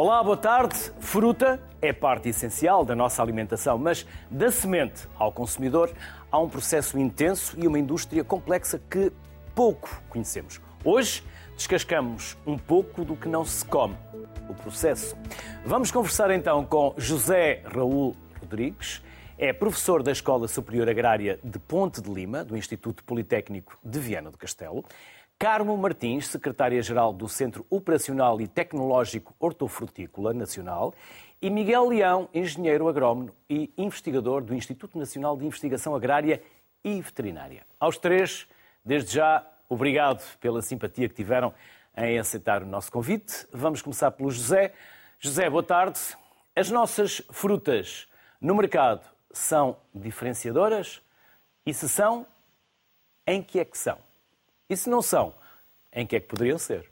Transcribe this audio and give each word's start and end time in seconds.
Olá, 0.00 0.22
boa 0.22 0.36
tarde. 0.36 0.76
Fruta 1.00 1.60
é 1.82 1.92
parte 1.92 2.28
essencial 2.28 2.84
da 2.84 2.94
nossa 2.94 3.20
alimentação, 3.20 3.76
mas 3.76 4.06
da 4.30 4.48
semente 4.48 5.08
ao 5.16 5.32
consumidor 5.32 5.90
há 6.30 6.38
um 6.38 6.48
processo 6.48 6.96
intenso 6.96 7.56
e 7.58 7.66
uma 7.66 7.80
indústria 7.80 8.22
complexa 8.22 8.80
que 8.88 9.12
pouco 9.56 10.00
conhecemos. 10.08 10.60
Hoje 10.84 11.24
descascamos 11.56 12.38
um 12.46 12.56
pouco 12.56 13.04
do 13.04 13.16
que 13.16 13.28
não 13.28 13.44
se 13.44 13.64
come, 13.64 13.96
o 14.48 14.54
processo. 14.54 15.16
Vamos 15.66 15.90
conversar 15.90 16.30
então 16.30 16.64
com 16.64 16.94
José 16.96 17.64
Raul 17.64 18.14
Rodrigues, 18.40 19.02
é 19.36 19.52
professor 19.52 20.04
da 20.04 20.12
Escola 20.12 20.46
Superior 20.46 20.88
Agrária 20.88 21.40
de 21.42 21.58
Ponte 21.58 22.00
de 22.00 22.08
Lima, 22.08 22.44
do 22.44 22.56
Instituto 22.56 23.02
Politécnico 23.02 23.76
de 23.84 23.98
Viana 23.98 24.30
do 24.30 24.38
Castelo. 24.38 24.84
Carmo 25.40 25.76
Martins, 25.76 26.26
secretária-geral 26.26 27.12
do 27.12 27.28
Centro 27.28 27.64
Operacional 27.70 28.40
e 28.40 28.48
Tecnológico 28.48 29.36
Hortofrutícola 29.38 30.34
Nacional, 30.34 30.92
e 31.40 31.48
Miguel 31.48 31.88
Leão, 31.88 32.28
engenheiro 32.34 32.88
agrónomo 32.88 33.30
e 33.48 33.72
investigador 33.78 34.42
do 34.42 34.52
Instituto 34.52 34.98
Nacional 34.98 35.36
de 35.36 35.46
Investigação 35.46 35.94
Agrária 35.94 36.42
e 36.82 37.00
Veterinária. 37.00 37.64
Aos 37.78 37.96
três, 37.96 38.48
desde 38.84 39.14
já, 39.14 39.46
obrigado 39.68 40.24
pela 40.38 40.60
simpatia 40.60 41.08
que 41.08 41.14
tiveram 41.14 41.54
em 41.96 42.18
aceitar 42.18 42.64
o 42.64 42.66
nosso 42.66 42.90
convite. 42.90 43.46
Vamos 43.52 43.80
começar 43.80 44.10
pelo 44.10 44.32
José. 44.32 44.74
José, 45.20 45.48
boa 45.48 45.62
tarde. 45.62 46.00
As 46.56 46.68
nossas 46.68 47.22
frutas 47.30 48.08
no 48.40 48.56
mercado 48.56 49.08
são 49.30 49.76
diferenciadoras? 49.94 51.00
E 51.64 51.72
se 51.72 51.88
são, 51.88 52.26
em 53.24 53.40
que 53.40 53.60
é 53.60 53.64
que 53.64 53.78
são? 53.78 54.07
E 54.68 54.76
se 54.76 54.90
não 54.90 55.00
são, 55.00 55.34
em 55.92 56.06
que 56.06 56.16
é 56.16 56.20
que 56.20 56.28
poderiam 56.28 56.58
ser? 56.58 56.90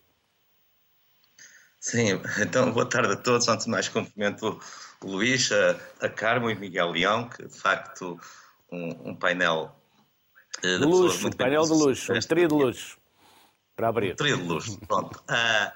Sim, 1.78 2.20
então 2.40 2.72
boa 2.72 2.88
tarde 2.88 3.12
a 3.12 3.16
todos. 3.16 3.46
Antes 3.48 3.66
de 3.66 3.70
mais, 3.70 3.88
cumprimento 3.88 4.58
o 5.02 5.06
Luís, 5.06 5.52
a, 5.52 6.06
a 6.06 6.08
Carmo 6.08 6.50
e 6.50 6.54
Miguel 6.54 6.90
Leão, 6.90 7.28
que 7.28 7.46
de 7.46 7.58
facto 7.58 8.18
um, 8.72 9.10
um 9.10 9.14
painel 9.14 9.76
uh, 10.58 10.62
de 10.62 10.84
luxo, 10.84 11.28
um 11.28 11.30
painel 11.30 11.62
de 11.62 11.72
luxo, 11.72 12.12
um 12.12 12.20
trio 12.20 12.48
de 12.48 12.54
luxo 12.54 12.98
para 13.76 13.88
abrir. 13.88 14.12
Um 14.14 14.16
trio 14.16 14.38
de 14.38 14.42
luxo, 14.42 14.80
pronto. 14.86 15.22
Uh, 15.30 15.70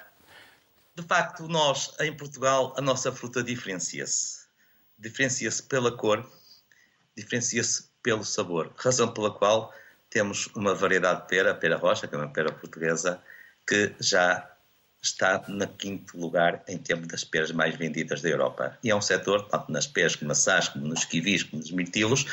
de 1.00 1.06
facto, 1.06 1.46
nós 1.48 1.94
em 2.00 2.16
Portugal, 2.16 2.74
a 2.76 2.80
nossa 2.80 3.12
fruta 3.12 3.42
diferencia-se. 3.42 4.40
Diferencia-se 4.98 5.62
pela 5.62 5.96
cor, 5.96 6.28
diferencia-se 7.16 7.90
pelo 8.02 8.24
sabor, 8.24 8.72
razão 8.76 9.12
pela 9.12 9.30
qual 9.30 9.72
temos 10.10 10.48
uma 10.56 10.74
variedade 10.74 11.22
de 11.22 11.28
pera, 11.28 11.52
a 11.52 11.54
pera 11.54 11.76
rocha, 11.76 12.06
que 12.06 12.14
é 12.14 12.18
uma 12.18 12.28
pera 12.28 12.52
portuguesa, 12.52 13.22
que 13.66 13.94
já 14.00 14.50
está 15.02 15.42
no 15.48 15.66
quinto 15.66 16.18
lugar 16.18 16.62
em 16.68 16.76
termos 16.76 17.08
das 17.08 17.24
peras 17.24 17.52
mais 17.52 17.74
vendidas 17.76 18.20
da 18.20 18.28
Europa. 18.28 18.76
E 18.82 18.90
é 18.90 18.94
um 18.94 19.00
setor, 19.00 19.48
tanto 19.48 19.72
nas 19.72 19.86
peras, 19.86 20.16
como 20.16 20.28
maçãs, 20.28 20.68
como 20.68 20.86
nos 20.86 21.04
kiwis, 21.04 21.44
como 21.44 21.62
nos 21.62 21.70
mirtilos, 21.70 22.26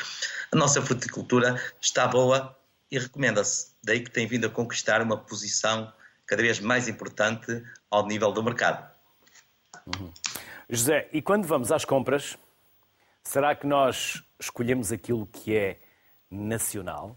a 0.52 0.56
nossa 0.56 0.82
fruticultura 0.82 1.60
está 1.80 2.06
boa 2.06 2.54
e 2.90 2.98
recomenda-se. 2.98 3.72
Daí 3.82 4.00
que 4.00 4.10
tem 4.10 4.26
vindo 4.26 4.46
a 4.46 4.50
conquistar 4.50 5.00
uma 5.00 5.16
posição 5.16 5.90
cada 6.26 6.42
vez 6.42 6.60
mais 6.60 6.88
importante 6.88 7.64
ao 7.90 8.06
nível 8.06 8.32
do 8.32 8.42
mercado. 8.42 8.86
Uhum. 9.86 10.12
José, 10.68 11.08
e 11.12 11.22
quando 11.22 11.46
vamos 11.46 11.72
às 11.72 11.84
compras, 11.84 12.36
será 13.22 13.54
que 13.54 13.66
nós 13.66 14.22
escolhemos 14.38 14.92
aquilo 14.92 15.26
que 15.26 15.56
é 15.56 15.78
nacional? 16.30 17.16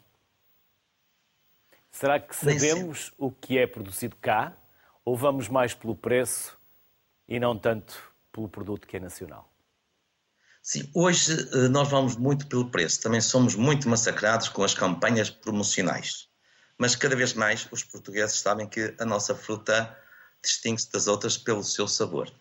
Será 1.92 2.19
que 2.19 2.35
sabemos 2.35 3.12
o 3.18 3.29
que 3.29 3.57
é 3.57 3.68
produzido 3.68 4.16
cá 4.16 4.56
ou 5.03 5.16
vamos 5.16 5.50
mais 5.50 5.74
pelo 5.74 5.96
preço 5.96 6.57
e 7.28 7.40
não 7.40 7.57
tanto 7.57 8.02
pelo 8.31 8.47
produto 8.47 8.88
que 8.88 8.97
é 8.97 9.00
nacional? 9.00 9.52
Sim, 10.63 10.90
hoje 10.94 11.50
eh, 11.53 11.68
nós 11.68 11.90
vamos 11.90 12.16
muito 12.16 12.47
pelo 12.47 12.69
preço. 12.69 13.01
Também 13.01 13.19
somos 13.19 13.56
muito 13.56 13.90
massacrados 13.90 14.47
com 14.47 14.63
as 14.63 14.74
campanhas 14.74 15.30
promocionais. 15.30 16.30
Mas 16.78 16.96
cada 16.96 17.16
vez 17.16 17.34
mais 17.34 17.68
os 17.72 17.84
portugueses 17.84 18.40
sabem 18.40 18.68
que 18.68 18.96
a 19.00 19.06
nossa 19.06 19.35
fruta 19.35 19.96
distingue-se 20.41 20.91
das 20.91 21.07
outras 21.07 21.38
pelo 21.38 21.63
seu 21.63 21.88
sabor. 21.88 22.31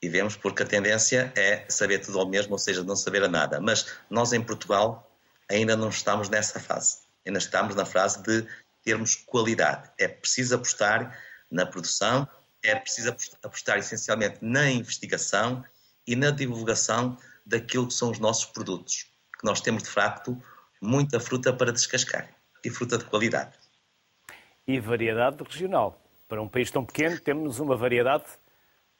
E 0.00 0.08
vemos 0.08 0.36
porque 0.36 0.62
a 0.62 0.66
tendência 0.66 1.32
é 1.36 1.66
saber 1.68 1.98
tudo 1.98 2.20
ao 2.20 2.28
mesmo, 2.28 2.52
ou 2.52 2.58
seja, 2.58 2.84
não 2.84 2.94
saber 2.94 3.24
a 3.24 3.28
nada. 3.28 3.60
Mas 3.60 3.86
nós 4.08 4.32
em 4.32 4.42
Portugal 4.42 5.10
ainda 5.48 5.76
não 5.76 5.88
estamos 5.88 6.28
nessa 6.28 6.60
fase. 6.60 6.98
Ainda 7.26 7.38
estamos 7.38 7.74
na 7.74 7.84
fase 7.84 8.22
de 8.22 8.46
termos 8.88 9.14
qualidade. 9.14 9.90
É 9.98 10.08
preciso 10.08 10.54
apostar 10.54 11.14
na 11.50 11.66
produção, 11.66 12.26
é 12.62 12.74
preciso 12.74 13.14
apostar 13.42 13.76
essencialmente 13.76 14.38
na 14.40 14.70
investigação 14.70 15.62
e 16.06 16.16
na 16.16 16.30
divulgação 16.30 17.18
daquilo 17.44 17.86
que 17.86 17.92
são 17.92 18.10
os 18.10 18.18
nossos 18.18 18.46
produtos. 18.46 19.06
Que 19.38 19.44
nós 19.44 19.60
temos, 19.60 19.82
de 19.82 19.90
facto, 19.90 20.42
muita 20.80 21.20
fruta 21.20 21.52
para 21.52 21.70
descascar 21.70 22.30
e 22.64 22.70
fruta 22.70 22.96
de 22.96 23.04
qualidade. 23.04 23.58
E 24.66 24.80
variedade 24.80 25.44
regional. 25.44 26.02
Para 26.26 26.40
um 26.40 26.48
país 26.48 26.70
tão 26.70 26.82
pequeno, 26.82 27.20
temos 27.20 27.60
uma 27.60 27.76
variedade 27.76 28.24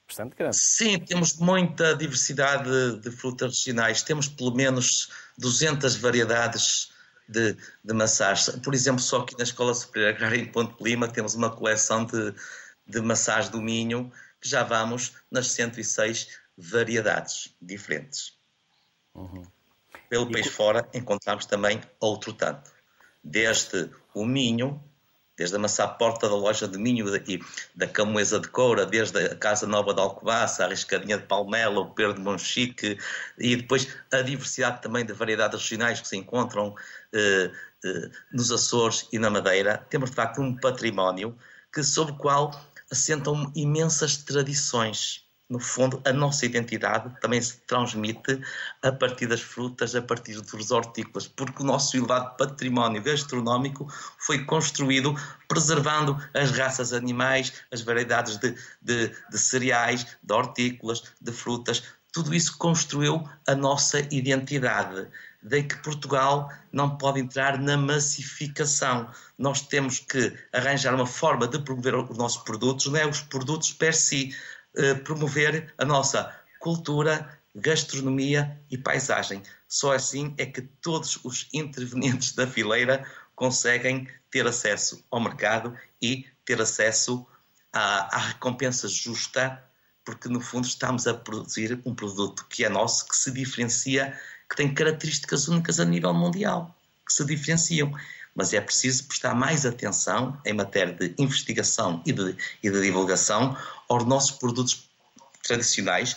bastante 0.06 0.37
grande. 0.37 0.56
Sim, 0.56 0.99
temos 0.99 1.38
muita 1.38 1.97
diversidade 1.97 3.00
de 3.00 3.10
frutas 3.10 3.56
regionais. 3.56 4.03
Temos 4.03 4.28
pelo 4.28 4.55
menos 4.55 5.10
200 5.38 5.97
variedades 5.97 6.93
de, 7.28 7.56
de 7.84 7.94
massagem. 7.94 8.59
Por 8.61 8.75
exemplo, 8.75 9.00
só 9.00 9.21
aqui 9.21 9.37
na 9.37 9.44
Escola 9.44 9.75
Superior 9.75 10.15
Agrária 10.15 10.37
em 10.39 10.47
Ponte 10.47 10.77
de 10.77 10.84
Lima 10.84 11.09
temos 11.09 11.34
uma 11.34 11.50
coleção 11.50 12.05
de, 12.05 12.34
de 12.87 13.00
massagem 13.00 13.50
do 13.50 13.61
Minho 13.61 14.11
que 14.41 14.49
já 14.49 14.62
vamos 14.62 15.15
nas 15.31 15.49
106 15.49 16.38
variedades 16.56 17.55
diferentes. 17.61 18.38
Uhum. 19.15 19.43
Pelo 20.09 20.28
e 20.31 20.33
país 20.33 20.47
fora 20.49 20.88
encontramos 20.94 21.44
também 21.44 21.81
outro 22.00 22.33
tanto. 22.33 22.71
Desde 23.22 23.91
o 24.15 24.25
Minho, 24.25 24.83
desde 25.38 25.56
a 25.56 25.88
porta 25.88 26.28
da 26.28 26.34
loja 26.34 26.66
de 26.66 26.76
Minho 26.76 27.06
e 27.26 27.41
da 27.75 27.87
Camoesa 27.87 28.41
de 28.41 28.49
Coura, 28.49 28.84
desde 28.84 29.19
a 29.19 29.37
Casa 29.37 29.66
Nova 29.66 29.94
de 29.94 30.00
Alcobaça, 30.00 30.65
a 30.65 30.69
Riscadinha 30.69 31.16
de 31.16 31.25
Palmela, 31.25 31.81
o 31.81 31.94
Pedro 31.94 32.15
de 32.15 32.21
Monchique, 32.21 32.99
e 33.38 33.56
depois 33.56 33.88
a 34.12 34.21
diversidade 34.21 34.82
também 34.82 35.06
de 35.06 35.12
variedades 35.12 35.60
regionais 35.60 36.00
que 36.00 36.09
se 36.09 36.16
encontram 36.16 36.75
eh, 37.12 37.50
eh, 37.84 38.10
nos 38.32 38.50
Açores 38.50 39.06
e 39.12 39.19
na 39.19 39.31
Madeira, 39.31 39.78
temos 39.88 40.10
de 40.10 40.16
facto 40.16 40.41
um 40.41 40.56
património 40.56 41.38
que, 41.72 41.84
sobre 41.84 42.12
o 42.15 42.16
qual 42.16 42.50
assentam 42.91 43.53
imensas 43.55 44.16
tradições. 44.16 45.28
No 45.48 45.59
fundo, 45.59 46.03
a 46.04 46.12
nossa 46.12 46.44
identidade 46.44 47.10
também 47.22 47.41
se 47.41 47.56
transmite 47.60 48.38
a 48.82 48.92
partir 48.92 49.26
das 49.26 49.41
frutas, 49.41 49.94
a 49.94 50.03
partir 50.03 50.38
dos 50.42 50.70
hortícolas, 50.70 51.26
porque 51.26 51.62
o 51.62 51.66
nosso 51.66 51.97
elevado 51.97 52.36
património 52.36 53.03
gastronómico 53.03 53.91
foi 54.19 54.44
construído 54.44 55.14
preservando 55.48 56.19
as 56.34 56.50
raças 56.50 56.92
animais, 56.92 57.54
as 57.72 57.81
variedades 57.81 58.37
de, 58.37 58.54
de, 58.82 59.08
de 59.08 59.38
cereais, 59.38 60.06
de 60.22 60.34
hortícolas, 60.34 61.03
de 61.19 61.32
frutas. 61.32 61.82
Tudo 62.12 62.34
isso 62.34 62.58
construiu 62.58 63.26
a 63.47 63.54
nossa 63.54 64.00
identidade 64.14 65.08
de 65.42 65.62
que 65.62 65.76
Portugal 65.76 66.50
não 66.72 66.98
pode 66.98 67.20
entrar 67.20 67.58
na 67.58 67.76
massificação. 67.76 69.08
Nós 69.38 69.62
temos 69.62 70.00
que 70.00 70.37
arranjar 70.53 70.94
uma 70.94 71.06
forma 71.06 71.47
de 71.47 71.58
promover 71.60 71.94
os 71.94 72.19
nossos 72.19 72.42
produtos, 72.42 72.87
não 72.87 72.98
é 72.98 73.06
os 73.06 73.20
produtos 73.20 73.72
per 73.72 73.94
si, 73.94 74.34
promover 75.05 75.72
a 75.78 75.84
nossa 75.84 76.34
cultura, 76.59 77.39
gastronomia 77.55 78.58
e 78.70 78.79
paisagem. 78.79 79.43
Só 79.67 79.93
assim 79.93 80.35
é 80.38 80.47
que 80.47 80.62
todos 80.62 81.19
os 81.25 81.49
intervenientes 81.52 82.32
da 82.32 82.47
fileira 82.47 83.05
conseguem 83.35 84.08
ter 84.31 84.47
acesso 84.47 85.05
ao 85.11 85.20
mercado 85.20 85.76
e 86.00 86.26
ter 86.44 86.61
acesso 86.61 87.26
à, 87.73 88.17
à 88.17 88.19
recompensa 88.19 88.88
justa, 88.88 89.62
porque 90.05 90.29
no 90.29 90.41
fundo 90.41 90.67
estamos 90.67 91.06
a 91.06 91.14
produzir 91.14 91.81
um 91.85 91.94
produto 91.94 92.47
que 92.49 92.64
é 92.64 92.69
nosso, 92.69 93.06
que 93.08 93.17
se 93.17 93.31
diferencia 93.31 94.19
que 94.49 94.56
têm 94.56 94.73
características 94.73 95.47
únicas 95.49 95.79
a 95.79 95.85
nível 95.85 96.14
mundial, 96.14 96.75
que 97.06 97.12
se 97.12 97.25
diferenciam. 97.25 97.93
Mas 98.34 98.52
é 98.52 98.60
preciso 98.60 99.04
prestar 99.04 99.34
mais 99.34 99.66
atenção 99.66 100.38
em 100.44 100.52
matéria 100.52 100.94
de 100.94 101.14
investigação 101.19 102.02
e 102.06 102.12
de, 102.12 102.36
e 102.62 102.70
de 102.70 102.80
divulgação 102.80 103.56
aos 103.88 104.04
nossos 104.04 104.32
produtos 104.32 104.88
tradicionais, 105.42 106.16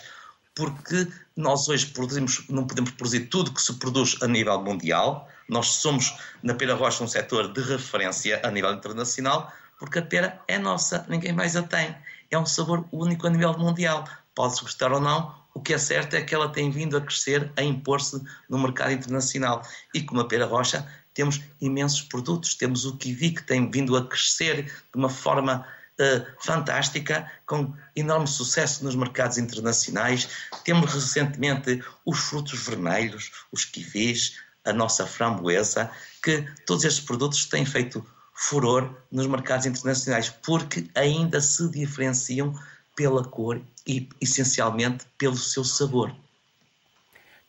porque 0.54 1.08
nós 1.36 1.68
hoje 1.68 1.86
produzimos, 1.86 2.46
não 2.48 2.66
podemos 2.66 2.90
produzir 2.92 3.26
tudo 3.26 3.52
que 3.52 3.62
se 3.62 3.74
produz 3.74 4.16
a 4.22 4.26
nível 4.26 4.62
mundial. 4.62 5.28
Nós 5.48 5.66
somos, 5.68 6.14
na 6.42 6.54
Pera 6.54 6.74
Rocha, 6.74 7.02
um 7.02 7.08
setor 7.08 7.52
de 7.52 7.60
referência 7.62 8.40
a 8.44 8.50
nível 8.50 8.72
internacional, 8.72 9.52
porque 9.78 9.98
a 9.98 10.02
pera 10.02 10.40
é 10.46 10.58
nossa, 10.58 11.04
ninguém 11.08 11.32
mais 11.32 11.56
a 11.56 11.62
tem. 11.62 11.96
É 12.30 12.38
um 12.38 12.46
sabor 12.46 12.86
único 12.92 13.26
a 13.26 13.30
nível 13.30 13.52
mundial. 13.58 14.06
Pode-se 14.34 14.62
gostar 14.62 14.92
ou 14.92 15.00
não, 15.00 15.34
o 15.54 15.60
que 15.60 15.74
é 15.74 15.78
certo 15.78 16.14
é 16.14 16.22
que 16.22 16.34
ela 16.34 16.48
tem 16.48 16.70
vindo 16.70 16.96
a 16.96 17.00
crescer, 17.00 17.50
a 17.56 17.62
impor-se 17.62 18.22
no 18.48 18.58
mercado 18.58 18.92
internacional. 18.92 19.62
E 19.92 20.02
como 20.02 20.20
a 20.20 20.28
Pera 20.28 20.46
Rocha, 20.46 20.86
temos 21.14 21.40
imensos 21.60 22.02
produtos. 22.02 22.54
Temos 22.54 22.84
o 22.84 22.96
kiwi 22.96 23.32
que 23.32 23.42
tem 23.42 23.70
vindo 23.70 23.96
a 23.96 24.06
crescer 24.06 24.64
de 24.64 24.96
uma 24.96 25.08
forma 25.08 25.66
uh, 25.98 26.26
fantástica, 26.40 27.30
com 27.46 27.74
enorme 27.94 28.26
sucesso 28.26 28.84
nos 28.84 28.94
mercados 28.94 29.38
internacionais. 29.38 30.28
Temos 30.64 30.92
recentemente 30.92 31.82
os 32.04 32.18
frutos 32.18 32.66
vermelhos, 32.66 33.30
os 33.50 33.64
kiwis, 33.64 34.38
a 34.64 34.72
nossa 34.72 35.06
framboesa, 35.06 35.90
que 36.22 36.46
todos 36.66 36.84
estes 36.84 37.04
produtos 37.04 37.46
têm 37.46 37.66
feito 37.66 38.04
furor 38.34 38.94
nos 39.10 39.26
mercados 39.26 39.66
internacionais, 39.66 40.30
porque 40.30 40.88
ainda 40.94 41.40
se 41.40 41.68
diferenciam 41.70 42.54
pela 42.96 43.24
cor 43.24 43.60
e 43.86 44.08
essencialmente 44.20 45.04
pelo 45.18 45.36
seu 45.36 45.64
sabor. 45.64 46.14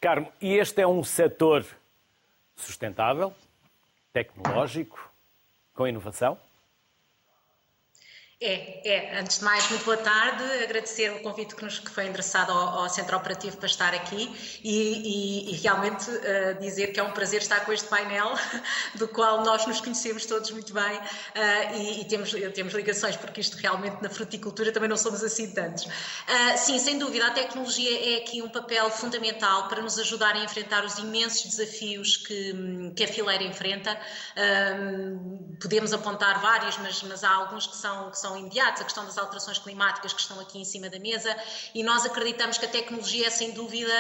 Carmo, 0.01 0.31
e 0.42 0.56
este 0.56 0.81
é 0.81 0.88
um 0.88 1.04
setor 1.04 1.65
sustentável, 2.56 3.33
tecnológico, 4.13 5.12
com 5.74 5.88
inovação? 5.88 6.38
É, 8.45 8.81
é. 8.84 9.19
Antes 9.22 9.40
de 9.40 9.45
mais, 9.45 9.69
muito 9.69 9.86
boa 9.86 9.95
tarde. 9.95 10.44
Agradecer 10.62 11.10
o 11.12 11.22
convite 11.22 11.56
que 11.56 11.63
nos 11.63 11.80
que 11.80 11.90
foi 11.90 12.07
endereçado 12.07 12.51
ao, 12.51 12.80
ao 12.80 12.90
Centro 12.90 13.16
Operativo 13.16 13.56
para 13.56 13.68
estar 13.68 13.94
aqui 13.94 14.60
e, 14.62 15.48
e, 15.48 15.51
e 15.54 15.56
realmente 15.62 16.10
uh, 16.10 16.60
dizer 16.60 16.88
que 16.88 17.00
é 17.00 17.04
um 17.04 17.12
prazer 17.12 17.42
estar 17.42 17.62
com 17.62 17.72
este 17.72 17.88
painel, 17.88 18.34
do 18.95 19.07
qual 19.07 19.45
nós 19.45 19.66
nos 19.66 19.80
conhecemos 19.80 20.25
todos 20.25 20.51
muito 20.51 20.74
bem 20.74 20.98
uh, 20.98 21.75
e, 21.78 22.01
e, 22.01 22.06
temos, 22.06 22.34
temos 22.54 22.74
ligações, 22.74 23.16
porque 23.16 23.40
isto 23.40 23.56
realmente 23.56 24.04
na 24.04 24.10
fruticultura 24.10 24.74
também 24.74 24.89
não 24.89 24.98
somos 24.98 25.24
assim 25.24 25.50
tantos. 25.54 25.86
Uh, 25.86 26.57
sim, 26.57 26.78
sem 26.80 27.00
dúvida, 27.00 27.28
a 27.28 27.31
tecnologia 27.31 28.13
é 28.13 28.18
aqui 28.18 28.42
um 28.42 28.50
papel 28.50 28.89
fundamental 28.89 29.69
para 29.69 29.81
nos 29.81 29.98
ajudar 29.98 30.36
a 30.36 30.39
enfrentar 30.39 30.84
os 30.84 30.98
imensos 30.98 31.46
desafios 31.46 32.18
que, 32.18 32.92
que 32.94 33.06
a 33.06 33.07
fileira 33.07 33.46
enfrenta. 33.46 33.98
podemos 35.62 35.94
apontar 35.94 36.42
vários, 36.42 36.78
mas, 36.80 37.01
mas 37.04 37.24
há 37.24 37.34
alguns 37.34 37.68
que 37.68 37.78
são, 37.78 38.12
que 38.12 38.19
são 38.19 38.33
são 38.34 38.38
imediatos, 38.40 38.82
a 38.82 38.84
questão 38.84 39.06
das 39.06 39.18
alterações 39.18 39.60
climáticas 39.60 40.12
que 40.12 40.20
estão 40.20 40.40
aqui 40.40 40.60
em 40.60 40.66
cima 40.66 40.90
da 40.90 41.00
mesa, 41.00 41.36
e 41.74 41.84
nós 41.84 42.06
acreditamos 42.06 42.58
que 42.58 42.66
a 42.66 42.70
tecnologia 42.70 43.28
é, 43.28 43.30
sem 43.30 43.52
dúvida, 43.52 43.94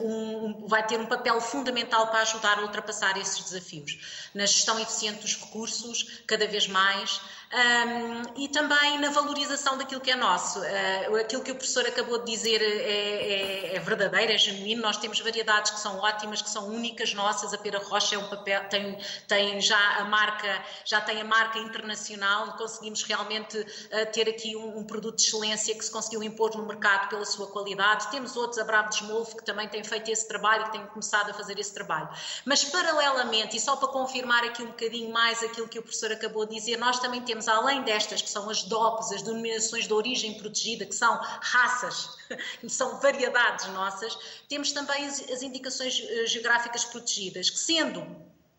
um, 0.00 0.46
um, 0.46 0.66
vai 0.66 0.84
ter 0.86 0.98
um 0.98 1.06
papel 1.06 1.40
fundamental 1.40 2.08
para 2.08 2.20
ajudar 2.20 2.58
a 2.58 2.62
ultrapassar 2.62 3.16
esses 3.16 3.44
desafios. 3.44 4.28
Na 4.34 4.46
gestão 4.46 4.78
eficiente 4.78 5.20
dos 5.20 5.36
recursos, 5.36 6.22
cada 6.26 6.46
vez 6.46 6.66
mais, 6.66 7.20
um, 7.52 8.40
e 8.40 8.48
também 8.48 8.96
na 9.00 9.10
valorização 9.10 9.76
daquilo 9.76 10.00
que 10.00 10.12
é 10.12 10.14
nosso. 10.14 10.60
Uh, 10.60 11.16
aquilo 11.16 11.42
que 11.42 11.50
o 11.50 11.54
professor 11.56 11.84
acabou 11.84 12.18
de 12.18 12.32
dizer 12.32 12.62
é, 12.62 13.72
é, 13.72 13.76
é, 13.76 13.80
verdadeiro, 13.80 14.30
é 14.30 14.38
genuíno. 14.38 14.80
Nós 14.82 14.98
temos 14.98 15.18
variedades 15.18 15.72
que 15.72 15.80
são 15.80 15.98
ótimas, 15.98 16.40
que 16.40 16.48
são 16.48 16.68
únicas 16.68 17.12
nossas. 17.12 17.52
A 17.52 17.58
pera 17.58 17.80
rocha 17.80 18.14
é 18.14 18.18
um 18.18 18.28
papel, 18.28 18.68
tem, 18.68 18.96
tem 19.26 19.60
já 19.60 19.96
a 19.96 20.04
marca, 20.04 20.64
já 20.84 21.00
tem 21.00 21.20
a 21.20 21.24
marca 21.24 21.58
internacional. 21.58 22.56
Conseguimos 22.56 23.02
realmente 23.02 23.58
uh, 23.58 24.12
ter 24.12 24.28
aqui 24.28 24.54
um, 24.54 24.78
um, 24.78 24.84
produto 24.84 25.16
de 25.16 25.22
excelência 25.22 25.74
que 25.74 25.84
se 25.84 25.90
conseguiu 25.90 26.22
impor 26.22 26.56
no 26.56 26.64
mercado 26.64 27.08
pela 27.08 27.24
sua 27.24 27.48
qualidade. 27.48 28.12
Temos 28.12 28.36
outros, 28.36 28.60
a 28.60 28.64
Bravo 28.64 28.90
de 28.90 28.96
Smolfo, 28.96 29.36
que 29.36 29.44
também 29.44 29.66
tem 29.66 29.82
feito 29.82 30.08
esse 30.08 30.28
trabalho, 30.28 30.66
que 30.66 30.72
tem 30.72 30.86
começado 30.86 31.30
a 31.30 31.34
fazer 31.34 31.58
esse 31.58 31.74
trabalho. 31.74 32.08
Mas 32.44 32.62
paralelamente, 32.62 33.56
e 33.56 33.60
só 33.60 33.74
para 33.74 33.88
confirmar 33.88 34.44
aqui 34.44 34.62
um 34.62 34.68
bocadinho 34.68 35.12
mais 35.12 35.42
aquilo 35.42 35.66
que 35.66 35.80
o 35.80 35.82
professor 35.82 36.12
acabou 36.12 36.46
de 36.46 36.54
dizer, 36.54 36.76
nós 36.76 37.00
também 37.00 37.20
temos 37.22 37.39
temos, 37.40 37.48
além 37.48 37.82
destas, 37.82 38.20
que 38.20 38.28
são 38.28 38.50
as 38.50 38.62
DOPs, 38.62 39.12
as 39.12 39.22
denominações 39.22 39.86
de 39.86 39.92
origem 39.94 40.34
protegida, 40.34 40.84
que 40.84 40.94
são 40.94 41.18
raças, 41.40 42.10
são 42.68 43.00
variedades 43.00 43.66
nossas, 43.68 44.16
temos 44.48 44.72
também 44.72 45.06
as, 45.06 45.20
as 45.30 45.42
indicações 45.42 46.02
eh, 46.06 46.26
geográficas 46.26 46.84
protegidas, 46.84 47.48
que 47.48 47.58
sendo 47.58 48.04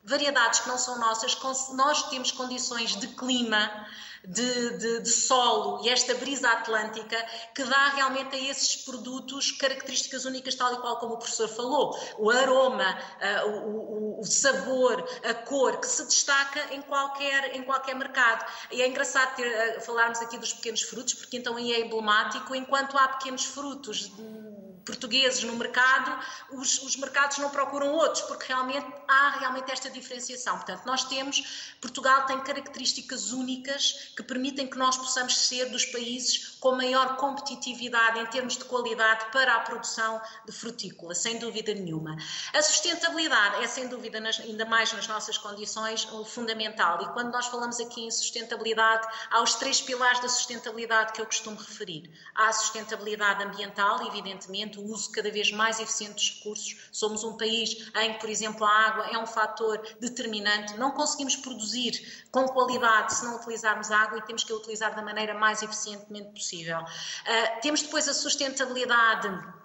variedades 0.03 0.61
que 0.61 0.67
não 0.67 0.79
são 0.79 0.97
nossas, 0.97 1.37
nós 1.73 2.09
temos 2.09 2.31
condições 2.31 2.95
de 2.95 3.07
clima, 3.09 3.87
de, 4.27 4.77
de, 4.77 4.99
de, 5.01 5.09
solo 5.09 5.83
e 5.83 5.89
esta 5.89 6.13
brisa 6.15 6.49
atlântica 6.49 7.17
que 7.55 7.63
dá 7.63 7.89
realmente 7.89 8.35
a 8.35 8.39
esses 8.39 8.75
produtos 8.75 9.51
características 9.51 10.25
únicas, 10.25 10.55
tal 10.55 10.73
e 10.73 10.77
qual 10.77 10.97
como 10.97 11.15
o 11.15 11.17
professor 11.17 11.47
falou. 11.47 11.97
O 12.17 12.29
aroma, 12.29 12.97
uh, 13.45 13.49
o, 13.49 14.19
o, 14.19 14.23
sabor, 14.23 15.03
a 15.23 15.33
cor, 15.33 15.79
que 15.79 15.87
se 15.87 16.05
destaca 16.05 16.73
em 16.73 16.81
qualquer, 16.81 17.55
em 17.55 17.63
qualquer 17.63 17.95
mercado. 17.95 18.45
E 18.71 18.81
é 18.81 18.87
engraçado 18.87 19.35
ter, 19.35 19.77
uh, 19.77 19.81
falarmos 19.81 20.19
aqui 20.21 20.37
dos 20.37 20.53
pequenos 20.53 20.81
frutos, 20.81 21.13
porque 21.13 21.37
então 21.37 21.57
é 21.57 21.79
emblemático, 21.79 22.55
enquanto 22.55 22.97
há 22.97 23.07
pequenos 23.07 23.45
frutos. 23.45 24.15
De, 24.15 24.70
portugueses 24.85 25.43
no 25.43 25.55
mercado, 25.55 26.17
os, 26.51 26.81
os, 26.83 26.95
mercados 26.95 27.37
não 27.37 27.49
procuram 27.49 27.91
outros, 27.93 28.21
porque 28.23 28.45
realmente 28.47 28.85
há 29.07 29.37
realmente 29.39 29.71
esta 29.71 29.89
diferenciação. 29.89 30.55
Portanto, 30.55 30.85
nós 30.85 31.03
temos, 31.05 31.73
Portugal 31.79 32.25
tem 32.25 32.39
características 32.39 33.31
únicas 33.31 34.11
que 34.15 34.23
permitem 34.23 34.67
que 34.67 34.77
nós 34.77 34.97
possamos 34.97 35.37
ser 35.37 35.69
dos 35.69 35.85
países 35.85 36.57
com 36.59 36.73
maior 36.73 37.17
competitividade 37.17 38.19
em 38.19 38.25
termos 38.27 38.57
de 38.57 38.65
qualidade 38.65 39.25
para 39.31 39.55
a 39.55 39.59
produção 39.61 40.21
de 40.45 40.51
frutícola, 40.51 41.15
sem 41.15 41.39
dúvida 41.39 41.73
nenhuma. 41.73 42.15
A 42.53 42.61
sustentabilidade 42.61 43.63
é, 43.63 43.67
sem 43.67 43.87
dúvida, 43.87 44.19
nas, 44.19 44.39
ainda 44.39 44.65
mais 44.65 44.93
nas 44.93 45.07
nossas 45.07 45.37
condições, 45.37 46.07
fundamental. 46.25 47.01
E 47.01 47.13
quando 47.13 47.31
nós 47.31 47.47
falamos 47.47 47.79
aqui 47.79 48.05
em 48.05 48.11
sustentabilidade, 48.11 49.07
há 49.29 49.41
os 49.41 49.55
três 49.55 49.81
pilares 49.81 50.19
da 50.19 50.29
sustentabilidade 50.29 51.13
que 51.13 51.21
eu 51.21 51.25
costumo 51.25 51.57
referir. 51.57 52.11
Há 52.35 52.49
a 52.49 52.53
sustentabilidade 52.53 53.43
ambiental, 53.43 54.05
evidentemente, 54.07 54.70
o 54.79 54.91
uso 54.91 55.11
cada 55.11 55.31
vez 55.31 55.51
mais 55.51 55.79
eficiente 55.79 56.15
dos 56.15 56.37
recursos. 56.37 56.75
Somos 56.91 57.23
um 57.23 57.37
país 57.37 57.91
em 57.95 58.13
que, 58.13 58.19
por 58.19 58.29
exemplo, 58.29 58.65
a 58.65 58.69
água 58.69 59.05
é 59.11 59.17
um 59.17 59.25
fator 59.25 59.81
determinante. 59.99 60.77
Não 60.77 60.91
conseguimos 60.91 61.35
produzir 61.35 62.25
com 62.31 62.45
qualidade 62.47 63.15
se 63.15 63.25
não 63.25 63.37
utilizarmos 63.37 63.91
água 63.91 64.17
e 64.17 64.21
temos 64.21 64.43
que 64.43 64.51
a 64.51 64.55
utilizar 64.55 64.95
da 64.95 65.01
maneira 65.01 65.33
mais 65.33 65.61
eficientemente 65.61 66.31
possível. 66.31 66.79
Uh, 66.79 67.61
temos 67.61 67.81
depois 67.81 68.07
a 68.07 68.13
sustentabilidade 68.13 69.60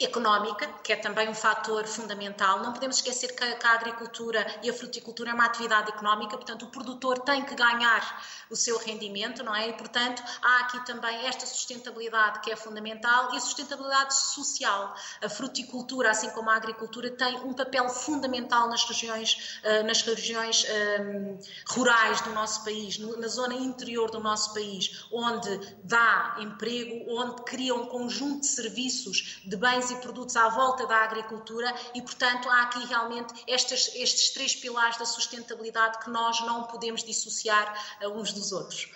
económica, 0.00 0.66
que 0.84 0.92
é 0.92 0.96
também 0.96 1.28
um 1.28 1.34
fator 1.34 1.86
fundamental. 1.86 2.62
Não 2.62 2.72
podemos 2.72 2.96
esquecer 2.96 3.34
que 3.34 3.42
a, 3.42 3.56
que 3.56 3.66
a, 3.66 3.72
agricultura 3.72 4.46
e 4.62 4.68
a 4.68 4.74
fruticultura 4.74 5.30
é 5.30 5.34
uma 5.34 5.46
atividade 5.46 5.88
económica, 5.88 6.36
portanto, 6.36 6.64
o 6.64 6.68
produtor 6.68 7.20
tem 7.20 7.42
que 7.42 7.54
ganhar 7.54 8.22
o 8.50 8.56
seu 8.56 8.76
rendimento, 8.78 9.42
não 9.42 9.54
é? 9.54 9.70
E, 9.70 9.72
portanto, 9.72 10.22
há 10.42 10.60
aqui 10.60 10.84
também 10.84 11.26
esta 11.26 11.46
sustentabilidade 11.46 12.40
que 12.40 12.50
é 12.50 12.56
fundamental 12.56 13.32
e 13.32 13.38
a 13.38 13.40
sustentabilidade 13.40 14.14
social. 14.14 14.94
A 15.22 15.28
fruticultura, 15.30 16.10
assim 16.10 16.28
como 16.30 16.50
a 16.50 16.56
agricultura, 16.56 17.10
tem 17.10 17.36
um 17.38 17.54
papel 17.54 17.88
fundamental 17.88 18.68
nas 18.68 18.84
regiões, 18.84 19.60
uh, 19.64 19.86
nas 19.86 20.02
regiões 20.02 20.66
um, 21.00 21.38
rurais 21.68 22.20
do 22.20 22.30
nosso 22.30 22.64
país, 22.64 22.98
no, 22.98 23.16
na 23.18 23.28
zona 23.28 23.54
interior 23.54 24.10
do 24.10 24.20
nosso 24.20 24.52
país, 24.52 25.06
onde 25.10 25.58
dá 25.84 26.36
emprego, 26.38 27.18
onde 27.18 27.42
cria 27.44 27.74
um 27.74 27.86
conjunto 27.86 28.40
de 28.40 28.46
serviços 28.46 29.40
de 29.46 29.56
bem 29.56 29.69
bens 29.70 29.90
e 29.90 29.96
produtos 29.96 30.36
à 30.36 30.48
volta 30.48 30.86
da 30.86 30.96
agricultura 30.96 31.72
e, 31.94 32.02
portanto, 32.02 32.48
há 32.48 32.62
aqui 32.62 32.84
realmente 32.86 33.32
estes, 33.46 33.94
estes 33.94 34.30
três 34.30 34.54
pilares 34.54 34.96
da 34.96 35.04
sustentabilidade 35.04 35.98
que 36.00 36.10
nós 36.10 36.40
não 36.40 36.64
podemos 36.64 37.04
dissociar 37.04 37.72
uns 38.02 38.32
dos 38.32 38.52
outros. 38.52 38.90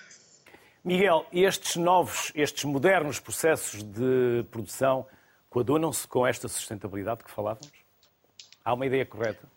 Miguel, 0.85 1.25
estes 1.33 1.77
novos, 1.77 2.33
estes 2.35 2.65
modernos 2.65 3.19
processos 3.21 3.83
de 3.83 4.45
produção 4.51 5.07
coadunam-se 5.49 6.07
com 6.07 6.27
esta 6.27 6.49
sustentabilidade 6.49 7.23
que 7.25 7.31
falávamos? 7.31 7.73
Há 8.65 8.75
uma 8.75 8.87
ideia 8.87 9.07
correta? 9.07 9.54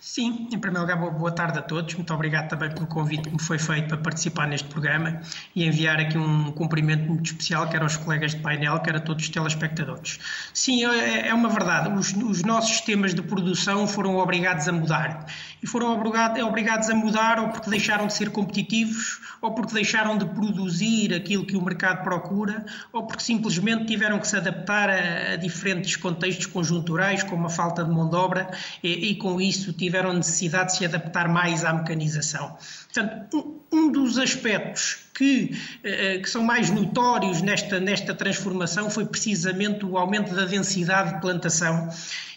Sim, 0.00 0.48
em 0.50 0.58
primeiro 0.58 0.80
lugar, 0.80 0.96
boa 1.10 1.30
tarde 1.30 1.58
a 1.58 1.62
todos. 1.62 1.94
Muito 1.94 2.12
obrigado 2.14 2.48
também 2.48 2.70
pelo 2.70 2.86
convite 2.86 3.24
que 3.24 3.32
me 3.34 3.42
foi 3.42 3.58
feito 3.58 3.88
para 3.88 3.98
participar 3.98 4.48
neste 4.48 4.66
programa 4.66 5.20
e 5.54 5.62
enviar 5.66 6.00
aqui 6.00 6.16
um 6.16 6.50
cumprimento 6.52 7.06
muito 7.06 7.26
especial, 7.26 7.68
quer 7.68 7.82
aos 7.82 7.98
colegas 7.98 8.34
de 8.34 8.40
painel, 8.40 8.80
quer 8.80 8.96
a 8.96 9.00
todos 9.00 9.24
os 9.24 9.28
telespectadores. 9.28 10.18
Sim, 10.54 10.86
é, 10.86 11.28
é 11.28 11.34
uma 11.34 11.50
verdade. 11.50 11.92
Os, 11.92 12.14
os 12.14 12.42
nossos 12.42 12.70
sistemas 12.70 13.14
de 13.14 13.20
produção 13.20 13.86
foram 13.86 14.16
obrigados 14.16 14.66
a 14.66 14.72
mudar. 14.72 15.26
E 15.62 15.66
foram 15.66 15.92
obrigados 15.92 16.88
a 16.88 16.94
mudar 16.94 17.38
ou 17.38 17.48
porque 17.48 17.68
deixaram 17.68 18.06
de 18.06 18.14
ser 18.14 18.30
competitivos, 18.30 19.20
ou 19.42 19.52
porque 19.52 19.74
deixaram 19.74 20.16
de 20.16 20.24
produzir 20.24 21.12
aquilo 21.14 21.44
que 21.44 21.56
o 21.56 21.62
mercado 21.62 22.02
procura, 22.02 22.64
ou 22.92 23.06
porque 23.06 23.22
simplesmente 23.22 23.84
tiveram 23.84 24.18
que 24.18 24.26
se 24.26 24.36
adaptar 24.36 24.88
a, 24.88 25.32
a 25.32 25.36
diferentes 25.36 25.96
contextos 25.96 26.46
conjunturais, 26.46 27.22
como 27.22 27.46
a 27.46 27.50
falta 27.50 27.84
de 27.84 27.90
mão 27.90 28.08
de 28.08 28.16
obra, 28.16 28.50
e, 28.82 29.10
e 29.10 29.14
com 29.16 29.40
isso 29.40 29.72
tiveram 29.72 30.12
necessidade 30.14 30.72
de 30.72 30.78
se 30.78 30.84
adaptar 30.84 31.28
mais 31.28 31.64
à 31.64 31.72
mecanização. 31.72 32.56
Portanto, 32.92 33.62
um 33.70 33.92
dos 33.92 34.18
aspectos 34.18 34.98
que, 35.14 35.54
eh, 35.84 36.18
que, 36.18 36.28
são 36.28 36.42
mais 36.42 36.70
notórios 36.70 37.42
nesta, 37.42 37.78
nesta 37.78 38.14
transformação 38.14 38.88
foi 38.88 39.04
precisamente 39.04 39.84
o 39.84 39.98
aumento 39.98 40.34
da 40.34 40.46
densidade 40.46 41.14
de 41.14 41.20
plantação 41.20 41.90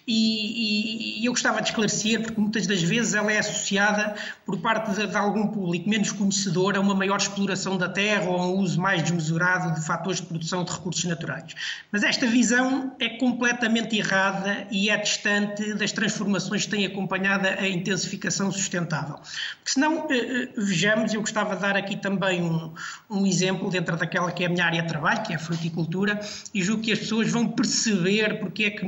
e, 0.05 1.21
e, 1.21 1.25
eu 1.25 1.31
gostava 1.31 1.61
de 1.61 1.69
esclarecer, 1.69 2.21
porque 2.21 2.39
muitas 2.39 2.67
das 2.67 2.81
vezes 2.81 3.13
ela 3.13 3.31
é 3.31 3.39
associada 3.39 4.15
por 4.45 4.59
parte 4.59 4.91
de, 4.91 5.07
de, 5.07 5.15
algum 5.15 5.47
público 5.47 5.89
menos 5.89 6.11
conhecedor 6.11 6.75
a 6.75 6.81
uma 6.81 6.93
maior 6.93 7.17
exploração 7.17 7.77
da 7.77 7.87
terra 7.87 8.29
ou 8.29 8.37
a 8.37 8.47
um 8.47 8.57
uso 8.57 8.81
mais 8.81 9.01
desmesurado 9.01 9.79
de 9.79 9.85
fatores 9.85 10.19
de 10.19 10.27
produção 10.27 10.65
de 10.65 10.71
recursos 10.73 11.05
naturais. 11.05 11.53
Mas 11.91 12.03
esta 12.03 12.27
visão 12.27 12.93
é 12.99 13.09
completamente 13.17 13.97
errada 13.97 14.67
e 14.69 14.89
é 14.89 14.97
distante 14.97 15.73
das 15.75 15.93
transformações 15.93 16.65
que 16.65 16.71
têm 16.71 16.85
acompanhado 16.85 17.47
a 17.47 17.67
intensificação 17.67 18.51
sustentável. 18.51 19.15
Porque 19.15 19.71
senão, 19.71 20.07
eh, 20.09 20.17
eh, 20.17 20.49
vejamos, 20.57 21.13
eu 21.13 21.21
gostava 21.21 21.55
de 21.55 21.61
dar 21.61 21.77
aqui 21.77 21.95
também 21.95 22.41
um, 22.41 22.73
um 23.09 23.25
exemplo 23.25 23.69
dentro 23.69 23.95
daquela 23.95 24.31
que 24.31 24.43
é 24.43 24.47
a 24.47 24.49
minha 24.49 24.65
área 24.65 24.81
de 24.81 24.87
trabalho, 24.89 25.23
que 25.23 25.31
é 25.31 25.37
a 25.37 25.39
fruticultura, 25.39 26.19
e 26.53 26.61
julgo 26.61 26.83
que 26.83 26.91
as 26.91 26.99
pessoas 26.99 27.31
vão 27.31 27.47
perceber 27.47 28.39
porque 28.39 28.65
é 28.65 28.69
que 28.71 28.85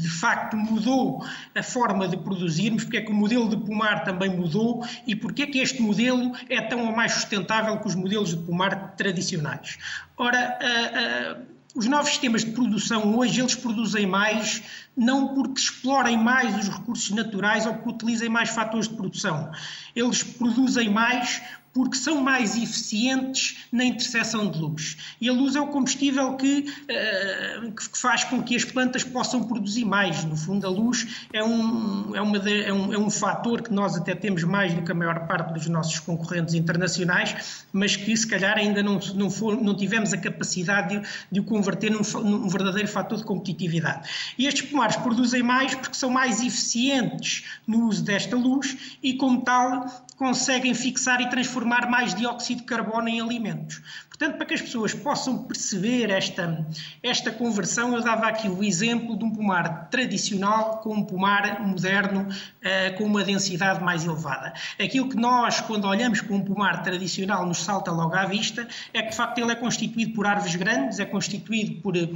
de 0.00 0.08
facto 0.08 0.56
mudou 0.56 1.24
a 1.54 1.62
forma 1.62 2.06
de 2.06 2.16
produzirmos, 2.16 2.84
porque 2.84 2.98
é 2.98 3.02
que 3.02 3.10
o 3.10 3.14
modelo 3.14 3.48
de 3.48 3.56
pomar 3.56 4.04
também 4.04 4.30
mudou 4.30 4.86
e 5.06 5.16
porque 5.16 5.42
é 5.42 5.46
que 5.46 5.58
este 5.58 5.80
modelo 5.80 6.32
é 6.48 6.60
tão 6.60 6.86
ou 6.86 6.94
mais 6.94 7.12
sustentável 7.12 7.78
que 7.78 7.86
os 7.86 7.94
modelos 7.94 8.30
de 8.30 8.36
pomar 8.36 8.94
tradicionais. 8.96 9.78
Ora, 10.16 10.58
uh, 10.60 11.40
uh, 11.40 11.46
os 11.74 11.86
novos 11.86 12.08
sistemas 12.08 12.44
de 12.44 12.52
produção 12.52 13.14
hoje 13.16 13.40
eles 13.40 13.54
produzem 13.54 14.06
mais 14.06 14.62
não 14.96 15.34
porque 15.34 15.60
explorem 15.60 16.16
mais 16.16 16.56
os 16.58 16.74
recursos 16.74 17.10
naturais 17.10 17.66
ou 17.66 17.74
porque 17.74 17.90
utilizem 17.90 18.30
mais 18.30 18.48
fatores 18.48 18.88
de 18.88 18.94
produção. 18.94 19.52
Eles 19.94 20.22
produzem 20.22 20.88
mais 20.88 21.42
porque 21.76 21.98
são 21.98 22.22
mais 22.22 22.56
eficientes 22.56 23.58
na 23.70 23.84
interseção 23.84 24.50
de 24.50 24.58
luz. 24.58 24.96
E 25.20 25.28
a 25.28 25.32
luz 25.34 25.54
é 25.56 25.60
o 25.60 25.66
combustível 25.66 26.34
que, 26.34 26.60
uh, 26.60 27.70
que 27.70 27.98
faz 27.98 28.24
com 28.24 28.42
que 28.42 28.56
as 28.56 28.64
plantas 28.64 29.04
possam 29.04 29.44
produzir 29.44 29.84
mais. 29.84 30.24
No 30.24 30.38
fundo, 30.38 30.66
a 30.66 30.70
luz 30.70 31.26
é 31.34 31.44
um, 31.44 32.16
é, 32.16 32.22
uma 32.22 32.38
é, 32.38 32.72
um, 32.72 32.94
é 32.94 32.98
um 32.98 33.10
fator 33.10 33.60
que 33.60 33.70
nós 33.70 33.94
até 33.94 34.14
temos 34.14 34.42
mais 34.42 34.72
do 34.72 34.80
que 34.80 34.90
a 34.90 34.94
maior 34.94 35.26
parte 35.26 35.52
dos 35.52 35.66
nossos 35.66 35.98
concorrentes 35.98 36.54
internacionais, 36.54 37.66
mas 37.70 37.94
que 37.94 38.16
se 38.16 38.26
calhar 38.26 38.56
ainda 38.56 38.82
não, 38.82 38.98
não, 39.14 39.28
for, 39.28 39.60
não 39.60 39.76
tivemos 39.76 40.14
a 40.14 40.16
capacidade 40.16 40.98
de, 40.98 41.06
de 41.30 41.40
o 41.40 41.44
converter 41.44 41.90
num, 41.90 42.00
num 42.22 42.48
verdadeiro 42.48 42.88
fator 42.88 43.18
de 43.18 43.24
competitividade. 43.24 44.08
E 44.38 44.46
estes 44.46 44.70
pomares 44.70 44.96
produzem 44.96 45.42
mais 45.42 45.74
porque 45.74 45.94
são 45.94 46.08
mais 46.08 46.40
eficientes 46.40 47.44
no 47.66 47.86
uso 47.86 48.02
desta 48.02 48.34
luz 48.34 48.96
e, 49.02 49.12
como 49.12 49.42
tal, 49.42 50.05
conseguem 50.16 50.74
fixar 50.74 51.20
e 51.20 51.28
transformar 51.28 51.88
mais 51.88 52.14
dióxido 52.14 52.58
de 52.58 52.64
carbono 52.64 53.08
em 53.08 53.20
alimentos. 53.20 53.82
Portanto, 54.08 54.38
para 54.38 54.46
que 54.46 54.54
as 54.54 54.62
pessoas 54.62 54.94
possam 54.94 55.44
perceber 55.44 56.08
esta, 56.08 56.66
esta 57.02 57.30
conversão, 57.30 57.94
eu 57.94 58.02
dava 58.02 58.26
aqui 58.26 58.48
o 58.48 58.64
exemplo 58.64 59.14
de 59.14 59.22
um 59.22 59.30
pomar 59.30 59.90
tradicional 59.90 60.78
com 60.78 60.94
um 60.94 61.04
pomar 61.04 61.60
moderno 61.60 62.26
uh, 62.26 62.96
com 62.96 63.04
uma 63.04 63.22
densidade 63.22 63.84
mais 63.84 64.06
elevada. 64.06 64.54
Aquilo 64.80 65.10
que 65.10 65.16
nós, 65.16 65.60
quando 65.60 65.84
olhamos 65.84 66.22
para 66.22 66.34
um 66.34 66.40
pomar 66.40 66.82
tradicional, 66.82 67.44
nos 67.44 67.62
salta 67.62 67.90
logo 67.90 68.14
à 68.14 68.24
vista 68.24 68.66
é 68.94 69.02
que, 69.02 69.10
de 69.10 69.16
facto, 69.16 69.36
ele 69.38 69.52
é 69.52 69.54
constituído 69.54 70.14
por 70.14 70.26
árvores 70.26 70.56
grandes, 70.56 70.98
é 70.98 71.04
constituído 71.04 71.82
por, 71.82 71.94
uh, 71.94 72.08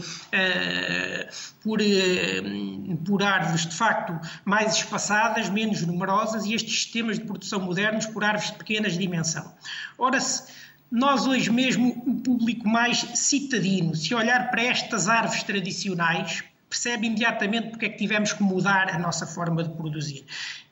por, 1.62 1.80
uh, 1.82 2.96
por 3.04 3.22
árvores, 3.22 3.66
de 3.66 3.76
facto, 3.76 4.18
mais 4.42 4.74
espaçadas, 4.76 5.50
menos 5.50 5.82
numerosas 5.82 6.46
e 6.46 6.54
estes 6.54 6.72
sistemas 6.72 7.18
de 7.18 7.26
produção 7.26 7.60
por 8.06 8.24
árvores 8.24 8.50
de 8.50 8.58
pequenas 8.58 8.96
dimensão. 8.96 9.54
Ora, 9.98 10.20
se 10.20 10.52
nós 10.90 11.26
hoje 11.26 11.50
mesmo, 11.50 12.02
o 12.06 12.16
público 12.16 12.68
mais 12.68 12.98
citadino, 13.14 13.94
se 13.94 14.14
olhar 14.14 14.50
para 14.50 14.62
estas 14.62 15.08
árvores 15.08 15.42
tradicionais, 15.42 16.42
percebe 16.68 17.06
imediatamente 17.06 17.70
porque 17.70 17.86
é 17.86 17.88
que 17.88 17.98
tivemos 17.98 18.32
que 18.32 18.42
mudar 18.42 18.88
a 18.90 18.98
nossa 18.98 19.26
forma 19.26 19.62
de 19.62 19.70
produzir 19.70 20.24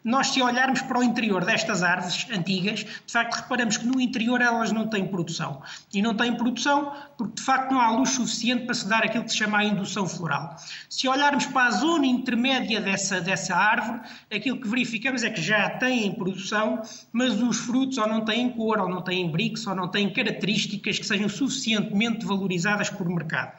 nós, 0.08 0.28
se 0.28 0.40
olharmos 0.40 0.80
para 0.80 0.98
o 0.98 1.02
interior 1.02 1.44
destas 1.44 1.82
árvores 1.82 2.26
antigas, 2.30 2.78
de 2.80 3.12
facto 3.12 3.34
reparamos 3.34 3.76
que 3.76 3.86
no 3.86 4.00
interior 4.00 4.40
elas 4.40 4.72
não 4.72 4.88
têm 4.88 5.06
produção. 5.06 5.60
E 5.92 6.00
não 6.00 6.14
têm 6.14 6.34
produção 6.34 6.94
porque, 7.18 7.34
de 7.34 7.42
facto, 7.42 7.72
não 7.72 7.78
há 7.78 7.90
luz 7.90 8.10
suficiente 8.10 8.64
para 8.64 8.74
se 8.74 8.88
dar 8.88 9.04
aquilo 9.04 9.24
que 9.24 9.30
se 9.30 9.36
chama 9.36 9.58
a 9.58 9.64
indução 9.64 10.08
floral. 10.08 10.56
Se 10.88 11.06
olharmos 11.06 11.44
para 11.44 11.66
a 11.66 11.70
zona 11.72 12.06
intermédia 12.06 12.80
dessa, 12.80 13.20
dessa 13.20 13.54
árvore, 13.54 14.00
aquilo 14.34 14.58
que 14.58 14.66
verificamos 14.66 15.22
é 15.22 15.28
que 15.28 15.42
já 15.42 15.68
têm 15.70 16.14
produção, 16.14 16.80
mas 17.12 17.42
os 17.42 17.58
frutos 17.58 17.98
ou 17.98 18.08
não 18.08 18.24
têm 18.24 18.48
cor, 18.48 18.78
ou 18.78 18.88
não 18.88 19.02
têm 19.02 19.30
bricks, 19.30 19.66
ou 19.66 19.74
não 19.74 19.88
têm 19.88 20.10
características 20.10 20.98
que 20.98 21.04
sejam 21.04 21.28
suficientemente 21.28 22.24
valorizadas 22.24 22.88
por 22.88 23.06
mercado. 23.06 23.52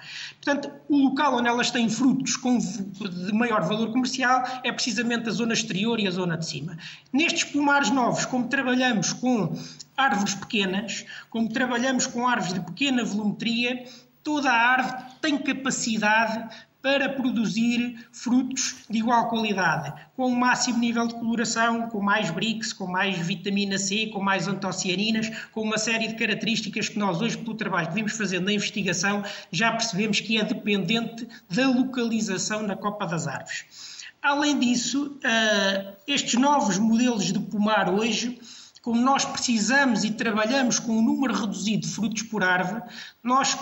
Portanto, 0.43 0.71
o 0.87 0.97
local 0.97 1.35
onde 1.35 1.47
elas 1.47 1.69
têm 1.69 1.87
frutos 1.89 2.35
com, 2.37 2.57
de 2.57 3.33
maior 3.33 3.61
valor 3.67 3.91
comercial 3.91 4.43
é 4.63 4.71
precisamente 4.71 5.29
a 5.29 5.31
zona 5.31 5.53
exterior 5.53 5.99
e 5.99 6.07
a 6.07 6.11
zona 6.11 6.38
de 6.39 6.45
cima. 6.47 6.77
Nestes 7.13 7.43
pomares 7.43 7.89
novos, 7.91 8.25
como 8.25 8.47
trabalhamos 8.47 9.13
com 9.13 9.53
árvores 9.95 10.33
pequenas, 10.33 11.05
como 11.29 11.49
trabalhamos 11.49 12.07
com 12.07 12.27
árvores 12.27 12.53
de 12.53 12.61
pequena 12.61 13.03
volumetria, 13.03 13.85
toda 14.23 14.49
a 14.49 14.55
árvore 14.55 15.03
tem 15.21 15.37
capacidade 15.37 16.49
para 16.81 17.09
produzir 17.09 18.07
frutos 18.11 18.85
de 18.89 18.99
igual 18.99 19.27
qualidade, 19.27 19.93
com 20.15 20.27
um 20.27 20.35
máximo 20.35 20.79
nível 20.79 21.07
de 21.07 21.13
coloração, 21.15 21.89
com 21.89 22.01
mais 22.01 22.31
BRICS, 22.31 22.71
com 22.71 22.87
mais 22.87 23.17
vitamina 23.17 23.77
C, 23.77 24.07
com 24.07 24.21
mais 24.21 24.47
antocianinas, 24.47 25.29
com 25.51 25.61
uma 25.61 25.77
série 25.77 26.07
de 26.07 26.15
características 26.15 26.87
que 26.87 26.97
nós 26.97 27.21
hoje, 27.21 27.37
pelo 27.37 27.55
trabalho 27.55 27.89
que 27.89 27.95
vimos 27.95 28.13
fazendo 28.13 28.45
na 28.45 28.53
investigação, 28.53 29.23
já 29.51 29.71
percebemos 29.71 30.21
que 30.21 30.37
é 30.37 30.43
dependente 30.43 31.27
da 31.49 31.67
localização 31.67 32.63
na 32.63 32.77
copa 32.77 33.05
das 33.05 33.27
árvores. 33.27 33.98
Além 34.21 34.59
disso, 34.59 35.17
uh, 35.17 35.95
estes 36.07 36.39
novos 36.39 36.77
modelos 36.77 37.25
de 37.25 37.39
pomar 37.39 37.89
hoje, 37.89 38.39
como 38.81 39.01
nós 39.01 39.23
precisamos 39.25 40.03
e 40.03 40.11
trabalhamos 40.11 40.79
com 40.79 40.97
um 40.97 41.01
número 41.01 41.33
reduzido 41.33 41.87
de 41.87 41.93
frutos 41.93 42.23
por 42.23 42.43
árvore, 42.43 42.83
nós 43.23 43.57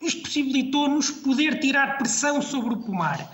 isto 0.00 0.22
possibilitou-nos 0.22 1.10
poder 1.10 1.60
tirar 1.60 1.96
pressão 1.98 2.42
sobre 2.42 2.74
o 2.74 2.78
pomar. 2.78 3.30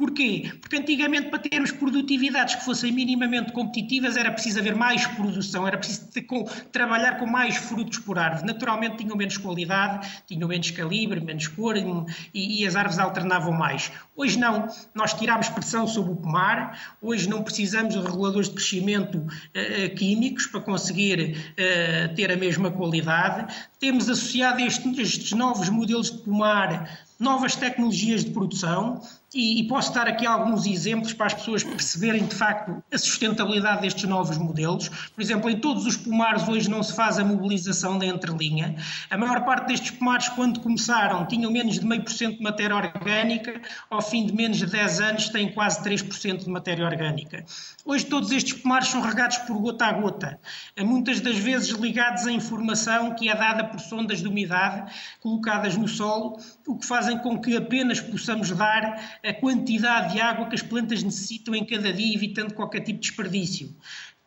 Porquê? 0.00 0.50
Porque 0.62 0.76
antigamente, 0.76 1.28
para 1.28 1.38
termos 1.40 1.72
produtividades 1.72 2.54
que 2.54 2.64
fossem 2.64 2.90
minimamente 2.90 3.52
competitivas, 3.52 4.16
era 4.16 4.32
preciso 4.32 4.58
haver 4.58 4.74
mais 4.74 5.06
produção, 5.06 5.68
era 5.68 5.76
preciso 5.76 6.08
com, 6.26 6.44
trabalhar 6.72 7.18
com 7.18 7.26
mais 7.26 7.58
frutos 7.58 7.98
por 7.98 8.18
árvore. 8.18 8.46
Naturalmente, 8.46 8.96
tinham 8.96 9.14
menos 9.14 9.36
qualidade, 9.36 10.08
tinham 10.26 10.48
menos 10.48 10.70
calibre, 10.70 11.20
menos 11.20 11.48
cor 11.48 11.76
e, 11.76 11.84
e 12.32 12.66
as 12.66 12.76
árvores 12.76 12.98
alternavam 12.98 13.52
mais. 13.52 13.92
Hoje 14.16 14.38
não, 14.38 14.68
nós 14.94 15.12
tiramos 15.12 15.50
pressão 15.50 15.86
sobre 15.86 16.12
o 16.12 16.16
pomar, 16.16 16.96
hoje 17.02 17.28
não 17.28 17.42
precisamos 17.42 17.92
de 17.92 18.00
reguladores 18.00 18.48
de 18.48 18.54
crescimento 18.54 19.18
uh, 19.18 19.94
químicos 19.96 20.46
para 20.46 20.62
conseguir 20.62 21.36
uh, 21.36 22.14
ter 22.14 22.32
a 22.32 22.36
mesma 22.36 22.70
qualidade. 22.70 23.54
Temos 23.78 24.08
associado 24.08 24.62
a 24.62 24.66
estes 24.66 25.32
novos 25.32 25.68
modelos 25.68 26.10
de 26.10 26.22
pomar 26.22 26.88
novas 27.18 27.54
tecnologias 27.54 28.24
de 28.24 28.30
produção 28.30 29.02
e, 29.32 29.60
e, 29.60 29.68
posso 29.68 29.94
dar 29.94 30.08
aqui 30.08 30.26
alguns 30.26 30.66
exemplos 30.66 31.12
para 31.12 31.26
as 31.26 31.34
pessoas 31.34 31.62
perceberem 31.62 32.26
de 32.26 32.34
facto 32.34 32.82
a 32.92 32.98
sustentabilidade 32.98 33.82
destes 33.82 34.04
novos 34.04 34.36
modelos. 34.36 34.88
Por 34.88 35.22
exemplo, 35.22 35.48
em 35.48 35.60
todos 35.60 35.86
os 35.86 35.96
pomares 35.96 36.48
hoje 36.48 36.68
não 36.68 36.82
se 36.82 36.94
faz 36.94 37.16
a 37.16 37.24
mobilização 37.24 37.96
da 37.96 38.06
entrelinha. 38.06 38.74
A 39.08 39.16
maior 39.16 39.44
parte 39.44 39.68
destes 39.68 39.92
pomares, 39.92 40.28
quando 40.30 40.58
começaram, 40.58 41.26
tinham 41.26 41.52
menos 41.52 41.78
de 41.78 41.86
meio 41.86 42.02
por 42.02 42.12
cento 42.12 42.38
de 42.38 42.42
matéria 42.42 42.74
orgânica, 42.74 43.60
ao 43.88 44.02
fim 44.02 44.26
de 44.26 44.34
menos 44.34 44.58
de 44.58 44.66
10 44.66 45.00
anos 45.00 45.28
têm 45.28 45.52
quase 45.52 45.80
3% 45.84 46.44
de 46.44 46.50
matéria 46.50 46.84
orgânica. 46.84 47.44
Hoje 47.84 48.06
todos 48.06 48.32
estes 48.32 48.54
pomares 48.54 48.88
são 48.88 49.00
regados 49.00 49.38
por 49.38 49.56
gota 49.58 49.86
a 49.86 49.92
gota, 49.92 50.40
muitas 50.78 51.20
das 51.20 51.38
vezes 51.38 51.70
ligados 51.70 52.26
à 52.26 52.32
informação 52.32 53.14
que 53.14 53.28
é 53.28 53.34
dada 53.34 53.64
por 53.64 53.78
sondas 53.78 54.20
de 54.20 54.26
umidade 54.26 54.92
colocadas 55.20 55.76
no 55.76 55.86
solo, 55.86 56.38
o 56.66 56.76
que 56.76 56.86
fazem 56.86 57.18
com 57.18 57.40
que 57.40 57.56
apenas 57.56 58.00
possamos 58.00 58.50
dar 58.50 59.19
a 59.24 59.32
quantidade 59.34 60.14
de 60.14 60.20
água 60.20 60.48
que 60.48 60.54
as 60.54 60.62
plantas 60.62 61.02
necessitam 61.02 61.54
em 61.54 61.64
cada 61.64 61.92
dia, 61.92 62.14
evitando 62.14 62.54
qualquer 62.54 62.80
tipo 62.80 63.00
de 63.00 63.08
desperdício. 63.08 63.74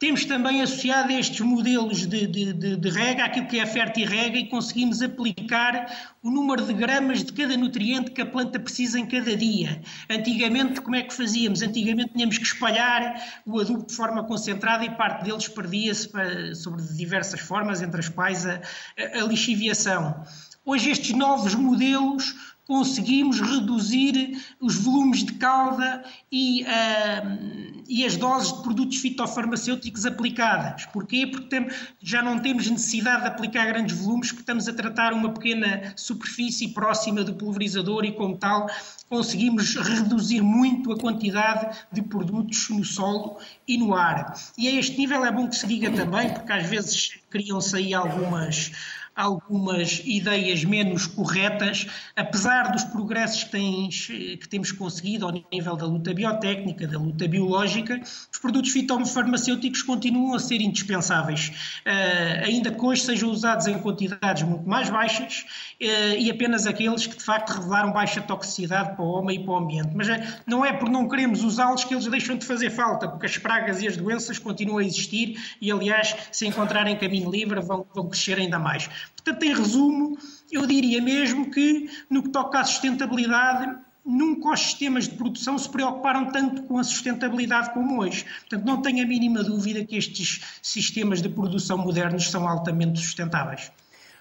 Temos 0.03 0.25
também 0.25 0.61
associado 0.61 1.13
a 1.13 1.17
estes 1.17 1.39
modelos 1.39 2.05
de, 2.05 2.27
de, 2.27 2.51
de, 2.51 2.75
de 2.75 2.89
rega 2.89 3.23
aquilo 3.23 3.47
que 3.47 3.57
é 3.57 3.63
a 3.63 3.65
fertirrega 3.65 4.37
e 4.37 4.49
conseguimos 4.49 5.01
aplicar 5.01 6.11
o 6.21 6.29
número 6.29 6.65
de 6.65 6.73
gramas 6.73 7.23
de 7.23 7.31
cada 7.31 7.55
nutriente 7.55 8.11
que 8.11 8.21
a 8.21 8.25
planta 8.25 8.59
precisa 8.59 8.99
em 8.99 9.05
cada 9.05 9.33
dia. 9.33 9.81
Antigamente, 10.09 10.81
como 10.81 10.97
é 10.97 11.03
que 11.03 11.13
fazíamos? 11.13 11.61
Antigamente 11.61 12.11
tínhamos 12.11 12.37
que 12.37 12.43
espalhar 12.43 13.15
o 13.45 13.61
adubo 13.61 13.85
de 13.85 13.95
forma 13.95 14.25
concentrada 14.25 14.83
e 14.83 14.89
parte 14.89 15.23
deles 15.23 15.47
perdia-se 15.47 16.09
sobre 16.55 16.81
diversas 16.97 17.39
formas, 17.39 17.81
entre 17.81 18.01
as 18.01 18.09
quais 18.09 18.45
a, 18.45 18.59
a 18.97 19.23
lixiviação. 19.23 20.21
Hoje 20.65 20.91
estes 20.91 21.13
novos 21.13 21.55
modelos 21.55 22.53
conseguimos 22.65 23.41
reduzir 23.41 24.41
os 24.61 24.75
volumes 24.75 25.25
de 25.25 25.33
cauda 25.33 26.03
e, 26.31 26.63
uh, 26.63 27.83
e 27.87 28.05
as 28.05 28.15
doses 28.15 28.53
de 28.53 28.63
produtos 28.63 28.97
fitofarmacêuticos 28.97 30.05
aplicadas. 30.05 30.85
Porquê? 30.85 31.27
Porque 31.27 31.47
tem, 31.47 31.67
já 32.01 32.21
não 32.21 32.39
temos 32.39 32.69
necessidade 32.69 33.23
de 33.23 33.27
aplicar 33.27 33.65
grandes 33.65 33.97
volumes, 33.97 34.29
porque 34.29 34.43
estamos 34.43 34.69
a 34.69 34.73
tratar 34.73 35.11
uma 35.11 35.33
pequena 35.33 35.93
superfície 35.97 36.69
próxima 36.69 37.23
do 37.23 37.33
pulverizador 37.33 38.05
e, 38.05 38.13
como 38.13 38.37
tal, 38.37 38.69
conseguimos 39.09 39.75
reduzir 39.75 40.41
muito 40.41 40.93
a 40.93 40.97
quantidade 40.97 41.77
de 41.91 42.01
produtos 42.01 42.69
no 42.69 42.85
solo 42.85 43.37
e 43.67 43.77
no 43.77 43.93
ar. 43.93 44.33
E 44.57 44.69
a 44.69 44.71
este 44.71 44.97
nível 44.97 45.25
é 45.25 45.31
bom 45.31 45.49
que 45.49 45.57
se 45.57 45.67
diga 45.67 45.91
também, 45.91 46.33
porque 46.33 46.53
às 46.53 46.65
vezes 46.65 47.19
criam-se 47.29 47.75
aí 47.75 47.93
algumas 47.93 48.71
algumas 49.15 50.01
ideias 50.05 50.63
menos 50.63 51.05
corretas, 51.05 51.87
apesar 52.15 52.71
dos 52.71 52.83
progressos 52.83 53.43
que, 53.43 53.51
tens, 53.51 54.07
que, 54.07 54.49
temos 54.49 54.71
conseguido 54.71 55.25
ao 55.25 55.31
nível 55.51 55.75
da 55.75 55.85
luta 55.85 56.13
biotécnica, 56.13 56.87
da 56.87 56.97
luta 56.97 57.27
biológica, 57.27 57.99
os 58.01 58.39
produtos 58.39 58.71
fitofarmacêuticos 58.71 59.81
continuam 59.83 60.33
a 60.35 60.39
ser 60.39 60.61
indispensáveis, 60.61 61.81
uh, 61.85 62.45
ainda 62.45 62.71
que 62.71 62.83
hoje 62.83 63.01
sejam 63.01 63.29
usados 63.29 63.67
em 63.67 63.77
quantidades 63.79 64.43
muito 64.43 64.67
mais 64.67 64.89
baixas 64.89 65.45
uh, 65.81 66.17
e 66.17 66.31
apenas 66.31 66.65
aqueles 66.65 67.05
que 67.05 67.17
de 67.17 67.23
facto 67.23 67.51
revelaram 67.51 67.91
baixa 67.91 68.21
toxicidade 68.21 68.95
para 68.95 69.05
o 69.05 69.07
homem 69.07 69.41
e 69.41 69.43
para 69.43 69.53
o 69.53 69.57
ambiente. 69.57 69.91
Mas 69.93 70.07
uh, 70.09 70.13
não 70.47 70.65
é 70.65 70.73
por 70.73 70.89
não 70.89 71.07
queremos 71.07 71.43
usá-los 71.43 71.83
que 71.83 71.93
eles 71.93 72.07
deixam 72.07 72.35
de 72.37 72.45
fazer 72.45 72.71
falta, 72.71 73.07
porque 73.07 73.25
as 73.25 73.37
pragas 73.37 73.81
e 73.81 73.87
as 73.87 73.95
doenças 73.95 74.39
continuam 74.39 74.79
a 74.79 74.83
existir 74.83 75.39
e, 75.61 75.71
aliás, 75.71 76.15
se 76.31 76.47
encontrarem 76.47 76.97
caminho 76.97 77.29
livre, 77.29 77.59
vão, 77.61 77.85
vão 77.93 78.09
crescer 78.09 78.37
ainda 78.37 78.57
mais. 78.57 78.89
Portanto, 79.15 79.43
em 79.43 79.55
resumo, 79.55 80.17
eu 80.51 80.65
diria 80.65 81.01
mesmo 81.01 81.49
que, 81.49 81.89
no 82.09 82.23
que 82.23 82.29
toca 82.29 82.59
à 82.59 82.63
sustentabilidade, 82.63 83.77
nunca 84.05 84.49
os 84.49 84.59
sistemas 84.59 85.07
de 85.07 85.15
produção 85.15 85.57
se 85.57 85.69
preocuparam 85.69 86.31
tanto 86.31 86.63
com 86.63 86.77
a 86.77 86.83
sustentabilidade 86.83 87.73
como 87.73 88.01
hoje. 88.01 88.25
Portanto, 88.41 88.65
não 88.65 88.81
tenho 88.81 89.03
a 89.03 89.07
mínima 89.07 89.43
dúvida 89.43 89.83
que 89.85 89.97
estes 89.97 90.59
sistemas 90.61 91.21
de 91.21 91.29
produção 91.29 91.77
modernos 91.77 92.29
são 92.29 92.47
altamente 92.47 92.99
sustentáveis. 92.99 93.71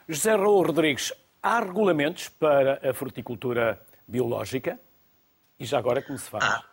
José 0.09 0.35
Raul 0.35 0.67
Rodrigues, 0.67 1.13
há 1.43 1.61
regulamentos 1.61 2.29
para 2.29 2.81
a 2.89 2.95
fruticultura 2.95 3.81
biológica? 4.07 4.79
E 5.59 5.65
já 5.65 5.79
agora 5.79 6.03
como 6.03 6.19
se 6.19 6.29
faz? 6.29 6.45
Ah, 6.45 6.65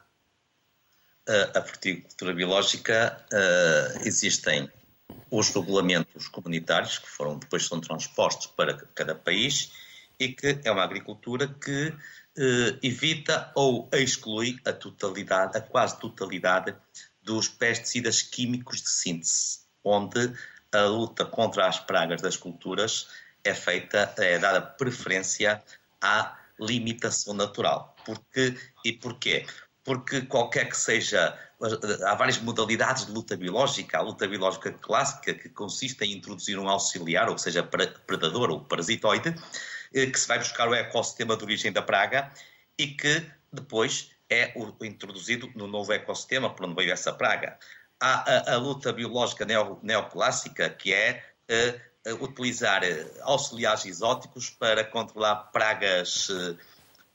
a 1.56 1.62
fruticultura 1.62 2.34
biológica 2.34 3.24
uh, 3.32 4.08
existem 4.08 4.70
os 5.32 5.50
regulamentos 5.50 6.28
comunitários, 6.28 6.98
que 6.98 7.10
foram 7.10 7.38
depois 7.38 7.66
são 7.66 7.80
transpostos 7.80 8.48
para 8.48 8.76
cada 8.96 9.16
país, 9.16 9.72
e 10.20 10.30
que 10.30 10.60
é 10.64 10.72
uma 10.72 10.84
agricultura 10.84 11.48
que 11.48 11.94
eh, 12.38 12.80
evita 12.84 13.52
ou 13.56 13.90
exclui 13.94 14.60
a 14.66 14.74
totalidade, 14.74 15.58
a 15.58 15.62
quase 15.62 16.00
totalidade 16.00 16.76
dos 17.24 17.48
pesticidas 17.48 18.22
químicos 18.22 18.82
de 18.82 18.90
síntese, 18.90 19.60
onde 19.84 20.34
a 20.72 20.82
luta 20.84 21.26
contra 21.26 21.68
as 21.68 21.80
pragas 21.80 22.22
das 22.22 22.38
culturas 22.38 23.08
é 23.44 23.54
feita, 23.54 24.14
é 24.18 24.38
dada 24.38 24.62
preferência 24.62 25.64
à 26.02 26.38
limitação 26.60 27.34
natural. 27.34 27.96
Porque, 28.06 28.58
e 28.84 28.94
porquê? 28.94 29.46
Porque 29.84 30.22
qualquer 30.22 30.70
que 30.70 30.78
seja 30.78 31.38
há 32.06 32.16
várias 32.16 32.40
modalidades 32.40 33.06
de 33.06 33.12
luta 33.12 33.36
biológica. 33.36 33.98
A 33.98 34.02
luta 34.02 34.28
biológica 34.28 34.72
clássica, 34.72 35.34
que 35.34 35.50
consiste 35.50 36.04
em 36.06 36.14
introduzir 36.14 36.58
um 36.58 36.70
auxiliar, 36.70 37.30
ou 37.30 37.38
seja, 37.38 37.64
predador 37.64 38.50
ou 38.50 38.62
parasitoide, 38.62 39.36
eh, 39.94 40.06
que 40.06 40.20
se 40.20 40.28
vai 40.28 40.40
buscar 40.40 40.68
o 40.68 40.74
ecossistema 40.74 41.36
de 41.36 41.44
origem 41.44 41.72
da 41.72 41.82
praga 41.82 42.32
e 42.78 42.88
que 42.88 43.26
depois 43.52 44.12
é 44.30 44.54
introduzido 44.82 45.52
no 45.56 45.68
novo 45.68 45.92
ecossistema 45.92 46.54
por 46.54 46.66
onde 46.66 46.76
veio 46.76 46.94
essa 46.94 47.12
praga. 47.12 47.58
Há 48.00 48.52
a, 48.52 48.54
a 48.54 48.58
luta 48.58 48.94
biológica 48.94 49.46
neo, 49.46 49.80
neoclássica, 49.84 50.70
que 50.70 50.94
é 50.94 51.24
uh, 52.08 52.24
utilizar 52.24 52.82
auxiliares 53.24 53.86
exóticos 53.86 54.50
para 54.50 54.86
controlar 54.86 55.52
pragas, 55.52 56.30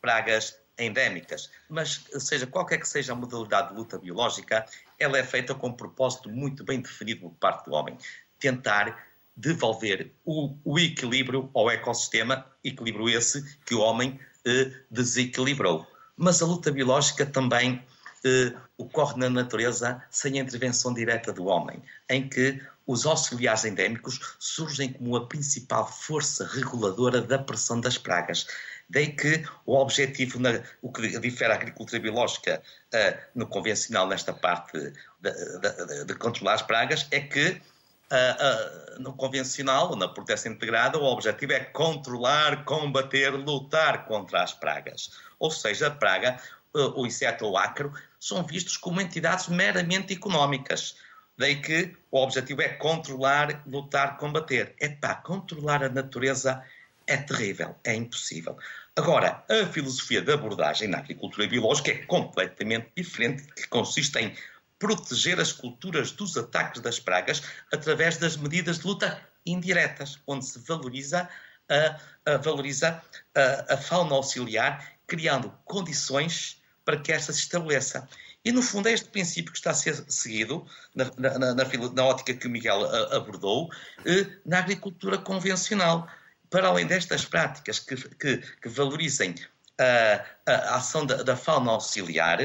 pragas 0.00 0.58
endémicas, 0.78 1.50
mas 1.68 2.04
seja 2.18 2.46
qualquer 2.46 2.78
que 2.78 2.88
seja 2.88 3.12
a 3.12 3.16
modalidade 3.16 3.68
de 3.68 3.74
luta 3.74 3.98
biológica, 3.98 4.64
ela 4.98 5.18
é 5.18 5.24
feita 5.24 5.54
com 5.54 5.68
um 5.68 5.72
propósito 5.72 6.28
muito 6.28 6.64
bem 6.64 6.80
definido 6.80 7.22
por 7.22 7.30
parte 7.34 7.66
do 7.66 7.72
homem, 7.72 7.96
tentar 8.38 9.06
devolver 9.36 10.12
o, 10.24 10.56
o 10.64 10.78
equilíbrio 10.78 11.50
ao 11.54 11.70
ecossistema, 11.70 12.46
equilíbrio 12.62 13.08
esse 13.08 13.42
que 13.64 13.74
o 13.74 13.80
homem 13.80 14.18
eh, 14.46 14.70
desequilibrou. 14.90 15.86
Mas 16.16 16.40
a 16.40 16.46
luta 16.46 16.70
biológica 16.70 17.26
também 17.26 17.84
eh, 18.24 18.52
ocorre 18.78 19.18
na 19.18 19.28
natureza 19.28 20.02
sem 20.10 20.38
a 20.38 20.42
intervenção 20.42 20.94
direta 20.94 21.32
do 21.32 21.46
homem, 21.46 21.82
em 22.08 22.28
que 22.28 22.60
os 22.86 23.06
auxiliares 23.06 23.64
endémicos 23.64 24.20
surgem 24.38 24.92
como 24.92 25.16
a 25.16 25.26
principal 25.26 25.90
força 25.90 26.46
reguladora 26.46 27.20
da 27.20 27.38
pressão 27.38 27.80
das 27.80 27.98
pragas. 27.98 28.46
Daí 28.88 29.12
que 29.12 29.44
o 29.66 29.76
objetivo, 29.76 30.38
na, 30.38 30.62
o 30.82 30.92
que 30.92 31.18
difere 31.18 31.52
a 31.52 31.56
agricultura 31.56 32.00
biológica 32.00 32.62
uh, 32.92 33.18
no 33.34 33.46
convencional, 33.46 34.06
nesta 34.06 34.32
parte 34.32 34.92
de, 35.20 35.30
de, 35.30 36.04
de, 36.04 36.14
controlar 36.14 36.54
as 36.54 36.62
pragas, 36.62 37.06
é 37.10 37.20
que 37.20 37.48
uh, 37.50 38.96
uh, 38.96 39.02
no 39.02 39.14
convencional, 39.14 39.96
na 39.96 40.08
proteção 40.08 40.52
integrada, 40.52 40.98
o 40.98 41.04
objetivo 41.04 41.52
é 41.52 41.60
controlar, 41.60 42.64
combater, 42.64 43.30
lutar 43.30 44.06
contra 44.06 44.42
as 44.42 44.52
pragas. 44.52 45.10
Ou 45.38 45.50
seja, 45.50 45.88
a 45.88 45.90
praga, 45.90 46.38
o 46.72 47.06
inseto 47.06 47.44
ou 47.44 47.52
o 47.52 47.56
ácaro, 47.56 47.92
são 48.18 48.42
vistos 48.44 48.76
como 48.76 49.00
entidades 49.00 49.48
meramente 49.48 50.12
económicas. 50.12 50.96
Daí 51.36 51.60
que 51.60 51.96
o 52.10 52.18
objetivo 52.22 52.62
é 52.62 52.68
controlar, 52.68 53.62
lutar, 53.66 54.16
combater. 54.18 54.74
É 54.80 54.88
para 54.88 55.16
controlar 55.16 55.82
a 55.82 55.88
natureza 55.88 56.62
é 57.06 57.16
terrível, 57.16 57.76
é 57.84 57.94
impossível. 57.94 58.56
Agora, 58.96 59.44
a 59.50 59.66
filosofia 59.66 60.22
de 60.22 60.32
abordagem 60.32 60.88
na 60.88 60.98
agricultura 60.98 61.48
biológica 61.48 61.90
é 61.90 61.98
completamente 62.06 62.90
diferente, 62.96 63.42
que 63.54 63.66
consiste 63.66 64.18
em 64.18 64.34
proteger 64.78 65.40
as 65.40 65.52
culturas 65.52 66.12
dos 66.12 66.36
ataques 66.36 66.80
das 66.80 67.00
pragas 67.00 67.42
através 67.72 68.18
das 68.18 68.36
medidas 68.36 68.78
de 68.78 68.86
luta 68.86 69.20
indiretas, 69.46 70.18
onde 70.26 70.44
se 70.44 70.58
valoriza 70.60 71.28
a, 71.68 72.32
a 72.32 72.36
valoriza 72.36 73.02
a, 73.34 73.74
a, 73.74 73.76
fauna 73.76 74.14
auxiliar, 74.14 74.92
criando 75.06 75.52
condições 75.64 76.62
para 76.84 76.98
que 76.98 77.12
esta 77.12 77.32
se 77.32 77.40
estabeleça. 77.40 78.08
E, 78.44 78.52
no 78.52 78.62
fundo, 78.62 78.88
é 78.88 78.92
este 78.92 79.08
princípio 79.08 79.52
que 79.52 79.58
está 79.58 79.70
a 79.70 79.74
ser 79.74 80.04
seguido 80.08 80.66
na, 80.94 81.10
na, 81.16 81.54
na, 81.54 81.64
na 81.64 82.04
ótica 82.04 82.34
que 82.34 82.46
o 82.46 82.50
Miguel 82.50 82.84
abordou, 83.14 83.70
eh, 84.04 84.26
na 84.44 84.58
agricultura 84.58 85.16
convencional 85.16 86.06
para 86.54 86.68
além 86.68 86.86
destas 86.86 87.24
práticas 87.24 87.80
que, 87.80 87.96
que, 87.96 88.36
que 88.36 88.68
valorizem 88.68 89.34
a, 89.76 90.24
a, 90.46 90.76
ação 90.76 91.04
da, 91.04 91.20
da, 91.24 91.36
fauna 91.36 91.72
auxiliar, 91.72 92.38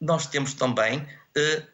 nós 0.00 0.28
temos 0.28 0.54
também 0.54 1.00
uh, 1.00 1.66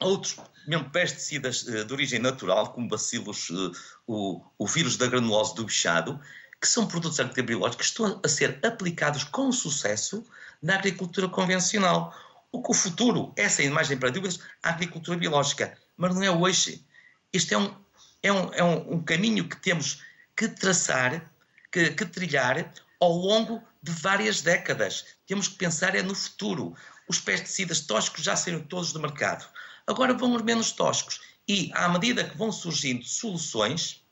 outros 0.00 0.36
mesmo 0.66 0.90
pesticidas 0.90 1.62
uh, 1.62 1.84
de 1.84 1.92
origem 1.92 2.18
natural, 2.18 2.72
como 2.72 2.88
bacilos, 2.88 3.50
uh, 3.50 3.70
o, 4.04 4.42
o 4.58 4.66
vírus 4.66 4.96
da 4.96 5.06
granulose 5.06 5.54
do 5.54 5.64
bichado, 5.64 6.20
que 6.60 6.66
são 6.66 6.88
produtos 6.88 7.20
agribiológicos 7.20 7.86
que 7.86 7.92
estão 7.92 8.20
a 8.24 8.28
ser 8.28 8.58
aplicados 8.66 9.22
com 9.22 9.52
sucesso 9.52 10.24
na 10.60 10.74
agricultura 10.74 11.28
convencional. 11.28 12.12
O 12.50 12.60
que 12.60 12.72
o 12.72 12.74
futuro 12.74 13.32
é, 13.36 13.48
sem 13.48 13.68
imagem 13.68 13.96
para 13.96 14.10
dúvidas, 14.10 14.40
a 14.60 14.70
agricultura 14.70 15.16
biológica. 15.16 15.78
Mas 15.96 16.16
não 16.16 16.24
é 16.24 16.30
hoje. 16.32 16.84
Isto 17.32 17.54
é 17.54 17.58
um, 17.58 17.76
é 18.24 18.32
um, 18.32 18.54
é 18.54 18.64
um, 18.64 18.94
um 18.94 19.04
caminho 19.04 19.48
que 19.48 19.56
temos 19.56 20.04
que 20.36 20.48
traçar, 20.48 21.30
que, 21.72 21.90
que 21.90 22.04
trilhar 22.04 22.72
ao 23.00 23.12
longo 23.12 23.62
de 23.82 23.92
várias 23.92 24.42
décadas. 24.42 25.06
Temos 25.26 25.48
que 25.48 25.56
pensar 25.56 25.94
é 25.94 26.02
no 26.02 26.14
futuro. 26.14 26.74
Os 27.08 27.20
pesticidas 27.20 27.80
tóxicos 27.80 28.24
já 28.24 28.36
saíram 28.36 28.60
todos 28.60 28.92
do 28.92 29.00
mercado. 29.00 29.46
Agora 29.86 30.12
vão 30.12 30.34
os 30.34 30.42
menos 30.42 30.72
tóxicos. 30.72 31.20
E, 31.48 31.70
à 31.74 31.88
medida 31.88 32.24
que 32.24 32.36
vão 32.36 32.50
surgindo 32.50 33.04
soluções, 33.04 34.04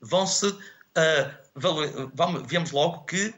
vão-se. 0.00 0.46
Uh, 0.46 1.38
vamos, 1.54 2.42
vemos 2.46 2.70
logo 2.70 3.04
que 3.04 3.34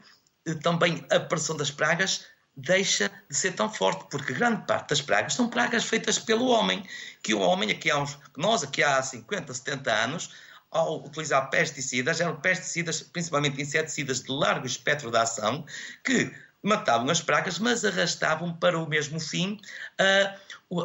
uh, 0.47 0.55
também 0.61 1.05
a 1.11 1.19
pressão 1.19 1.55
das 1.57 1.69
pragas 1.69 2.25
deixa 2.55 3.11
de 3.29 3.35
ser 3.35 3.53
tão 3.53 3.71
forte, 3.71 4.05
porque 4.09 4.33
grande 4.33 4.65
parte 4.65 4.89
das 4.89 5.01
pragas 5.01 5.33
são 5.33 5.49
pragas 5.49 5.83
feitas 5.83 6.19
pelo 6.19 6.47
homem, 6.47 6.85
que 7.23 7.33
o 7.33 7.39
homem, 7.39 7.71
aqui 7.71 7.89
há 7.89 7.97
uns, 7.97 8.17
nós 8.37 8.63
aqui 8.63 8.83
há 8.83 9.01
50, 9.01 9.53
70 9.53 9.91
anos, 9.91 10.31
ao 10.71 11.03
utilizar 11.03 11.49
pesticidas, 11.49 12.21
eram 12.21 12.39
pesticidas, 12.39 13.01
principalmente 13.01 13.61
inseticidas 13.61 14.21
de 14.21 14.31
largo 14.31 14.65
espectro 14.65 15.11
de 15.11 15.17
ação, 15.17 15.65
que 16.03 16.33
matavam 16.63 17.09
as 17.09 17.21
pragas, 17.21 17.59
mas 17.59 17.83
arrastavam 17.83 18.53
para 18.53 18.79
o 18.79 18.87
mesmo 18.87 19.19
fim 19.19 19.59
uh, 19.99 20.77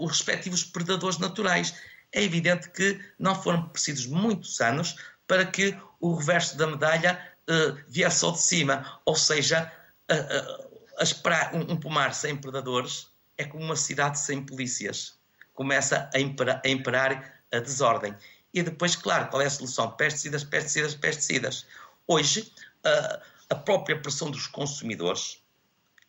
os 0.00 0.10
respectivos 0.10 0.62
predadores 0.62 1.18
naturais. 1.18 1.74
É 2.12 2.22
evidente 2.22 2.70
que 2.70 3.00
não 3.18 3.34
foram 3.34 3.68
precisos 3.68 4.06
muitos 4.06 4.60
anos 4.60 4.96
para 5.26 5.44
que 5.44 5.76
o 6.00 6.14
reverso 6.14 6.56
da 6.56 6.66
medalha 6.66 7.20
uh, 7.48 7.78
vier 7.88 8.12
só 8.12 8.30
de 8.30 8.40
cima. 8.40 9.00
Ou 9.04 9.16
seja, 9.16 9.70
uh, 10.10 11.56
um, 11.56 11.72
um 11.72 11.76
pomar 11.76 12.14
sem 12.14 12.36
predadores 12.36 13.08
é 13.36 13.44
como 13.44 13.64
uma 13.64 13.76
cidade 13.76 14.18
sem 14.18 14.44
polícias. 14.44 15.18
Começa 15.54 16.08
a 16.14 16.18
a 16.18 16.68
imperar 16.68 17.34
a 17.50 17.58
desordem. 17.58 18.14
E 18.52 18.62
depois, 18.62 18.96
claro, 18.96 19.28
qual 19.28 19.42
é 19.42 19.46
a 19.46 19.50
solução? 19.50 19.90
Pesticidas, 19.90 20.44
pesticidas, 20.44 20.94
pesticidas. 20.94 21.66
Hoje, 22.06 22.52
a, 22.84 23.20
a 23.50 23.54
própria 23.54 24.00
pressão 24.00 24.30
dos 24.30 24.46
consumidores 24.46 25.42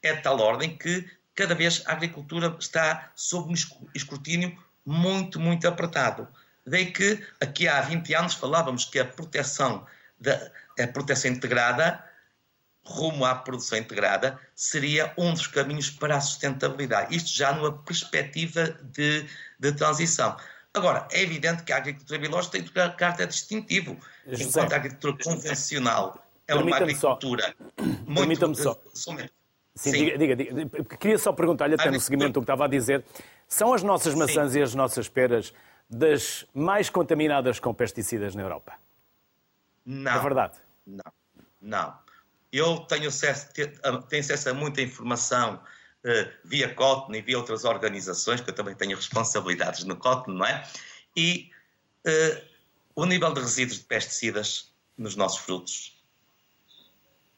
é 0.02 0.14
de 0.14 0.22
tal 0.22 0.40
ordem 0.40 0.78
que 0.78 1.10
cada 1.36 1.56
vez 1.56 1.84
a 1.86 1.94
agricultura 1.94 2.56
está 2.60 3.12
sob 3.16 3.52
um 3.52 3.88
escrutínio 3.94 4.58
muito, 4.86 5.40
muito 5.40 5.68
apertado. 5.68 6.28
Daí 6.66 6.92
que 6.92 7.26
aqui 7.40 7.68
há 7.68 7.82
20 7.82 8.14
anos 8.14 8.34
falávamos 8.34 8.86
que 8.86 9.00
a 9.00 9.06
proteção, 9.06 9.86
da, 10.20 10.52
a 10.80 10.88
proteção 10.88 11.32
integrada 11.32 12.04
rumo 12.84 13.24
à 13.24 13.36
produção 13.36 13.78
integrada 13.78 14.40
seria 14.56 15.14
um 15.18 15.34
dos 15.34 15.48
caminhos 15.48 15.90
para 15.90 16.18
a 16.18 16.22
sustentabilidade. 16.22 17.16
Isto 17.16 17.30
já 17.30 17.54
numa 17.54 17.72
perspectiva 17.72 18.78
de, 18.84 19.26
de 19.60 19.72
transição. 19.74 20.36
Agora, 20.74 21.08
é 21.12 21.22
evidente 21.22 21.64
que 21.64 21.74
a 21.74 21.78
agricultura 21.78 22.20
biológica 22.20 22.62
tem 22.62 22.70
um 22.70 22.96
caráter 22.96 23.28
distintivo, 23.28 23.98
José, 24.28 24.44
enquanto 24.44 24.74
a 24.74 24.76
agricultura 24.76 25.18
convencional 25.24 26.26
é 26.48 26.56
uma 26.56 26.76
agricultura 26.76 27.56
só. 27.56 27.84
muito... 27.84 28.16
Permita-me 28.16 28.56
só. 28.56 28.80
Sim, 28.94 29.18
Sim, 29.76 29.92
diga, 29.92 30.18
diga, 30.18 30.36
diga. 30.36 30.84
Queria 30.98 31.18
só 31.18 31.32
perguntar-lhe, 31.32 31.76
até 31.76 31.90
no 31.90 32.00
seguimento 32.00 32.34
do 32.34 32.42
que 32.42 32.44
estava 32.44 32.66
a 32.66 32.68
dizer, 32.68 33.04
são 33.48 33.74
as 33.74 33.82
nossas 33.82 34.14
maçãs 34.14 34.52
Sim. 34.52 34.60
e 34.60 34.62
as 34.62 34.76
nossas 34.76 35.08
peras 35.08 35.54
das 35.90 36.46
mais 36.54 36.90
contaminadas 36.90 37.60
com 37.60 37.74
pesticidas 37.74 38.36
na 38.36 38.44
Europa? 38.44 38.74
Não. 39.86 40.12
É 40.12 40.20
verdade? 40.20 40.58
Não. 40.86 41.12
Não. 41.62 41.94
Eu 42.52 42.80
tenho 42.80 43.08
acesso, 43.08 43.48
tenho 43.54 44.22
acesso 44.22 44.50
a 44.50 44.54
muita 44.54 44.82
informação 44.82 45.60
via 46.44 46.74
Cotton 46.74 47.14
e 47.16 47.22
via 47.22 47.38
outras 47.38 47.66
organizações, 47.66 48.42
que 48.42 48.50
eu 48.50 48.56
também 48.56 48.76
tenho 48.76 48.96
responsabilidades 48.96 49.84
no 49.84 49.96
Cotton, 49.98 50.32
não 50.32 50.46
é? 50.46 50.68
E 51.16 51.52
uh, 52.08 52.42
o 52.96 53.06
nível 53.06 53.34
de 53.34 53.42
resíduos 53.42 53.80
de 53.80 53.86
pesticidas 53.86 54.72
nos 54.98 55.16
nossos 55.16 55.40
frutos 55.40 55.98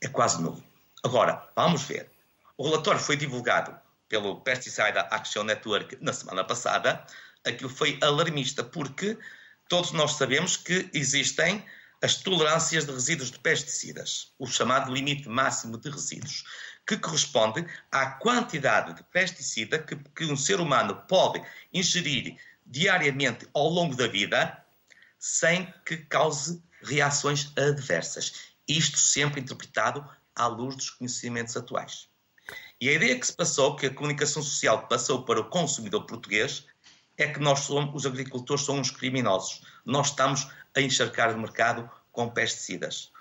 é 0.02 0.08
quase 0.08 0.42
nulo. 0.42 0.64
Agora, 1.04 1.48
vamos 1.56 1.84
ver. 1.84 2.10
O 2.58 2.68
relatório 2.68 3.00
foi 3.00 3.16
divulgado 3.16 3.76
pelo 4.08 4.42
Pesticide 4.42 4.98
Action 5.10 5.44
Network 5.44 5.98
na 6.02 6.14
semana 6.14 6.44
passada. 6.44 7.06
Aquilo 7.46 7.70
foi 7.70 7.98
alarmista, 8.02 8.64
porque 8.64 9.18
todos 9.70 9.92
nós 9.92 10.14
sabemos 10.14 10.58
que 10.58 10.90
existem 10.94 11.66
as 12.02 12.18
tolerâncias 12.18 12.86
de 12.86 12.92
resíduos 12.92 13.32
de 13.32 13.40
pesticidas, 13.40 14.34
o 14.40 14.48
chamado 14.48 14.92
limite 14.92 15.30
máximo 15.30 15.78
de 15.78 15.90
resíduos, 15.90 16.44
que 16.86 16.98
corresponde 16.98 17.66
à 17.92 18.08
quantidade 18.08 18.94
de 18.94 19.04
pesticida 19.04 19.80
que, 19.80 19.96
que 19.96 20.26
um 20.26 20.36
ser 20.36 20.60
humano 20.60 20.96
pode 21.08 21.42
ingerir 21.74 22.38
diariamente 22.66 23.48
ao 23.54 23.70
longo 23.70 23.96
da 23.96 24.08
vida 24.08 24.64
sem 25.20 25.72
que 25.86 25.98
cause 25.98 26.62
reações 26.82 27.52
adversas. 27.58 28.52
Isto 28.68 28.98
sempre 28.98 29.42
interpretado 29.42 30.08
à 30.36 30.48
luz 30.48 30.76
dos 30.76 30.90
conhecimentos 30.90 31.56
atuais. 31.56 32.10
E 32.80 32.90
a 32.90 32.94
ideia 32.94 33.20
que 33.20 33.28
se 33.28 33.34
passou, 33.34 33.76
que 33.76 33.86
a 33.86 33.94
comunicação 33.94 34.42
social 34.42 34.88
passou 34.88 35.24
para 35.24 35.40
o 35.40 35.50
consumidor 35.50 36.06
português, 36.06 36.66
é 37.18 37.28
que 37.28 37.40
nós 37.40 37.60
somos, 37.60 37.94
os 37.94 38.06
agricultores 38.06 38.64
somos 38.64 38.90
criminosos. 38.90 39.62
Nós 39.86 40.08
estamos 40.08 40.48
a 40.76 40.82
encharcar 40.82 41.36
o 41.36 41.40
mercado 41.40 41.90
com 42.12 42.30
pesticidas. 42.30 43.12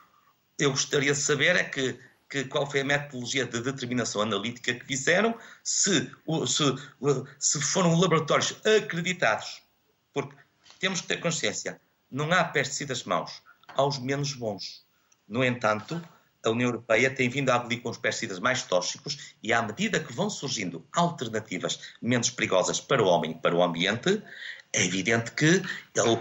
Eu 0.58 0.70
gostaria 0.70 1.12
de 1.12 1.18
saber 1.18 1.56
é 1.56 1.64
que, 1.64 1.98
que 2.30 2.44
qual 2.44 2.70
foi 2.70 2.80
a 2.80 2.84
metodologia 2.84 3.44
de 3.44 3.60
determinação 3.60 4.22
analítica 4.22 4.72
que 4.72 4.86
fizeram, 4.86 5.36
se, 5.64 6.10
se, 6.46 6.64
se 7.38 7.60
foram 7.60 7.98
laboratórios 7.98 8.56
acreditados. 8.64 9.62
Porque 10.14 10.36
temos 10.78 11.00
que 11.00 11.08
ter 11.08 11.18
consciência, 11.18 11.80
não 12.10 12.32
há 12.32 12.44
pesticidas 12.44 13.02
maus, 13.02 13.42
há 13.68 13.84
os 13.84 13.98
menos 13.98 14.32
bons. 14.32 14.86
No 15.28 15.44
entanto, 15.44 16.00
a 16.44 16.50
União 16.50 16.68
Europeia 16.68 17.14
tem 17.14 17.28
vindo 17.28 17.50
a 17.50 17.56
abolir 17.56 17.82
com 17.82 17.90
os 17.90 17.98
pesticidas 17.98 18.38
mais 18.38 18.62
tóxicos 18.62 19.34
e 19.42 19.52
à 19.52 19.60
medida 19.60 20.00
que 20.00 20.12
vão 20.12 20.30
surgindo 20.30 20.86
alternativas 20.92 21.80
menos 22.00 22.30
perigosas 22.30 22.80
para 22.80 23.02
o 23.02 23.06
homem 23.06 23.32
e 23.32 23.34
para 23.34 23.54
o 23.54 23.62
ambiente, 23.62 24.22
é 24.72 24.84
evidente 24.84 25.32
que 25.32 25.62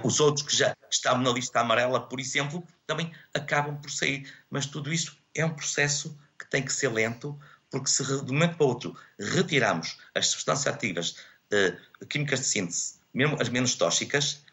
os 0.04 0.20
outros 0.20 0.46
que 0.46 0.56
já 0.56 0.76
estavam 0.90 1.22
na 1.22 1.32
lista 1.32 1.60
amarela, 1.60 2.00
por 2.00 2.20
exemplo, 2.20 2.66
também 2.88 3.12
acabam 3.34 3.80
por 3.80 3.92
sair. 3.92 4.28
Mas 4.50 4.66
tudo 4.66 4.92
isso 4.92 5.18
é 5.42 5.46
um 5.46 5.54
processo 5.54 6.18
que 6.38 6.50
tem 6.50 6.64
que 6.64 6.74
ser 6.74 6.90
lento, 6.90 7.40
porque 7.70 7.90
se 7.90 8.04
de 8.04 8.32
um 8.32 8.34
momento 8.34 8.58
para 8.58 8.66
o 8.66 8.70
outro 8.70 8.98
retiramos 9.20 9.98
as 10.16 10.28
substâncias 10.28 10.74
ativas 10.74 11.16
uh, 11.54 12.06
químicas 12.08 12.40
de 12.40 12.46
síntese, 12.46 12.96
mesmo 13.14 13.38
as 13.42 13.50
menos 13.50 13.76
tóxicas, 13.76 14.44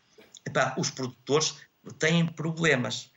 epá, 0.45 0.75
os 0.79 0.91
produtores 0.91 1.57
têm 1.99 2.27
problemas. 2.27 3.11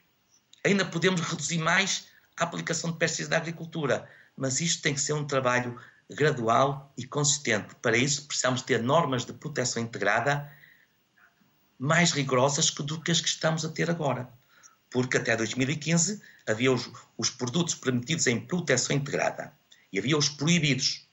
Ainda 0.66 0.86
podemos 0.86 1.22
reduzir 1.22 1.58
mais 1.58 2.08
a 2.38 2.44
aplicação 2.44 2.92
de 2.92 2.98
pesticidas 2.98 3.30
na 3.30 3.38
agricultura, 3.38 4.10
mas 4.36 4.62
isto 4.62 4.82
tem 4.82 4.94
que 4.94 5.02
ser 5.02 5.14
um 5.14 5.26
trabalho 5.26 5.80
gradual 6.10 6.92
e 6.98 7.06
consistente. 7.06 7.76
Para 7.76 7.98
isso, 7.98 8.26
precisamos 8.26 8.62
ter 8.62 8.82
normas 8.82 9.26
de 9.26 9.34
proteção 9.34 9.82
integrada 9.82 10.52
mais 11.78 12.12
rigorosas 12.12 12.70
do 12.72 13.02
que 13.02 13.12
as 13.12 13.22
que 13.22 13.30
estamos 13.30 13.64
a 13.64 13.70
ter 13.70 13.90
agora. 13.90 14.30
Porque 14.90 15.18
até 15.18 15.36
2015 15.36 16.22
havia 16.48 16.72
os, 16.72 16.90
os 17.18 17.30
produtos 17.30 17.76
permitidos 17.76 18.28
em 18.28 18.40
proteção 18.40 18.96
integrada 18.96 19.54
e 19.92 20.00
havia 20.00 20.18
os 20.18 20.30
proibidos 20.30 21.08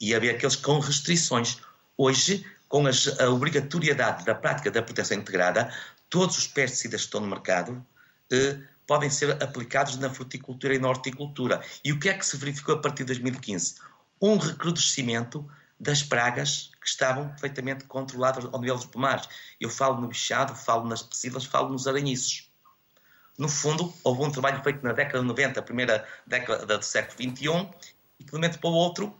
e 0.00 0.14
havia 0.14 0.32
aqueles 0.32 0.56
com 0.56 0.78
restrições. 0.78 1.58
Hoje, 1.96 2.44
com 2.68 2.84
a 2.86 3.28
obrigatoriedade 3.28 4.24
da 4.24 4.34
prática 4.34 4.70
da 4.70 4.82
proteção 4.82 5.18
integrada, 5.18 5.72
todos 6.08 6.38
os 6.38 6.46
pesticidas 6.46 7.02
que 7.02 7.06
estão 7.06 7.20
no 7.20 7.26
mercado 7.26 7.84
eh, 8.32 8.58
podem 8.86 9.10
ser 9.10 9.40
aplicados 9.42 9.96
na 9.98 10.10
fruticultura 10.10 10.74
e 10.74 10.78
na 10.78 10.88
horticultura. 10.88 11.62
E 11.84 11.92
o 11.92 11.98
que 11.98 12.08
é 12.08 12.14
que 12.14 12.26
se 12.26 12.36
verificou 12.36 12.74
a 12.74 12.78
partir 12.78 13.04
de 13.04 13.14
2015? 13.14 13.76
Um 14.20 14.36
recrudescimento 14.36 15.48
das 15.78 16.02
pragas 16.02 16.70
que 16.80 16.88
estavam 16.88 17.28
perfeitamente 17.28 17.84
controladas 17.84 18.44
ao 18.44 18.60
nível 18.60 18.76
dos 18.76 18.86
pomares. 18.86 19.28
Eu 19.60 19.70
falo 19.70 20.00
no 20.00 20.08
bichado, 20.08 20.54
falo 20.54 20.88
nas 20.88 21.02
pecilas, 21.02 21.44
falo 21.44 21.70
nos 21.70 21.86
aranhiços. 21.86 22.49
No 23.40 23.48
fundo, 23.48 23.90
houve 24.04 24.22
um 24.22 24.30
trabalho 24.30 24.62
feito 24.62 24.84
na 24.84 24.92
década 24.92 25.20
de 25.20 25.24
90, 25.24 25.58
a 25.60 25.62
primeira 25.62 26.06
década 26.26 26.76
do 26.76 26.84
século 26.84 27.16
XXI, 27.16 27.70
e 28.18 28.24
que 28.24 28.30
de 28.32 28.36
um 28.36 28.38
momento 28.38 28.58
para 28.58 28.68
o 28.68 28.74
outro 28.74 29.18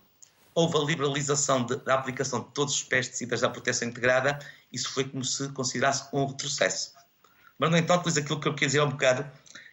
houve 0.54 0.76
a 0.76 0.80
liberalização 0.80 1.64
de, 1.64 1.76
da 1.76 1.94
aplicação 1.94 2.40
de 2.40 2.50
todos 2.50 2.74
os 2.74 2.83
pesticidas 2.83 3.40
da 3.40 3.48
proteção 3.48 3.88
integrada, 3.88 4.38
isso 4.70 4.92
foi 4.92 5.04
como 5.04 5.24
se 5.24 5.48
considerasse 5.52 6.06
um 6.12 6.26
retrocesso. 6.26 6.92
Mas, 7.59 7.70
no 7.70 7.78
entanto, 7.78 8.00
depois 8.00 8.18
aquilo 8.18 8.38
que 8.38 8.48
eu 8.48 8.54
quis 8.54 8.66
dizer 8.68 8.80
há 8.80 8.85
um 8.85 8.90
bocado 8.90 9.26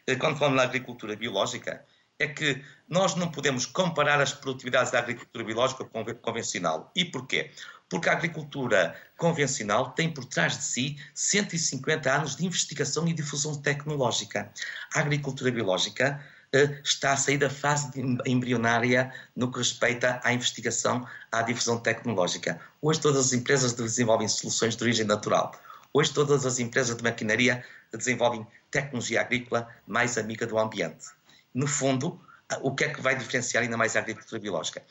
eh, 0.08 0.16
quando 0.16 0.38
falamos 0.38 0.60
da 0.60 0.64
agricultura 0.64 1.14
biológica, 1.18 1.84
é 2.18 2.28
que 2.28 2.64
nós 2.88 3.16
não 3.16 3.30
podemos 3.30 3.66
comparar 3.66 4.22
as 4.22 4.32
produtividades 4.32 4.94
da 4.94 5.00
agricultura 5.00 5.44
biológica 5.44 5.84
com 5.84 6.00
a 6.00 6.14
convencional. 6.14 6.90
E 6.96 7.04
porquê? 7.04 7.52
Porque 7.90 8.10
a 8.10 8.14
agricultura 8.14 8.96
convencional 9.16 9.92
tem 9.92 10.14
por 10.14 10.26
trás 10.26 10.58
de 10.58 10.64
si 10.64 10.98
150 11.14 12.12
anos 12.12 12.36
de 12.36 12.46
investigação 12.46 13.08
e 13.08 13.14
difusão 13.14 13.56
tecnológica. 13.62 14.52
A 14.94 15.00
agricultura 15.00 15.52
biológica 15.52 16.22
uh, 16.54 16.82
está 16.84 17.14
a 17.14 17.18
sair 17.18 17.38
da 17.38 17.50
fase 17.50 17.92
embrionária 18.26 19.14
no 19.36 19.52
que 19.52 19.60
respeita 19.60 20.20
à 20.24 20.34
investigação, 20.34 21.08
à 21.32 21.42
difusão 21.42 21.80
tecnológica. 21.80 22.60
Hoje 22.82 23.00
todas 23.00 23.28
as 23.28 23.34
empresas 23.34 23.74
desenvolvem 23.74 24.28
soluções 24.28 24.76
de 24.76 24.84
origem 24.84 25.06
natural. 25.06 25.54
Hoje 25.94 26.14
todas 26.14 26.46
as 26.46 26.60
empresas 26.60 26.96
de 26.96 27.04
maquinaria 27.04 27.64
desenvolvem 27.92 28.46
tecnologia 28.70 29.22
agrícola 29.22 29.68
mais 29.88 30.18
amiga 30.18 30.46
do 30.46 30.60
ambiente. 30.60 31.08
No 31.54 31.66
fundo, 31.66 32.22
o 32.62 32.76
que 32.76 32.84
é 32.84 32.90
que 32.90 33.02
vai 33.02 33.16
diferenciar 33.16 33.64
ainda 33.64 33.78
mais 33.78 33.96
a 33.96 34.00
agricultura 34.00 34.40
biológica? 34.40 34.84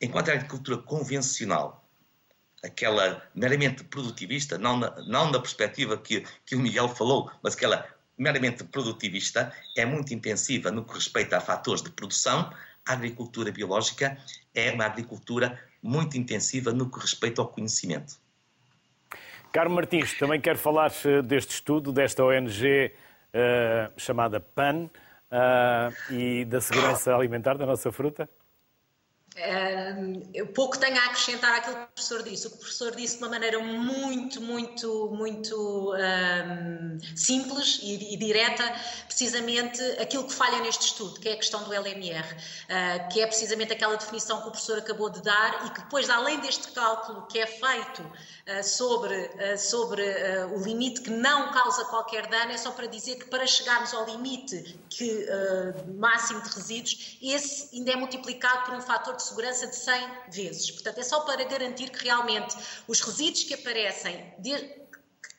Enquanto 0.00 0.30
a 0.30 0.34
agricultura 0.34 0.78
convencional, 0.78 1.81
aquela 2.62 3.22
meramente 3.34 3.82
produtivista, 3.84 4.56
não 4.56 4.76
na, 4.78 4.90
não 5.02 5.30
na 5.30 5.40
perspectiva 5.40 5.96
que, 5.96 6.24
que 6.46 6.54
o 6.54 6.60
Miguel 6.60 6.88
falou, 6.88 7.30
mas 7.42 7.54
aquela 7.54 7.86
meramente 8.16 8.62
produtivista, 8.64 9.52
é 9.76 9.84
muito 9.84 10.14
intensiva 10.14 10.70
no 10.70 10.84
que 10.84 10.94
respeita 10.94 11.36
a 11.36 11.40
fatores 11.40 11.82
de 11.82 11.90
produção, 11.90 12.52
a 12.86 12.92
agricultura 12.92 13.50
biológica 13.50 14.16
é 14.54 14.70
uma 14.70 14.84
agricultura 14.84 15.58
muito 15.82 16.16
intensiva 16.16 16.72
no 16.72 16.90
que 16.90 17.00
respeita 17.00 17.40
ao 17.40 17.48
conhecimento. 17.48 18.16
Carmo 19.52 19.74
Martins, 19.74 20.16
também 20.18 20.40
quero 20.40 20.58
falar 20.58 20.92
eh, 21.04 21.20
deste 21.22 21.54
estudo, 21.54 21.92
desta 21.92 22.24
ONG 22.24 22.86
uh, 22.86 22.90
eh, 23.34 23.90
chamada 23.96 24.40
PAN 24.40 24.88
uh, 25.30 26.12
e 26.12 26.44
da 26.46 26.60
segurança 26.60 27.14
alimentar 27.14 27.58
da 27.58 27.66
nossa 27.66 27.92
fruta? 27.92 28.28
Eu 30.34 30.46
pouco 30.48 30.78
tenho 30.78 30.98
a 30.98 31.06
acrescentar 31.06 31.54
àquilo 31.54 31.76
que 31.76 31.82
o 31.82 31.86
professor 31.86 32.22
disse. 32.22 32.46
O 32.46 32.50
que 32.50 32.56
o 32.56 32.60
professor 32.60 32.94
disse 32.94 33.16
de 33.16 33.22
uma 33.22 33.30
maneira 33.30 33.58
muito, 33.60 34.40
muito, 34.42 35.10
muito 35.10 35.94
um, 35.94 36.98
simples 37.16 37.80
e, 37.82 38.14
e, 38.14 38.16
direta, 38.16 38.62
precisamente 39.06 39.80
aquilo 40.00 40.24
que 40.24 40.34
falha 40.34 40.60
neste 40.60 40.86
estudo, 40.86 41.18
que 41.18 41.28
é 41.28 41.32
a 41.32 41.36
questão 41.36 41.64
do 41.64 41.72
LMR, 41.72 42.26
uh, 42.26 43.08
que 43.08 43.22
é 43.22 43.26
precisamente 43.26 43.72
aquela 43.72 43.96
definição 43.96 44.42
que 44.42 44.48
o 44.48 44.50
professor 44.50 44.78
acabou 44.78 45.08
de 45.08 45.22
dar 45.22 45.66
e 45.66 45.70
que 45.70 45.80
depois, 45.80 46.10
além 46.10 46.38
deste 46.40 46.70
cálculo 46.72 47.26
que 47.26 47.38
é 47.38 47.46
feito 47.46 48.02
uh, 48.02 48.62
sobre, 48.62 49.14
uh, 49.14 49.58
sobre 49.58 50.02
o 50.52 50.58
limite 50.62 51.00
que 51.00 51.10
não 51.10 51.52
causa 51.52 51.84
qualquer 51.86 52.26
dano, 52.26 52.52
é 52.52 52.58
só 52.58 52.70
para 52.72 52.86
dizer 52.86 53.16
que 53.16 53.26
para 53.26 53.46
chegarmos 53.46 53.94
ao 53.94 54.04
limite 54.06 54.78
que, 54.90 55.26
máximo 55.94 56.42
de 56.42 56.48
resíduos, 56.50 57.18
esse 57.22 57.74
ainda 57.74 57.92
é 57.92 57.96
multiplicado 57.96 58.66
por 58.66 58.74
um 58.74 58.80
fator 58.80 59.16
de 59.16 59.21
de 59.22 59.28
segurança 59.28 59.66
de 59.66 59.76
100 59.76 60.10
vezes. 60.30 60.70
Portanto, 60.70 60.98
é 60.98 61.02
só 61.02 61.20
para 61.20 61.44
garantir 61.44 61.90
que 61.90 62.04
realmente 62.04 62.56
os 62.86 63.00
resíduos 63.00 63.44
que 63.44 63.54
aparecem 63.54 64.34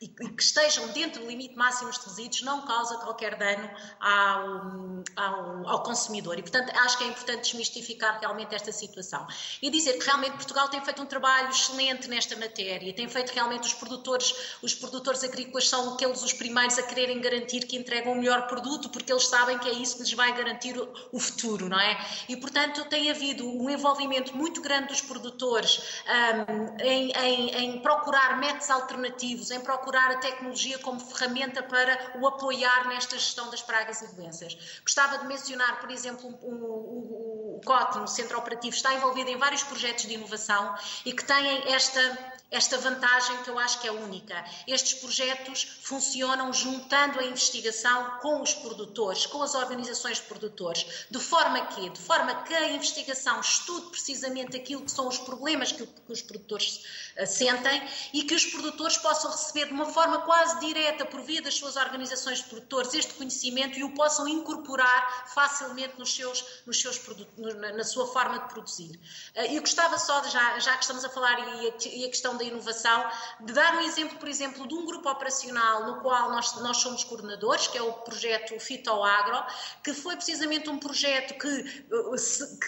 e 0.00 0.08
que 0.08 0.42
estejam 0.42 0.88
dentro 0.88 1.22
do 1.22 1.28
limite 1.28 1.56
máximo 1.56 1.90
de 1.90 1.98
resíduos 1.98 2.42
não 2.42 2.62
causa 2.62 2.96
qualquer 2.98 3.36
dano 3.36 3.70
ao, 4.00 5.02
ao, 5.16 5.68
ao, 5.68 5.82
consumidor. 5.82 6.38
E, 6.38 6.42
portanto, 6.42 6.70
acho 6.76 6.98
que 6.98 7.04
é 7.04 7.06
importante 7.06 7.42
desmistificar 7.42 8.18
realmente 8.20 8.54
esta 8.54 8.72
situação. 8.72 9.26
E 9.62 9.70
dizer 9.70 9.94
que 9.94 10.04
realmente 10.04 10.32
Portugal 10.32 10.68
tem 10.68 10.84
feito 10.84 11.02
um 11.02 11.06
trabalho 11.06 11.48
excelente 11.48 12.08
nesta 12.08 12.36
matéria, 12.36 12.92
tem 12.92 13.08
feito 13.08 13.30
realmente 13.30 13.66
os 13.66 13.74
produtores, 13.74 14.58
os 14.62 14.74
produtores 14.74 15.22
agrícolas 15.22 15.68
são 15.68 15.94
aqueles 15.94 16.22
os 16.22 16.32
primeiros 16.32 16.78
a 16.78 16.82
quererem 16.82 17.20
garantir 17.20 17.66
que 17.66 17.76
entregam 17.76 18.12
o 18.12 18.16
melhor 18.16 18.46
produto, 18.46 18.88
porque 18.90 19.12
eles 19.12 19.26
sabem 19.26 19.58
que 19.58 19.68
é 19.68 19.72
isso 19.72 19.96
que 19.96 20.02
lhes 20.02 20.12
vai 20.12 20.34
garantir 20.36 20.76
o, 20.76 20.92
o 21.12 21.20
futuro, 21.20 21.68
não 21.68 21.80
é? 21.80 21.98
E, 22.28 22.36
portanto, 22.36 22.84
tem 22.86 23.10
havido 23.10 23.46
um 23.46 23.70
envolvimento 23.70 24.36
muito 24.36 24.60
grande 24.60 24.88
dos 24.88 25.00
produtores 25.00 26.02
um, 26.06 26.76
em, 26.84 27.10
em, 27.12 27.50
em 27.56 27.80
procurar 27.80 28.38
métodos 28.38 28.70
alternativos, 28.70 29.50
em 29.50 29.60
procurar 29.60 29.73
procurar 29.74 30.12
a 30.12 30.18
tecnologia 30.18 30.78
como 30.78 31.00
ferramenta 31.00 31.62
para 31.62 32.12
o 32.18 32.26
apoiar 32.26 32.88
nesta 32.88 33.18
gestão 33.18 33.50
das 33.50 33.62
pragas 33.62 34.02
e 34.02 34.14
doenças. 34.14 34.56
Gostava 34.82 35.18
de 35.18 35.26
mencionar, 35.26 35.80
por 35.80 35.90
exemplo, 35.90 36.28
o, 36.42 36.54
o, 36.54 37.56
o 37.56 37.60
COT, 37.64 37.98
no 37.98 38.08
Centro 38.08 38.38
Operativo, 38.38 38.74
está 38.74 38.94
envolvido 38.94 39.30
em 39.30 39.36
vários 39.36 39.62
projetos 39.64 40.06
de 40.06 40.14
inovação 40.14 40.74
e 41.04 41.12
que 41.12 41.24
têm 41.24 41.72
esta 41.72 42.34
esta 42.54 42.78
vantagem 42.78 43.42
que 43.42 43.50
eu 43.50 43.58
acho 43.58 43.80
que 43.80 43.88
é 43.88 43.90
única. 43.90 44.44
Estes 44.66 44.94
projetos 44.94 45.66
funcionam 45.82 46.52
juntando 46.52 47.18
a 47.18 47.24
investigação 47.24 48.18
com 48.22 48.40
os 48.40 48.54
produtores, 48.54 49.26
com 49.26 49.42
as 49.42 49.56
organizações 49.56 50.18
de 50.18 50.22
produtores, 50.22 51.06
de 51.10 51.18
forma 51.18 51.66
que, 51.66 51.90
de 51.90 51.98
forma 51.98 52.42
que 52.44 52.54
a 52.54 52.70
investigação 52.70 53.40
estude 53.40 53.90
precisamente 53.90 54.56
aquilo 54.56 54.84
que 54.84 54.90
são 54.90 55.08
os 55.08 55.18
problemas 55.18 55.72
que, 55.72 55.84
que 55.84 56.12
os 56.12 56.22
produtores 56.22 56.84
uh, 57.18 57.26
sentem 57.26 57.82
e 58.12 58.22
que 58.22 58.34
os 58.34 58.46
produtores 58.46 58.98
possam 58.98 59.32
receber 59.32 59.63
de 59.66 59.72
uma 59.72 59.86
forma 59.86 60.22
quase 60.22 60.58
direta, 60.60 61.04
por 61.04 61.20
via 61.22 61.42
das 61.42 61.54
suas 61.54 61.76
organizações 61.76 62.38
de 62.38 62.44
produtores, 62.44 62.94
este 62.94 63.14
conhecimento 63.14 63.78
e 63.78 63.84
o 63.84 63.90
possam 63.94 64.26
incorporar 64.28 65.28
facilmente 65.34 65.98
nos 65.98 66.14
seus, 66.14 66.62
nos 66.66 66.80
seus 66.80 67.00
na, 67.36 67.84
sua 67.84 68.06
forma 68.06 68.38
de 68.40 68.48
produzir. 68.48 68.98
Uh, 69.36 69.52
eu 69.52 69.60
gostava 69.60 69.98
só, 69.98 70.20
de, 70.20 70.30
já, 70.30 70.58
já 70.58 70.76
que 70.76 70.82
estamos 70.82 71.04
a 71.04 71.08
falar 71.08 71.38
e 71.38 71.68
a, 71.68 71.88
e 71.88 72.04
a 72.04 72.08
questão 72.08 72.36
da 72.36 72.44
inovação, 72.44 73.10
de 73.40 73.52
dar 73.52 73.76
um 73.76 73.80
exemplo, 73.80 74.18
por 74.18 74.28
exemplo, 74.28 74.66
de 74.66 74.74
um 74.74 74.84
grupo 74.84 75.08
operacional 75.08 75.86
no 75.86 76.00
qual 76.00 76.30
nós, 76.30 76.54
nós 76.60 76.78
somos 76.78 77.04
coordenadores, 77.04 77.66
que 77.66 77.78
é 77.78 77.82
o 77.82 77.92
projeto 77.92 78.58
Fitoagro, 78.58 79.44
que 79.82 79.92
foi 79.92 80.16
precisamente 80.16 80.68
um 80.68 80.78
projeto 80.78 81.34
que, 81.38 81.62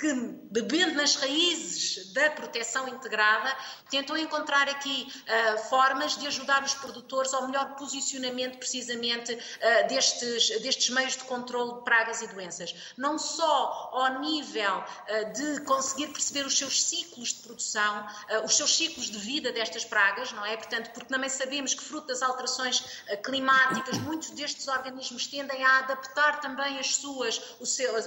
que, 0.01 0.15
bebendo 0.51 0.95
nas 0.95 1.17
raízes 1.17 2.13
da 2.13 2.31
proteção 2.31 2.89
integrada, 2.89 3.55
tentou 3.91 4.17
encontrar 4.17 4.69
aqui 4.69 5.07
uh, 5.07 5.59
formas 5.69 6.17
de 6.17 6.27
ajudar 6.27 6.63
os 6.63 6.75
produtores 6.87 7.35
ao 7.35 7.47
melhor 7.47 7.75
posicionamento, 7.77 8.59
precisamente, 8.59 9.33
uh, 9.33 9.89
destes, 9.89 10.61
destes 10.61 10.91
meios 10.91 11.17
de 11.17 11.25
controle 11.25 11.75
de 11.75 11.85
pragas 11.85 12.23
e 12.23 12.27
doenças. 12.29 12.75
Não 12.97 13.19
só 13.19 13.91
ao 13.93 14.21
nível 14.21 14.79
uh, 14.79 15.33
de 15.33 15.61
conseguir 15.63 16.09
perceber 16.09 16.47
os 16.47 16.57
seus 16.57 16.83
ciclos 16.83 17.29
de 17.29 17.43
produção, 17.43 18.07
os 18.45 18.57
seus 18.57 18.77
ciclos 18.77 19.07
de 19.11 19.19
vida 19.19 19.53
destas 19.53 19.85
pragas, 19.85 20.33
não 20.33 20.45
é? 20.45 20.57
Portanto, 20.57 20.91
porque 20.93 21.09
também 21.09 21.29
sabemos 21.29 21.75
que, 21.75 21.83
fruto 21.83 22.07
das 22.09 22.23
alterações 22.23 23.03
eh, 23.07 23.17
climáticas, 23.17 23.99
muitos 23.99 24.31
destes 24.31 24.69
organismos 24.69 25.27
tendem 25.27 25.65
a 25.65 25.79
adaptar 25.79 26.41
também 26.41 26.79
as 26.79 26.97
suas, 26.97 27.57
os 27.61 27.71
seus, 27.71 28.07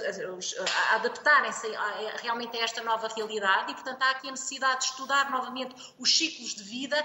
a 0.90 0.94
adaptarem-se 0.94 1.66
realmente 2.22 2.56
a 2.56 2.62
esta 2.62 2.82
nova 2.82 3.08
realidade 3.08 3.72
e, 3.72 3.74
portanto, 3.74 4.02
há 4.02 4.10
aqui 4.10 4.28
a 4.28 4.30
necessidade 4.32 4.80
de 4.80 4.84
estudar 4.86 5.30
novamente 5.30 5.74
os 5.98 6.16
ciclos 6.16 6.54
de 6.54 6.62
vida 6.62 7.04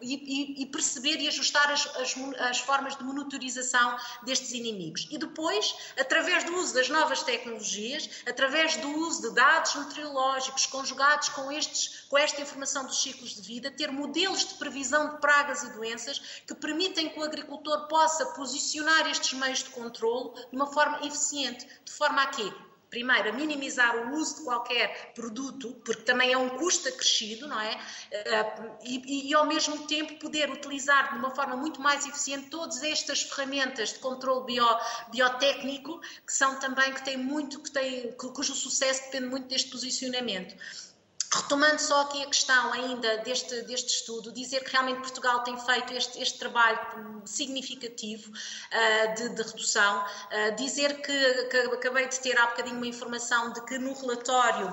e, 0.00 0.62
e, 0.62 0.66
perceber 0.66 1.16
e 1.20 1.28
ajustar 1.28 1.70
as, 1.70 1.86
as, 1.96 2.14
as, 2.40 2.58
formas 2.60 2.96
de 2.96 3.04
monitorização 3.04 3.96
destes 4.22 4.52
inimigos. 4.52 5.06
E 5.10 5.18
depois, 5.18 5.74
através 5.98 6.44
do 6.44 6.54
uso 6.56 6.74
das 6.74 6.88
novas 6.88 7.22
tecnologias, 7.22 8.10
através 8.26 8.76
do 8.76 8.88
uso 8.98 9.22
de 9.22 9.34
dados 9.34 9.74
meteorológicos 9.74 10.66
conjugados 10.66 11.28
com, 11.30 11.50
estes, 11.50 12.06
com 12.08 12.18
esta 12.18 12.40
informação 12.40 12.84
dos 12.84 13.00
ciclos 13.02 13.34
de 13.34 13.42
vida, 13.42 13.70
ter 13.70 13.90
modelos 13.90 14.46
de 14.46 14.54
previsão 14.54 15.14
de 15.14 15.20
pragas 15.20 15.62
e 15.62 15.72
doenças 15.72 16.42
que 16.46 16.54
permitem 16.54 17.08
que 17.08 17.18
o 17.18 17.24
agricultor 17.24 17.88
possa 17.88 18.26
posicionar 18.26 19.08
estes 19.10 19.32
meios 19.38 19.62
de 19.62 19.70
controle 19.70 20.32
de 20.50 20.56
uma 20.56 20.66
forma 20.66 21.06
eficiente, 21.06 21.66
de 21.84 21.92
forma 21.92 22.22
a 22.22 22.26
quê? 22.26 22.52
Primeiro, 22.90 23.30
a 23.30 23.32
minimizar 23.32 23.96
o 23.96 24.16
uso 24.16 24.36
de 24.36 24.44
qualquer 24.44 25.12
produto, 25.14 25.80
porque 25.84 26.02
também 26.02 26.32
é 26.32 26.38
um 26.38 26.50
custo 26.50 26.88
acrescido, 26.88 27.46
não 27.46 27.60
é? 27.60 27.78
Eh, 28.10 28.52
e, 28.84 29.30
e, 29.30 29.34
ao 29.34 29.46
mesmo 29.46 29.86
tempo 29.86 30.18
poder 30.18 30.50
utilizar 30.50 31.12
de 31.12 31.18
uma 31.18 31.34
forma 31.34 31.56
muito 31.56 31.80
mais 31.80 32.06
eficiente 32.06 32.48
todas 32.48 32.82
estas 32.82 33.22
ferramentas 33.22 33.92
de 33.92 33.98
controle 33.98 34.46
bio, 34.46 34.66
biotécnico, 35.10 36.00
que 36.24 36.32
são 36.32 36.58
também, 36.58 36.92
que 36.92 37.04
têm 37.04 37.16
muito, 37.16 37.60
que 37.60 37.70
têm, 37.70 38.12
cujo 38.12 38.54
sucesso 38.54 39.04
depende 39.04 39.26
muito 39.26 39.48
deste 39.48 39.70
posicionamento. 39.70 40.54
Retomando 41.32 41.80
só 41.80 42.02
aqui 42.02 42.22
a 42.22 42.26
questão 42.26 42.72
ainda 42.72 43.18
deste, 43.18 43.62
deste 43.62 43.88
estudo, 43.88 44.32
dizer 44.32 44.64
que 44.64 44.70
realmente 44.70 45.00
Portugal 45.00 45.42
tem 45.42 45.58
feito 45.58 45.92
este, 45.92 46.22
este 46.22 46.38
trabalho 46.38 46.78
significativo 47.24 48.30
uh, 48.30 49.14
de, 49.14 49.28
de, 49.30 49.42
redução, 49.42 50.04
uh, 50.04 50.56
dizer 50.56 51.02
que, 51.02 51.44
que 51.44 51.56
acabei 51.74 52.08
de 52.08 52.20
ter 52.20 52.38
há 52.38 52.46
bocadinho 52.46 52.76
uma 52.76 52.86
informação 52.86 53.52
de 53.52 53.60
que 53.64 53.76
no 53.78 53.92
relatório 53.94 54.72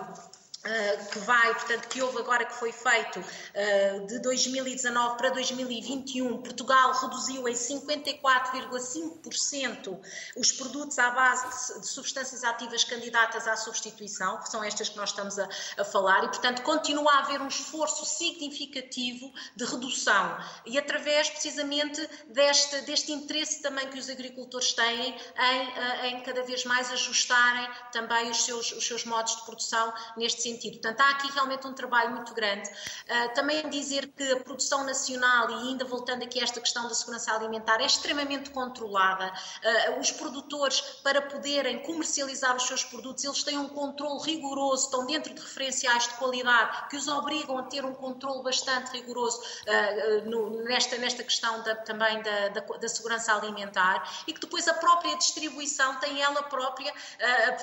Uh, 0.66 1.06
que 1.12 1.20
vai, 1.20 1.54
portanto, 1.56 1.90
que 1.90 2.02
houve 2.02 2.20
agora 2.20 2.46
que 2.46 2.54
foi 2.54 2.72
feito 2.72 3.20
uh, 3.20 4.08
de 4.08 4.18
2019 4.20 5.18
para 5.18 5.30
2021, 5.32 6.42
Portugal 6.42 6.94
reduziu 7.02 7.50
em 7.50 7.54
54,5% 7.54 10.00
os 10.38 10.54
produtos 10.54 10.98
à 11.00 11.12
base 11.12 11.82
de, 11.82 11.86
substâncias 11.86 12.46
ativas 12.46 12.86
candidatas 12.86 13.46
à 13.46 13.58
substituição, 13.58 14.38
que 14.38 14.50
são 14.50 14.64
estas 14.64 14.88
que 14.88 14.96
nós 14.96 15.10
estamos 15.10 15.38
a, 15.38 15.50
a, 15.78 15.84
falar, 15.84 16.24
e, 16.24 16.30
portanto, 16.30 16.62
continua 16.62 17.12
a 17.12 17.20
haver 17.20 17.42
um 17.42 17.50
esforço 17.50 18.06
significativo 18.06 19.34
de 19.58 19.66
redução. 19.66 20.38
E 20.66 20.78
através, 20.78 21.30
precisamente, 21.30 22.00
deste, 22.30 22.80
deste 22.84 23.12
interesse 23.12 23.62
também 23.62 23.90
que 23.90 24.00
os 24.00 24.10
agricultores 24.10 24.72
têm 24.72 25.10
em, 25.10 25.68
uh, 25.68 26.06
em 26.06 26.24
cada 26.24 26.42
vez 26.44 26.64
mais 26.64 26.90
ajustarem 26.90 27.70
também 27.92 28.32
os 28.32 28.46
seus, 28.46 28.72
os 28.72 28.88
seus 28.88 29.04
modos 29.04 29.36
de 29.36 29.42
produção 29.42 29.94
neste 30.16 30.42
sentido 30.42 30.53
sentido. 30.54 30.80
Portanto, 30.80 31.02
há 31.02 31.10
aqui 31.10 31.32
realmente 31.32 31.68
um 31.68 31.74
trabalho 31.74 32.12
muito 32.12 32.34
grande. 32.34 32.70
Uh, 32.70 33.34
também 33.34 33.70
dizer 33.70 34.08
que 34.08 34.32
a 34.32 34.40
produção 34.40 34.84
nacional, 34.86 35.50
e 35.50 35.54
ainda 35.70 35.86
voltando 35.86 36.24
aqui 36.24 36.40
a 36.40 36.44
esta 36.44 36.60
questão 36.60 36.88
da 36.88 36.94
segurança 36.94 37.34
alimentar, 37.34 37.82
é 37.82 37.86
extremamente 37.86 38.50
controlada. 38.52 39.28
Uh, 39.28 40.00
os 40.00 40.12
produtores, 40.12 40.82
para 41.04 41.22
poderem 41.22 41.82
comercializar 41.84 42.56
os 42.56 42.64
seus 42.64 42.84
produtos, 42.84 43.24
eles 43.24 43.44
têm 43.44 43.58
um 43.58 43.70
controle 43.70 44.22
rigoroso, 44.24 44.86
estão 44.86 45.06
dentro 45.06 45.34
de 45.34 45.42
referenciais 45.42 46.08
de 46.08 46.14
qualidade 46.16 46.90
que 46.90 46.98
os 46.98 47.08
obrigam 47.08 47.58
a 47.58 47.64
ter 47.64 47.84
um 47.84 47.94
controle 47.94 48.44
bastante 48.44 48.92
rigoroso 48.92 49.40
uh, 49.42 50.30
no, 50.30 50.64
nesta, 50.64 50.98
nesta 50.98 51.24
questão 51.24 51.62
da, 51.64 51.76
também 51.76 52.22
da, 52.22 52.50
da, 52.50 52.62
da, 52.62 52.88
segurança 52.88 53.34
alimentar 53.34 54.24
e 54.28 54.34
que 54.34 54.40
depois 54.40 54.68
a 54.68 54.74
própria 54.74 55.18
distribuição 55.18 55.96
tem 56.00 56.22
ela 56.22 56.44
própria 56.44 56.94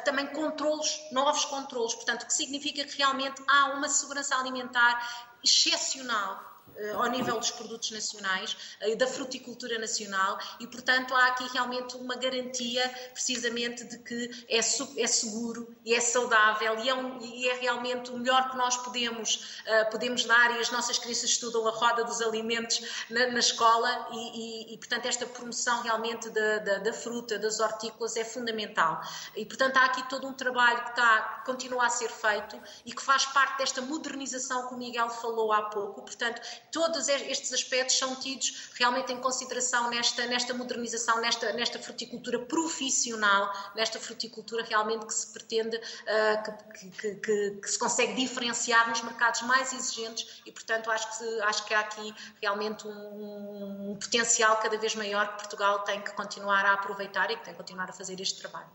também 0.05 0.27
controlos, 0.29 1.01
novos 1.13 1.45
controlos, 1.45 1.95
portanto, 1.95 2.27
que 2.27 2.33
significa 2.33 2.80
que 2.85 2.97
realmente 2.97 3.43
há 3.49 3.67
uma 3.67 3.89
segurança 3.89 4.37
alimentar 4.37 5.29
excepcional 5.43 6.60
ao 6.95 7.09
nível 7.09 7.39
dos 7.39 7.51
produtos 7.51 7.91
nacionais, 7.91 8.57
e 8.83 8.97
da 8.97 9.07
fruticultura 9.07 9.79
nacional 9.79 10.39
e, 10.59 10.67
portanto, 10.67 11.15
há 11.15 11.27
aqui 11.27 11.49
realmente 11.53 11.97
uma 11.97 12.17
garantia 12.17 12.89
precisamente 13.13 13.85
de 13.85 13.99
que 13.99 14.47
é, 14.49 14.59
é 14.59 15.07
seguro 15.07 15.75
e 15.85 15.95
é 15.95 16.01
saudável 16.01 16.79
e 16.81 16.89
é, 16.89 16.95
um, 16.95 17.19
e 17.21 17.49
é, 17.49 17.55
realmente 17.55 18.11
o 18.11 18.19
melhor 18.19 18.51
que 18.51 18.57
nós 18.57 18.77
podemos, 18.79 19.61
uh, 19.67 19.91
podemos 19.91 20.25
dar 20.25 20.57
e 20.57 20.61
as 20.61 20.71
nossas 20.71 20.99
crianças 20.99 21.31
estudam 21.31 21.67
a 21.67 21.71
roda 21.71 22.05
dos 22.05 22.21
alimentos 22.21 23.05
na, 23.11 23.27
na 23.29 23.39
escola 23.39 24.09
e, 24.13 24.71
e, 24.71 24.75
e, 24.75 24.79
portanto, 24.79 25.07
esta 25.07 25.27
promoção 25.27 25.83
realmente 25.83 26.31
da, 26.31 26.59
da, 26.59 26.79
da, 26.79 26.93
fruta, 26.93 27.39
das 27.39 27.61
hortícolas 27.61 28.17
é 28.17 28.25
fundamental. 28.25 29.01
E, 29.35 29.45
portanto, 29.45 29.77
há 29.77 29.85
aqui 29.85 30.09
todo 30.09 30.27
um 30.27 30.33
trabalho 30.33 30.83
que, 30.85 30.91
está, 30.91 31.43
continua 31.45 31.87
a 31.87 31.91
ser 31.91 32.11
feito 32.11 32.61
e 32.85 32.93
que 32.93 33.03
faz 33.03 33.27
parte 33.27 33.59
desta 33.59 33.81
modernização 33.81 34.69
que 34.69 34.75
o 34.75 34.79
Miguel 34.79 35.11
falou 35.11 35.53
há 35.53 35.63
pouco. 35.63 36.03
Portanto, 36.03 36.41
todos 36.71 37.09
estes 37.09 37.53
aspectos 37.53 37.99
são 37.99 38.15
tidos 38.17 38.71
realmente 38.79 39.13
em 39.13 39.17
consideração 39.19 39.91
nesta, 39.91 40.27
nesta 40.27 40.55
modernização, 40.55 41.21
nesta, 41.21 41.53
nesta 41.53 41.79
fruticultura 41.79 42.39
profissional, 42.39 43.53
nesta 43.75 43.99
fruticultura 43.99 44.65
realmente 44.65 45.07
que 45.07 45.15
se 45.15 45.33
pretende, 45.33 45.77
uh, 45.77 46.73
que, 46.73 46.91
que, 46.91 47.15
que, 47.17 47.51
que, 47.61 47.71
se 47.71 47.79
consegue 47.79 48.15
diferenciar 48.15 48.89
nos 48.89 49.03
mercados 49.03 49.43
mais 49.43 49.73
exigentes 49.73 50.43
e, 50.47 50.53
portanto, 50.53 50.91
acho 50.91 51.19
que, 51.19 51.41
acho 51.43 51.65
que 51.67 51.75
há 51.75 51.81
aqui 51.81 52.15
realmente 52.41 52.87
um, 52.87 53.91
um 53.91 53.97
potencial 53.97 54.57
cada 54.59 54.79
vez 54.79 54.95
maior 54.95 55.29
que 55.29 55.39
Portugal 55.39 55.81
tem 55.81 56.01
que 56.01 56.13
continuar 56.13 56.65
a 56.65 56.75
aproveitar 56.75 57.31
e 57.31 57.37
que 57.37 57.45
tem 57.45 57.55
que 57.55 57.59
continuar 57.59 57.91
a 57.91 57.93
fazer 57.93 58.21
este 58.21 58.41
trabalho. 58.41 58.71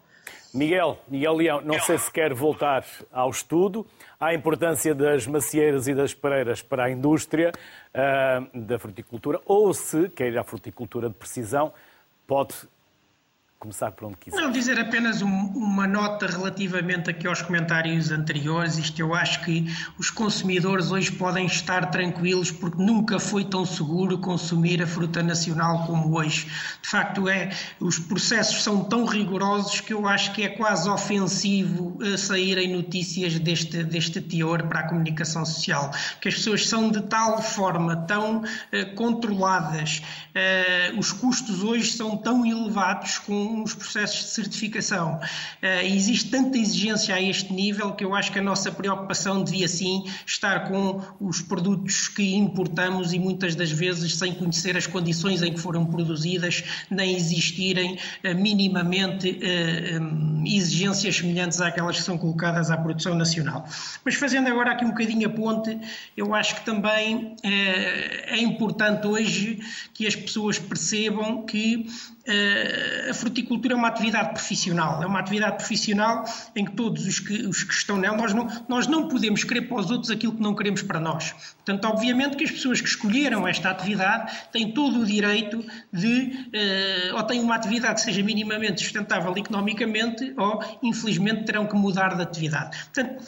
Miguel, 0.56 0.98
Miguel 1.10 1.34
Leão, 1.36 1.62
não 1.62 1.78
sei 1.82 1.98
se 1.98 2.10
quer 2.10 2.34
voltar 2.34 2.86
ao 3.12 3.30
estudo, 3.30 3.86
à 4.18 4.34
importância 4.34 4.96
das 4.96 5.28
macieiras 5.28 5.86
e 5.86 5.94
das 5.94 6.14
pereiras 6.14 6.62
para 6.62 6.86
a 6.86 6.90
indústria 6.90 7.52
uh, 7.94 8.58
da 8.58 8.80
fruticultura, 8.80 9.42
ou 9.46 9.74
se 9.74 10.08
quer 10.08 10.32
ir 10.32 10.38
à 10.38 10.46
fruticultura 10.46 11.10
de 11.10 11.16
precisão, 11.16 11.74
pode 12.26 12.56
começar 13.66 13.92
por 13.92 14.06
onde 14.06 14.18
quiser. 14.18 14.40
Não, 14.40 14.52
dizer 14.52 14.80
apenas 14.80 15.24
um, 15.24 15.28
uma 15.28 15.88
nota 15.88 16.28
relativamente 16.28 17.10
aqui 17.10 17.26
aos 17.26 17.42
comentários 17.42 18.12
anteriores. 18.12 18.78
Isto 18.78 19.00
eu 19.00 19.14
acho 19.14 19.44
que 19.44 19.66
os 19.98 20.12
consumidores 20.12 20.92
hoje 20.92 21.12
podem 21.12 21.48
estar 21.48 21.90
tranquilos 21.90 22.52
porque 22.52 22.82
nunca 22.82 23.20
foi 23.20 23.44
tão 23.44 23.66
seguro 23.66 24.20
consumir 24.20 24.84
a 24.84 24.88
fruta 24.88 25.24
nacional 25.24 25.86
como 25.88 26.16
hoje. 26.16 26.46
De 26.82 26.88
facto, 26.88 27.28
é, 27.28 27.50
os 27.80 27.98
processos 27.98 28.64
são 28.64 28.84
tão 28.84 29.06
rigorosos 29.06 29.82
que 29.82 29.94
eu 29.94 30.08
acho 30.08 30.32
que 30.34 30.44
é 30.44 30.50
quase 30.50 30.88
ofensivo 30.88 31.98
uh, 32.02 32.18
saírem 32.18 32.72
notícias 32.72 33.40
deste, 33.40 33.84
deste 33.84 34.22
teor 34.22 34.64
para 34.68 34.82
a 34.82 34.88
comunicação 34.88 35.44
social. 35.44 35.90
Que 36.22 36.28
as 36.28 36.36
pessoas 36.36 36.68
são 36.68 36.92
de 36.92 37.02
tal 37.02 37.42
forma 37.42 37.96
tão 37.96 38.38
uh, 38.42 38.96
controladas, 38.96 40.04
uh, 40.36 41.00
os 41.00 41.12
custos 41.12 41.64
hoje 41.64 41.92
são 41.92 42.16
tão 42.16 42.46
elevados 42.46 43.18
com 43.18 43.55
os 43.64 43.74
processos 43.74 44.20
de 44.20 44.30
certificação. 44.30 45.20
Uh, 45.62 45.86
existe 45.86 46.30
tanta 46.30 46.58
exigência 46.58 47.16
a 47.16 47.22
este 47.22 47.54
nível 47.54 47.94
que 47.94 48.04
eu 48.04 48.14
acho 48.14 48.32
que 48.32 48.40
a 48.40 48.42
nossa 48.42 48.72
preocupação 48.72 49.44
devia 49.44 49.68
sim 49.68 50.06
estar 50.26 50.68
com 50.68 51.02
os 51.20 51.42
produtos 51.42 52.08
que 52.08 52.36
importamos 52.36 53.14
e 53.14 53.20
muitas 53.20 53.56
das 53.56 53.72
vezes 53.72 54.16
sem 54.16 54.34
conhecer 54.34 54.76
as 54.78 54.88
condições 54.88 55.42
em 55.42 55.54
que 55.54 55.60
foram 55.60 55.86
produzidas, 55.86 56.64
nem 56.90 57.16
existirem 57.16 57.96
uh, 57.96 58.36
minimamente 58.36 59.40
um, 60.00 60.44
exigências 60.46 61.16
semelhantes 61.16 61.62
àquelas 61.62 61.98
que 61.98 62.04
são 62.04 62.18
colocadas 62.18 62.70
à 62.70 62.78
produção 62.78 63.16
nacional. 63.16 63.68
Mas 64.04 64.16
fazendo 64.16 64.48
agora 64.48 64.72
aqui 64.72 64.86
um 64.86 64.90
bocadinho 64.90 65.28
a 65.28 65.32
ponte, 65.32 65.78
eu 66.16 66.34
acho 66.34 66.56
que 66.56 66.66
também 66.66 67.36
é 67.44 68.38
importante 68.38 69.08
hoje 69.08 69.60
que 69.94 70.06
as 70.06 70.16
pessoas 70.16 70.60
percebam 70.60 71.44
que 71.44 71.88
a 73.10 73.14
fruticultura 73.14 73.45
é 73.72 73.76
uma 73.76 73.88
atividade 73.88 74.30
profissional, 74.30 75.02
é 75.02 75.06
uma 75.06 75.20
atividade 75.20 75.58
profissional 75.58 76.24
em 76.56 76.66
que 76.66 76.72
todos 76.72 77.06
os 77.06 77.20
que, 77.20 77.46
os 77.46 77.64
que 77.64 77.74
estão 77.74 77.98
nela, 77.98 78.18
nós 78.18 78.34
não, 78.34 78.48
nós 78.68 78.88
não 78.88 79.08
podemos 79.08 79.44
querer 79.44 79.64
para 79.64 79.78
os 79.78 79.92
outros 79.92 80.12
aquilo 80.12 80.34
que 80.34 80.42
não 80.42 80.56
queremos 80.56 80.82
para 80.82 81.00
nós. 81.00 81.32
Portanto, 81.32 81.86
obviamente 81.86 82.38
que 82.38 82.44
as 82.44 82.52
pessoas 82.52 82.82
que 82.82 82.88
escolheram 82.88 83.48
esta 83.48 83.70
atividade 83.70 84.32
têm 84.52 84.72
todo 84.72 85.02
o 85.02 85.06
direito 85.06 85.66
de, 85.92 86.50
uh, 87.12 87.16
ou 87.16 87.24
têm 87.24 87.40
uma 87.42 87.56
atividade 87.56 87.96
que 87.96 88.02
seja 88.02 88.24
minimamente 88.24 88.82
sustentável 88.82 89.36
economicamente, 89.38 90.34
ou 90.38 90.64
infelizmente 90.84 91.46
terão 91.46 91.66
que 91.66 91.76
mudar 91.76 92.16
de 92.16 92.22
atividade. 92.22 92.78
Portanto, 92.86 93.24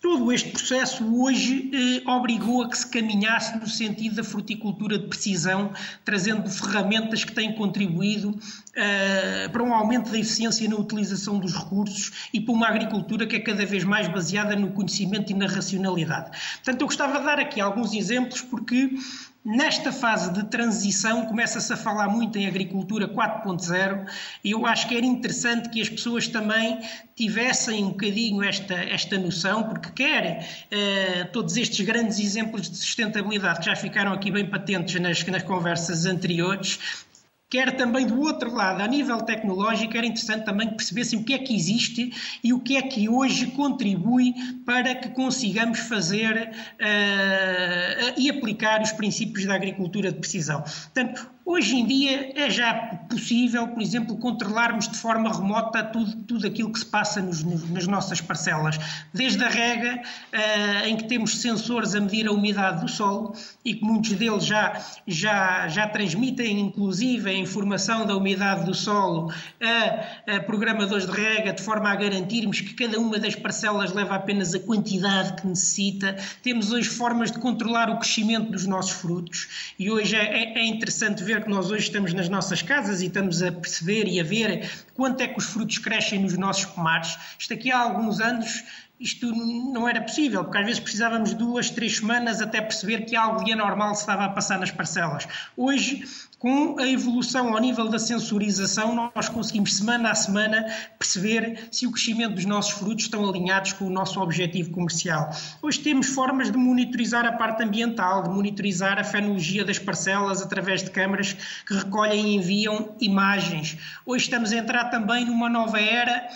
Todo 0.00 0.32
este 0.32 0.50
processo 0.50 1.04
hoje 1.20 1.70
eh, 1.74 2.08
obrigou 2.08 2.62
a 2.62 2.68
que 2.68 2.78
se 2.78 2.86
caminhasse 2.86 3.58
no 3.58 3.66
sentido 3.66 4.14
da 4.14 4.22
fruticultura 4.22 4.96
de 4.96 5.08
precisão, 5.08 5.72
trazendo 6.04 6.48
ferramentas 6.48 7.24
que 7.24 7.32
têm 7.32 7.52
contribuído 7.52 8.38
eh, 8.76 9.48
para 9.48 9.60
um 9.60 9.74
aumento 9.74 10.08
da 10.12 10.18
eficiência 10.18 10.68
na 10.68 10.76
utilização 10.76 11.40
dos 11.40 11.52
recursos 11.52 12.28
e 12.32 12.40
para 12.40 12.54
uma 12.54 12.68
agricultura 12.68 13.26
que 13.26 13.34
é 13.34 13.40
cada 13.40 13.66
vez 13.66 13.82
mais 13.82 14.06
baseada 14.06 14.54
no 14.54 14.70
conhecimento 14.70 15.32
e 15.32 15.34
na 15.34 15.48
racionalidade. 15.48 16.30
Portanto, 16.58 16.80
eu 16.80 16.86
gostava 16.86 17.18
de 17.18 17.24
dar 17.24 17.40
aqui 17.40 17.60
alguns 17.60 17.92
exemplos 17.92 18.40
porque 18.40 18.94
Nesta 19.44 19.92
fase 19.92 20.32
de 20.32 20.44
transição, 20.44 21.24
começa-se 21.26 21.72
a 21.72 21.76
falar 21.76 22.08
muito 22.08 22.36
em 22.36 22.46
agricultura 22.46 23.08
4.0 23.08 24.06
e 24.44 24.50
eu 24.50 24.66
acho 24.66 24.88
que 24.88 24.96
era 24.96 25.06
interessante 25.06 25.70
que 25.70 25.80
as 25.80 25.88
pessoas 25.88 26.26
também 26.26 26.80
tivessem 27.14 27.84
um 27.84 27.90
bocadinho 27.90 28.42
esta, 28.42 28.74
esta 28.74 29.16
noção, 29.16 29.62
porque 29.62 29.90
quer 29.90 30.44
uh, 30.66 31.32
todos 31.32 31.56
estes 31.56 31.86
grandes 31.86 32.18
exemplos 32.18 32.68
de 32.68 32.76
sustentabilidade 32.76 33.60
que 33.60 33.66
já 33.66 33.76
ficaram 33.76 34.12
aqui 34.12 34.30
bem 34.30 34.44
patentes 34.44 35.00
nas, 35.00 35.24
nas 35.24 35.42
conversas 35.44 36.04
anteriores, 36.04 37.06
quer 37.50 37.76
também 37.76 38.06
do 38.06 38.20
outro 38.20 38.54
lado, 38.54 38.82
a 38.82 38.86
nível 38.86 39.18
tecnológico, 39.22 39.96
era 39.96 40.06
interessante 40.06 40.44
também 40.44 40.68
que 40.68 40.74
percebessem 40.74 41.18
o 41.18 41.24
que 41.24 41.32
é 41.32 41.38
que 41.38 41.54
existe 41.54 42.12
e 42.44 42.52
o 42.52 42.60
que 42.60 42.76
é 42.76 42.82
que 42.82 43.08
hoje 43.08 43.46
contribui 43.48 44.34
para 44.66 44.94
que 44.94 45.08
consigamos 45.10 45.78
fazer 45.80 46.50
uh, 46.50 48.20
e 48.20 48.28
aplicar 48.30 48.82
os 48.82 48.92
princípios 48.92 49.46
da 49.46 49.54
agricultura 49.54 50.12
de 50.12 50.18
precisão. 50.18 50.62
Portanto, 50.62 51.30
Hoje 51.50 51.76
em 51.76 51.86
dia 51.86 52.30
é 52.36 52.50
já 52.50 52.74
possível, 53.08 53.68
por 53.68 53.80
exemplo, 53.80 54.18
controlarmos 54.18 54.86
de 54.86 54.98
forma 54.98 55.32
remota 55.32 55.82
tudo, 55.82 56.14
tudo 56.24 56.46
aquilo 56.46 56.70
que 56.70 56.78
se 56.78 56.84
passa 56.84 57.22
nos, 57.22 57.42
nas 57.70 57.86
nossas 57.86 58.20
parcelas, 58.20 58.78
desde 59.14 59.42
a 59.42 59.48
rega, 59.48 59.98
uh, 59.98 60.86
em 60.86 60.94
que 60.94 61.04
temos 61.04 61.38
sensores 61.38 61.94
a 61.94 62.00
medir 62.02 62.28
a 62.28 62.32
umidade 62.32 62.82
do 62.82 62.88
solo 62.88 63.34
e 63.64 63.72
que 63.72 63.82
muitos 63.82 64.12
deles 64.12 64.44
já, 64.44 64.78
já, 65.06 65.66
já 65.68 65.88
transmitem, 65.88 66.60
inclusive, 66.60 67.30
a 67.30 67.32
informação 67.32 68.04
da 68.04 68.14
umidade 68.14 68.66
do 68.66 68.74
solo 68.74 69.32
a, 69.58 70.34
a 70.36 70.40
programadores 70.40 71.06
de 71.06 71.12
rega, 71.12 71.54
de 71.54 71.62
forma 71.62 71.90
a 71.90 71.96
garantirmos 71.96 72.60
que 72.60 72.74
cada 72.74 73.00
uma 73.00 73.18
das 73.18 73.34
parcelas 73.34 73.94
leva 73.94 74.16
apenas 74.16 74.54
a 74.54 74.60
quantidade 74.60 75.40
que 75.40 75.46
necessita. 75.46 76.14
Temos 76.42 76.72
hoje 76.72 76.90
formas 76.90 77.32
de 77.32 77.38
controlar 77.38 77.88
o 77.88 77.98
crescimento 77.98 78.52
dos 78.52 78.66
nossos 78.66 78.92
frutos 78.92 79.72
e 79.78 79.90
hoje 79.90 80.14
é, 80.14 80.42
é, 80.42 80.58
é 80.58 80.66
interessante 80.66 81.24
ver 81.24 81.37
que 81.40 81.48
nós 81.48 81.70
hoje 81.70 81.84
estamos 81.84 82.12
nas 82.12 82.28
nossas 82.28 82.62
casas 82.62 83.00
e 83.00 83.06
estamos 83.06 83.42
a 83.42 83.52
perceber 83.52 84.06
e 84.06 84.20
a 84.20 84.24
ver 84.24 84.70
quanto 84.94 85.20
é 85.20 85.28
que 85.28 85.38
os 85.38 85.46
frutos 85.46 85.78
crescem 85.78 86.20
nos 86.20 86.36
nossos 86.36 86.64
pomares. 86.66 87.16
Isto 87.38 87.54
aqui 87.54 87.70
há 87.70 87.78
alguns 87.78 88.20
anos 88.20 88.64
isto 89.00 89.30
não 89.32 89.88
era 89.88 90.00
possível, 90.00 90.42
porque 90.42 90.58
às 90.58 90.64
vezes 90.64 90.80
precisávamos 90.80 91.32
duas, 91.34 91.70
três 91.70 91.96
semanas 91.98 92.40
até 92.40 92.60
perceber 92.60 93.02
que 93.02 93.14
algo 93.14 93.44
de 93.44 93.52
anormal 93.52 93.94
se 93.94 94.00
estava 94.00 94.24
a 94.24 94.28
passar 94.28 94.58
nas 94.58 94.70
parcelas. 94.70 95.26
Hoje, 95.56 96.04
com 96.38 96.78
a 96.78 96.86
evolução 96.86 97.52
ao 97.52 97.60
nível 97.60 97.88
da 97.88 97.98
sensorização, 97.98 99.10
nós 99.14 99.28
conseguimos 99.28 99.74
semana 99.74 100.10
a 100.10 100.14
semana 100.14 100.66
perceber 100.98 101.68
se 101.70 101.86
o 101.86 101.92
crescimento 101.92 102.34
dos 102.34 102.44
nossos 102.44 102.72
frutos 102.72 103.04
estão 103.04 103.28
alinhados 103.28 103.72
com 103.72 103.86
o 103.86 103.90
nosso 103.90 104.20
objetivo 104.20 104.70
comercial. 104.70 105.30
Hoje 105.62 105.80
temos 105.80 106.06
formas 106.08 106.50
de 106.50 106.56
monitorizar 106.56 107.26
a 107.26 107.32
parte 107.32 107.62
ambiental, 107.62 108.22
de 108.22 108.30
monitorizar 108.30 108.98
a 108.98 109.04
fenologia 109.04 109.64
das 109.64 109.78
parcelas 109.78 110.40
através 110.40 110.82
de 110.82 110.90
câmaras 110.90 111.36
que 111.66 111.74
recolhem 111.74 112.26
e 112.26 112.34
enviam 112.36 112.94
imagens. 113.00 113.76
Hoje 114.06 114.24
estamos 114.24 114.52
a 114.52 114.56
entrar 114.56 114.86
também 114.90 115.24
numa 115.24 115.48
nova 115.48 115.80
era 115.80 116.28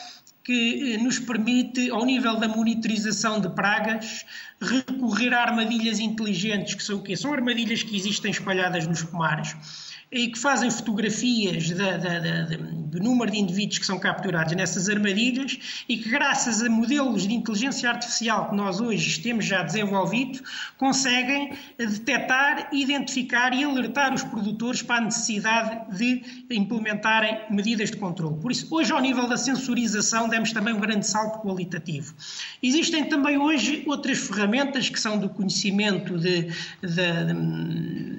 que 0.45 0.95
eh, 0.95 0.99
nos 0.99 1.19
permite, 1.19 1.91
ao 1.91 2.05
nível 2.05 2.37
da 2.37 2.49
monitorização 2.49 3.41
de 3.41 3.49
pragas, 3.51 4.25
recorrer 4.61 5.33
a 5.33 5.43
armadilhas 5.43 5.99
inteligentes, 5.99 6.75
que 6.75 6.83
são 6.83 6.99
o 6.99 7.03
quê? 7.03 7.17
São 7.17 7.33
armadilhas 7.33 7.83
que 7.83 7.97
existem 7.97 8.31
espalhadas 8.31 8.87
nos 8.87 9.03
pomares 9.03 9.55
e 10.13 10.29
que 10.29 10.39
fazem 10.39 10.71
fotografias 10.71 11.71
do 11.71 13.01
número 13.01 13.31
de 13.31 13.39
indivíduos 13.39 13.79
que 13.79 13.87
são 13.87 13.99
capturados 13.99 14.55
nessas 14.55 14.87
armadilhas 14.91 15.85
e 15.89 15.97
que, 15.97 16.11
graças 16.11 16.63
a 16.63 16.69
modelos 16.69 17.27
de 17.27 17.33
inteligência 17.33 17.89
artificial 17.89 18.51
que 18.51 18.55
nós 18.55 18.79
hoje 18.79 19.19
temos 19.21 19.47
já 19.47 19.63
desenvolvido, 19.63 20.41
conseguem 20.77 21.55
detectar, 21.79 22.69
identificar 22.73 23.55
e 23.55 23.65
alertar 23.65 24.13
os 24.13 24.23
produtores 24.23 24.83
para 24.83 24.97
a 24.97 25.01
necessidade 25.07 25.97
de 25.97 26.23
implementarem 26.51 27.41
medidas 27.49 27.91
de 27.91 27.97
controle. 27.97 28.37
Por 28.41 28.53
isso, 28.53 28.67
hoje, 28.71 28.93
ao 28.93 29.01
nível 29.01 29.27
da 29.27 29.39
sensorização, 29.39 30.29
demos 30.29 30.53
também 30.53 30.75
um 30.75 30.81
grande 30.81 31.07
salto 31.07 31.39
qualitativo. 31.39 32.15
Existem 32.63 33.05
também 33.07 33.39
hoje 33.39 33.83
outras 33.87 34.19
ferramentas 34.19 34.91
que 34.91 35.01
são 35.01 35.19
do 35.19 35.31
conhecimento 35.31 36.19
de, 36.19 36.43
de, 36.83 37.33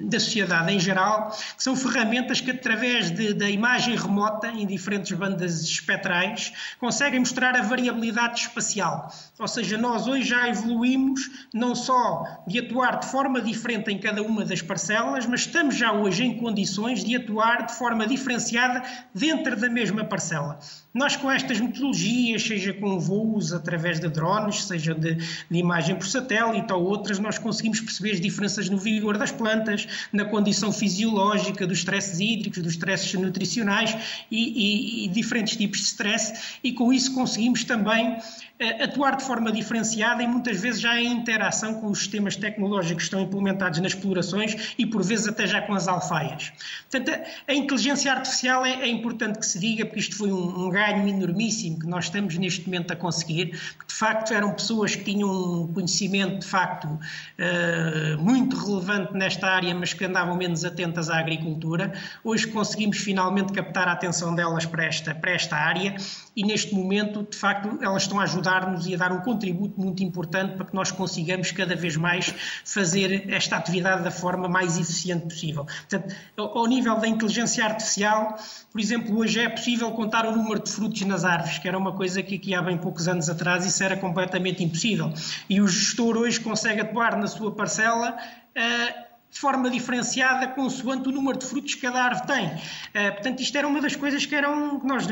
da 0.04 0.20
sociedade 0.20 0.74
em 0.74 0.80
geral, 0.80 1.32
que 1.56 1.64
são 1.64 1.76
ferramentas 1.76 2.42
que, 2.42 2.52
através 2.52 3.12
de, 3.12 3.34
da 3.34 3.50
imagem 3.50 3.96
remota, 3.96 4.48
em 4.48 4.66
diferentes 4.66 5.12
bandas 5.18 5.62
espectrais, 5.62 6.54
conseguem 6.80 7.20
mostrar 7.20 7.56
a 7.56 7.62
variabilidade 7.62 8.42
espacial. 8.42 9.12
Ou 9.40 9.48
seja, 9.48 9.78
nós 9.78 10.08
hoje 10.08 10.28
já 10.28 10.48
evoluímos 10.48 11.48
não 11.54 11.76
só 11.76 12.44
de 12.48 12.60
atuar 12.60 13.00
de 13.00 13.08
forma 13.08 13.42
diferente 13.42 13.92
em 13.92 13.98
cada 13.98 14.22
uma 14.22 14.46
das 14.46 14.62
parcelas, 14.62 15.26
mas 15.26 15.42
estamos 15.42 15.76
já 15.76 15.92
hoje 15.92 16.24
em 16.24 16.38
condições 16.38 17.04
de 17.04 17.16
atuar 17.16 17.66
de 17.66 17.74
forma 17.74 18.06
diferenciada 18.06 18.84
dentro 19.14 19.56
da 19.56 19.70
mesma 19.70 20.04
parcela. 20.04 20.60
Nós, 20.94 21.16
com 21.16 21.32
estas 21.32 21.60
metodologias, 21.60 22.44
seja 22.44 22.72
com 22.72 23.00
voos 23.00 23.52
através 23.52 24.00
de 24.00 24.08
drones, 24.08 24.64
seja 24.64 24.94
de, 24.94 25.16
de, 25.16 25.58
imagem 25.58 25.96
por 25.96 26.06
satélite 26.06 26.72
ou 26.72 26.84
outras, 26.84 27.18
nós 27.18 27.40
conseguimos 27.40 27.82
perceber 27.82 28.12
as 28.12 28.22
diferenças 28.22 28.70
no 28.70 28.78
vigor 28.78 29.18
das 29.18 29.32
plantas, 29.32 29.88
na 30.12 30.24
condição 30.26 30.72
fisiológica 30.72 31.66
dos 31.66 31.80
stresses 31.80 32.20
hídricos, 32.20 32.62
dos 32.62 32.74
stresses 32.74 33.12
nutricionais 33.16 34.24
e, 34.30 34.38
e, 34.38 35.06
e 35.06 35.08
diferentes 35.08 35.56
tipos 35.58 35.80
de 35.80 35.86
stress, 35.86 36.60
e 36.64 36.72
com 36.72 36.94
isso 36.94 37.16
conseguimos 37.16 37.64
também 37.64 38.18
eh, 38.60 38.84
atuar 38.84 39.18
de 39.18 39.24
forma 39.24 39.52
diferenciada 39.52 40.22
e 40.22 40.28
muitas 40.28 40.62
vezes 40.62 40.80
já 40.80 40.98
em 41.00 41.12
interação 41.12 41.74
com 41.82 41.88
os 41.88 42.00
sistemas 42.00 42.36
tecnológicos 42.36 42.96
que 42.96 43.04
estão 43.04 43.20
implementados 43.20 43.80
nas 43.80 43.94
explorações 43.94 44.76
e 44.78 44.86
por 44.86 45.04
vezes 45.04 45.28
até 45.28 45.48
já 45.48 45.62
com 45.62 45.74
as 45.74 45.88
alfaias. 45.88 46.54
Portanto, 46.90 47.20
a 47.48 47.54
inteligência 47.54 48.14
artificial 48.14 48.64
é, 48.64 48.84
é 48.84 48.88
importante 48.88 49.40
que 49.40 49.46
se 49.46 49.58
diga, 49.60 49.86
porque 49.86 50.00
isto 50.00 50.16
foi 50.16 50.32
um, 50.32 50.68
um 50.68 50.70
ganho 50.84 51.08
enormíssimo 51.08 51.80
que 51.80 51.88
nós 51.88 52.06
estamos 52.06 52.38
neste 52.38 52.66
momento 52.66 52.92
a 52.92 52.96
conseguir, 52.96 53.60
porque 53.78 53.88
de 53.88 53.94
facto 53.94 54.34
eram 54.34 54.52
pessoas 54.54 54.96
que 54.96 55.04
tinham 55.04 55.30
um 55.30 55.74
conhecimento 55.74 56.40
de 56.40 56.46
facto 56.46 56.86
uh, 56.88 58.22
muito 58.22 58.56
relevante 58.58 59.14
nesta 59.14 59.48
área, 59.48 59.74
mas 59.74 59.94
que 59.94 60.04
andavam 60.04 60.36
menos 60.36 60.66
atentas 60.66 61.10
à 61.10 61.20
agricultura. 61.20 61.94
Hoje 62.24 62.48
conseguimos 62.48 62.98
finalmente 62.98 63.54
captar 63.54 63.88
a 63.88 63.94
atenção 63.94 64.36
delas 64.36 64.66
para 64.66 64.86
esta, 64.86 65.16
para 65.16 65.32
esta 65.32 65.56
área 65.56 65.96
e 66.36 66.44
neste 66.44 66.74
momento, 66.74 67.24
de 67.30 67.38
facto, 67.38 67.78
elas 67.82 68.04
estão 68.04 68.20
a 68.20 68.24
ajudar-nos 68.24 68.88
e 68.88 68.96
a 68.96 68.98
dar 68.98 69.12
um 69.12 69.22
contributo 69.22 69.80
muito 69.80 70.04
importante 70.04 70.56
para 70.56 70.66
que 70.66 70.74
nós 70.74 70.92
consigamos 70.92 71.52
cada 71.52 71.76
vez 71.76 71.96
mais 71.96 72.34
fazer 72.66 73.30
esta 73.32 73.58
atividade 73.58 74.04
da 74.04 74.12
forma 74.12 74.48
mais 74.48 74.78
eficiente 74.78 75.26
possível. 75.26 75.66
Portanto, 75.66 76.16
ao 76.38 76.66
nível 76.66 76.98
da 76.98 77.08
inteligência 77.08 77.64
artificial, 77.64 78.38
por 78.72 78.82
exemplo, 78.82 79.18
hoje 79.18 79.40
é 79.40 79.50
possível 79.50 79.92
contar 79.92 80.26
o 80.26 80.36
número 80.36 80.64
de 80.64 80.72
frutos 80.72 81.02
nas 81.02 81.24
árvores, 81.24 81.60
que 81.60 81.68
era 81.68 81.78
uma 81.78 81.94
coisa 81.94 82.24
que 82.24 82.36
aqui 82.36 82.56
há 82.56 82.62
bem 82.62 82.78
poucos 82.78 83.08
anos 83.08 83.30
atrás 83.30 83.66
isso 83.66 83.84
era 83.84 83.96
completamente 83.96 84.64
impossível. 84.64 85.14
E 85.50 85.62
o 85.62 85.68
gestor 85.68 86.18
hoje 86.18 86.40
consegue 86.40 86.82
atuar 86.82 87.18
na 87.18 87.28
sua 87.28 87.52
parcela. 87.52 88.18
Uh, 88.56 89.13
de 89.34 89.40
forma 89.40 89.68
diferenciada 89.68 90.48
consoante 90.50 91.10
o 91.10 91.12
número 91.12 91.40
de 91.40 91.46
frutos 91.46 91.74
que 91.74 91.82
cada 91.82 92.04
árvore 92.04 92.28
tem. 92.28 92.46
Uh, 92.46 93.14
portanto, 93.14 93.42
isto 93.42 93.58
era 93.58 93.68
uma 93.68 93.82
das 93.82 93.96
coisas 93.96 94.24
que 94.28 94.36
eram, 94.36 94.80
que 94.80 94.86
nós 94.86 95.08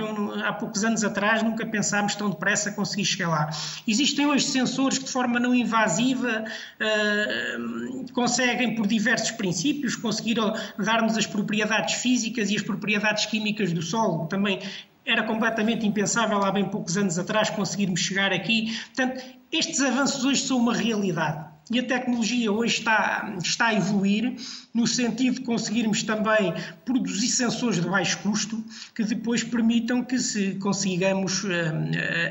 há 0.46 0.54
poucos 0.54 0.84
anos 0.84 1.04
atrás 1.04 1.42
nunca 1.42 1.66
pensámos 1.66 2.14
tão 2.14 2.30
depressa 2.30 2.72
conseguir 2.72 3.06
chegar 3.06 3.30
lá. 3.30 3.50
Existem 3.88 4.28
hoje 4.28 4.46
sensores 4.46 5.00
que 5.00 5.06
de 5.06 5.12
forma 5.12 5.40
não 5.40 5.56
invasiva 5.56 6.46
uh, 6.46 8.14
conseguem, 8.14 8.76
por 8.76 8.86
diversos 8.86 9.32
princípios, 9.32 9.96
conseguir 9.96 10.36
dar-nos 10.78 11.18
as 11.18 11.26
propriedades 11.26 11.96
físicas 11.96 12.52
e 12.52 12.56
as 12.56 12.62
propriedades 12.62 13.26
químicas 13.26 13.74
do 13.74 13.82
solo. 13.82 14.28
Também 14.28 14.60
era 15.04 15.24
completamente 15.24 15.86
impensável 15.88 16.44
há 16.44 16.52
bem 16.52 16.66
poucos 16.66 16.96
anos 16.96 17.18
atrás 17.18 17.50
conseguirmos 17.50 18.02
chegar 18.02 18.32
aqui. 18.32 18.78
Portanto, 18.96 19.24
estes 19.52 19.82
avanços 19.82 20.24
hoje 20.24 20.42
são 20.42 20.58
uma 20.58 20.76
realidade 20.76 21.51
e 21.70 21.80
a 21.80 21.84
tecnologia 21.84 22.52
hoje 22.52 22.80
está, 22.80 23.34
está 23.42 23.68
a 23.68 23.74
evoluir 23.74 24.36
no 24.74 24.88
sentido 24.88 25.36
de 25.36 25.42
conseguirmos 25.42 26.04
também 26.04 26.54
produzir 26.86 27.28
sensores 27.28 27.82
de 27.82 27.88
baixo 27.88 28.18
custo 28.20 28.64
que 28.96 29.04
depois 29.04 29.44
permitam 29.44 30.04
que 30.04 30.18
se 30.18 30.56
consigamos 30.56 31.44
uh, 31.44 31.50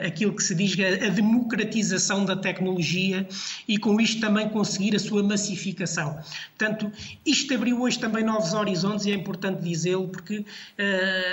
aquilo 0.06 0.34
que 0.34 0.42
se 0.42 0.54
diz 0.54 0.76
a, 0.78 1.06
a 1.06 1.08
democratização 1.10 2.24
da 2.24 2.36
tecnologia 2.36 3.26
e 3.68 3.78
com 3.78 4.00
isto 4.00 4.20
também 4.20 4.48
conseguir 4.48 4.96
a 4.96 4.98
sua 4.98 5.22
massificação. 5.22 6.18
Portanto, 6.58 6.90
isto 7.24 7.54
abriu 7.54 7.80
hoje 7.80 7.98
também 7.98 8.24
novos 8.24 8.52
horizontes 8.52 9.06
e 9.06 9.12
é 9.12 9.14
importante 9.14 9.62
dizê-lo 9.62 10.08
porque 10.08 10.38
uh, 10.38 10.44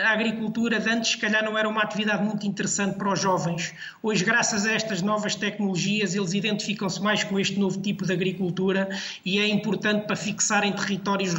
a 0.06 0.12
agricultura 0.12 0.80
de 0.80 0.90
antes 0.90 1.12
se 1.12 1.18
calhar 1.18 1.44
não 1.44 1.58
era 1.58 1.68
uma 1.68 1.82
atividade 1.82 2.24
muito 2.24 2.46
interessante 2.46 2.98
para 2.98 3.12
os 3.12 3.20
jovens. 3.20 3.74
Hoje, 4.04 4.24
graças 4.24 4.66
a 4.66 4.72
estas 4.72 5.02
novas 5.02 5.36
tecnologias, 5.36 6.16
eles 6.16 6.34
identificam-se 6.34 7.02
mais 7.02 7.24
com 7.24 7.40
este 7.40 7.60
novo 7.60 7.82
tipo 7.82 7.97
de 8.06 8.14
agricultura 8.14 8.90
e 9.26 9.40
é 9.40 9.48
importante 9.48 10.06
para 10.06 10.16
fixarem 10.16 10.74
territórios 10.74 11.34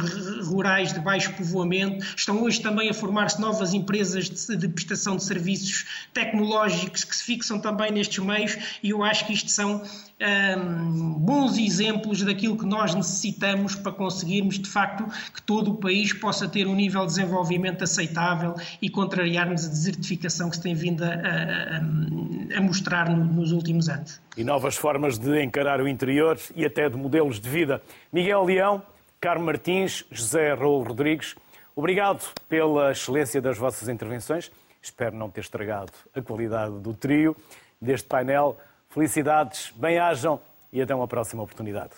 rurais 0.45 0.93
de 0.93 0.99
baixo 0.99 1.33
povoamento. 1.33 2.05
Estão 2.15 2.43
hoje 2.43 2.61
também 2.61 2.89
a 2.89 2.93
formar-se 2.93 3.39
novas 3.39 3.73
empresas 3.73 4.29
de, 4.29 4.55
de, 4.55 4.67
prestação 4.67 5.15
de 5.15 5.23
serviços 5.23 5.85
tecnológicos 6.13 7.03
que 7.03 7.15
se 7.15 7.23
fixam 7.23 7.59
também 7.59 7.91
nestes 7.91 8.23
meios 8.23 8.57
e 8.81 8.89
eu 8.89 9.03
acho 9.03 9.25
que 9.25 9.33
isto 9.33 9.49
são 9.49 9.83
um, 10.21 11.13
bons 11.13 11.57
exemplos 11.57 12.21
daquilo 12.21 12.57
que 12.57 12.65
nós 12.65 12.93
necessitamos 12.93 13.75
para 13.75 13.91
conseguirmos, 13.91 14.59
de 14.59 14.69
facto, 14.69 15.05
que 15.33 15.41
todo 15.41 15.71
o 15.71 15.75
país 15.75 16.11
possa 16.11 16.47
ter 16.47 16.67
um 16.67 16.75
nível 16.75 17.01
de 17.01 17.07
desenvolvimento 17.07 17.83
aceitável 17.83 18.55
e 18.81 18.89
contrariarmos 18.89 19.65
a 19.65 19.69
desertificação 19.69 20.49
que 20.49 20.57
se 20.57 20.61
tem 20.61 20.75
vindo 20.75 21.03
a, 21.03 21.07
a, 21.07 22.57
a 22.57 22.61
mostrar 22.61 23.09
no, 23.09 23.23
nos 23.23 23.51
últimos 23.51 23.87
anos. 23.87 24.19
E 24.35 24.43
novas 24.43 24.75
formas 24.75 25.17
de 25.17 25.41
encarar 25.43 25.81
o 25.81 25.87
interior 25.87 26.37
e 26.55 26.65
até 26.65 26.89
de 26.89 26.97
modelos 26.97 27.39
de 27.39 27.49
vida. 27.49 27.81
Miguel 28.11 28.43
Leão, 28.43 28.81
Carmo 29.21 29.45
Martins, 29.45 30.05
José 30.11 30.53
Raul 30.53 30.83
Rodrigues, 30.83 31.35
obrigado 31.75 32.25
pela 32.47 32.91
excelência 32.91 33.41
das 33.41 33.57
vossas 33.57 33.87
intervenções. 33.87 34.51
Espero 34.81 35.15
não 35.15 35.29
ter 35.29 35.41
estragado 35.41 35.91
a 36.15 36.21
qualidade 36.21 36.79
do 36.79 36.93
trio 36.93 37.35
deste 37.81 38.07
painel. 38.07 38.57
Felicidades, 38.91 39.71
bem-ajam 39.75 40.41
e 40.73 40.81
até 40.81 40.95
uma 40.95 41.07
próxima 41.07 41.43
oportunidade. 41.43 41.93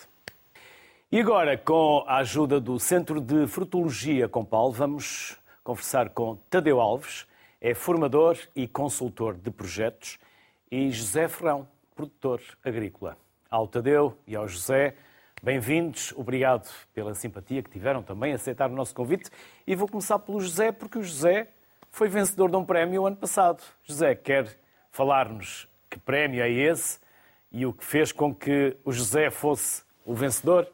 E 1.10 1.18
agora, 1.18 1.56
com 1.56 2.04
a 2.06 2.18
ajuda 2.18 2.60
do 2.60 2.78
Centro 2.78 3.18
de 3.18 3.46
Frutologia 3.46 4.28
Compal, 4.28 4.70
vamos 4.70 5.38
conversar 5.64 6.10
com 6.10 6.36
Tadeu 6.50 6.82
Alves, 6.82 7.26
é 7.62 7.72
formador 7.72 8.36
e 8.54 8.68
consultor 8.68 9.34
de 9.34 9.50
projetos, 9.50 10.18
e 10.70 10.90
José 10.90 11.28
Ferrão, 11.28 11.66
produtor 11.94 12.42
agrícola. 12.62 13.16
Ao 13.50 13.66
Tadeu 13.66 14.18
e 14.26 14.36
ao 14.36 14.46
José, 14.46 14.94
bem-vindos, 15.42 16.12
obrigado 16.14 16.68
pela 16.92 17.14
simpatia 17.14 17.62
que 17.62 17.70
tiveram 17.70 18.02
também 18.02 18.34
aceitar 18.34 18.70
o 18.70 18.74
nosso 18.74 18.94
convite. 18.94 19.30
E 19.66 19.74
vou 19.74 19.88
começar 19.88 20.18
pelo 20.18 20.42
José, 20.42 20.70
porque 20.70 20.98
o 20.98 21.02
José 21.02 21.48
foi 21.90 22.10
vencedor 22.10 22.50
de 22.50 22.56
um 22.56 22.66
prémio 22.66 23.06
ano 23.06 23.16
passado. 23.16 23.62
José, 23.82 24.14
quer 24.14 24.58
falar-nos 24.90 25.71
que 25.92 25.98
prémio 25.98 26.42
é 26.42 26.50
esse 26.50 26.98
e 27.50 27.66
o 27.66 27.72
que 27.72 27.84
fez 27.84 28.12
com 28.12 28.34
que 28.34 28.74
o 28.82 28.92
José 28.92 29.30
fosse 29.30 29.82
o 30.06 30.14
vencedor? 30.14 30.66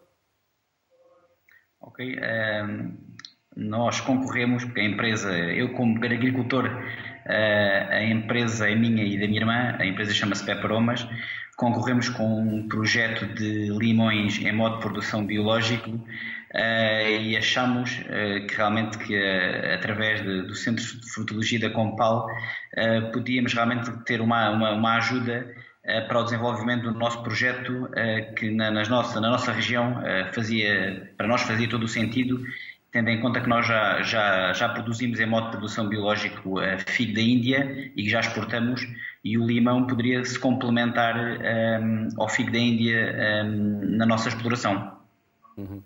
Ok. 1.81 2.07
Um, 2.07 2.23
ehm, 2.23 2.93
nós 3.57 4.01
concorremos, 4.01 4.65
porque 4.65 4.81
a 4.81 4.85
empresa, 4.85 5.37
eu 5.37 5.73
como 5.73 5.97
agricultor, 5.97 6.67
uh, 6.67 7.91
a 7.91 8.05
empresa 8.05 8.71
é 8.71 8.75
minha 8.77 9.03
e 9.03 9.19
da 9.19 9.27
minha 9.27 9.41
irmã, 9.41 9.77
a 9.77 9.85
empresa 9.85 10.15
chama-se 10.15 10.47
Peperomas, 10.47 11.05
concorremos 11.57 12.09
com 12.09 12.41
um 12.41 12.69
projeto 12.69 13.27
de 13.35 13.71
limões 13.77 14.39
em 14.39 14.53
modo 14.53 14.77
de 14.77 14.83
produção 14.83 15.27
biológico 15.27 15.91
uh, 16.55 17.21
e 17.21 17.37
achamos 17.37 17.99
uh, 17.99 18.47
que 18.47 18.57
realmente 18.57 18.99
que 18.99 19.17
através 19.73 20.23
de, 20.23 20.43
do 20.43 20.55
Centro 20.55 20.85
de 20.85 21.11
Frutologia 21.13 21.61
da 21.61 21.71
Compal 21.71 22.29
podíamos 23.13 23.53
realmente 23.55 23.91
ter 24.05 24.21
uma, 24.21 24.51
uma, 24.51 24.73
uma 24.73 24.97
ajuda 24.97 25.55
para 26.07 26.21
o 26.21 26.25
desenvolvimento 26.25 26.83
do 26.83 26.99
nosso 26.99 27.23
projeto 27.23 27.89
que 28.37 28.51
na, 28.51 28.71
nas 28.71 28.89
nossa, 28.89 29.21
na 29.21 29.31
nossa 29.31 29.51
região 29.51 30.03
fazia, 30.33 31.11
para 31.17 31.27
nós 31.27 31.43
fazia 31.43 31.69
todo 31.69 31.85
o 31.85 31.89
sentido 31.89 32.45
tendo 32.91 33.11
em 33.11 33.21
conta 33.21 33.41
que 33.41 33.49
nós 33.49 33.67
já, 33.67 34.03
já, 34.03 34.53
já 34.53 34.69
produzimos 34.69 35.21
em 35.21 35.27
modo 35.27 35.47
de 35.47 35.51
produção 35.53 35.89
biológico 35.89 36.59
a 36.59 36.79
figo 36.79 37.15
da 37.15 37.21
Índia 37.21 37.93
e 37.95 38.03
que 38.03 38.09
já 38.09 38.21
exportamos, 38.21 38.87
e 39.23 39.37
o 39.37 39.47
limão 39.47 39.87
poderia 39.87 40.25
se 40.25 40.39
complementar 40.39 41.15
um, 41.17 42.09
ao 42.17 42.29
figo 42.29 42.51
da 42.51 42.59
Índia 42.59 43.45
um, 43.45 43.97
na 43.97 44.07
nossa 44.07 44.29
exploração. 44.29 44.97
Uhum. 45.57 45.83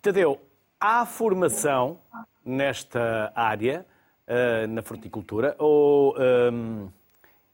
Tadeu, 0.00 0.40
há 0.80 1.04
formação 1.04 1.98
nesta 2.44 3.32
área, 3.34 3.86
uh, 4.28 4.66
na 4.68 4.82
fruticultura, 4.82 5.56
ou 5.58 6.14
um, 6.18 6.88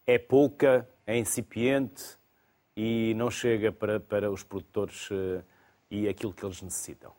é 0.06 0.18
pouca, 0.18 0.88
é 1.06 1.16
incipiente 1.16 2.18
e 2.76 3.14
não 3.16 3.30
chega 3.30 3.72
para, 3.72 3.98
para 3.98 4.30
os 4.30 4.42
produtores 4.42 5.10
uh, 5.10 5.42
e 5.90 6.08
aquilo 6.08 6.32
que 6.32 6.44
eles 6.44 6.60
necessitam? 6.62 7.12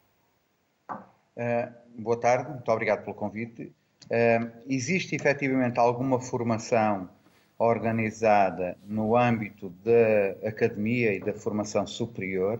Uh, 0.90 1.72
boa 1.98 2.20
tarde, 2.20 2.52
muito 2.52 2.72
obrigado 2.72 3.04
pelo 3.04 3.16
convite. 3.16 3.74
Uh, 4.06 4.52
existe 4.68 5.16
efetivamente 5.16 5.80
alguma 5.80 6.20
formação 6.20 7.10
organizada 7.58 8.78
no 8.86 9.16
âmbito 9.18 9.70
da 9.84 10.48
academia 10.48 11.14
e 11.14 11.20
da 11.20 11.34
formação 11.34 11.86
superior, 11.86 12.60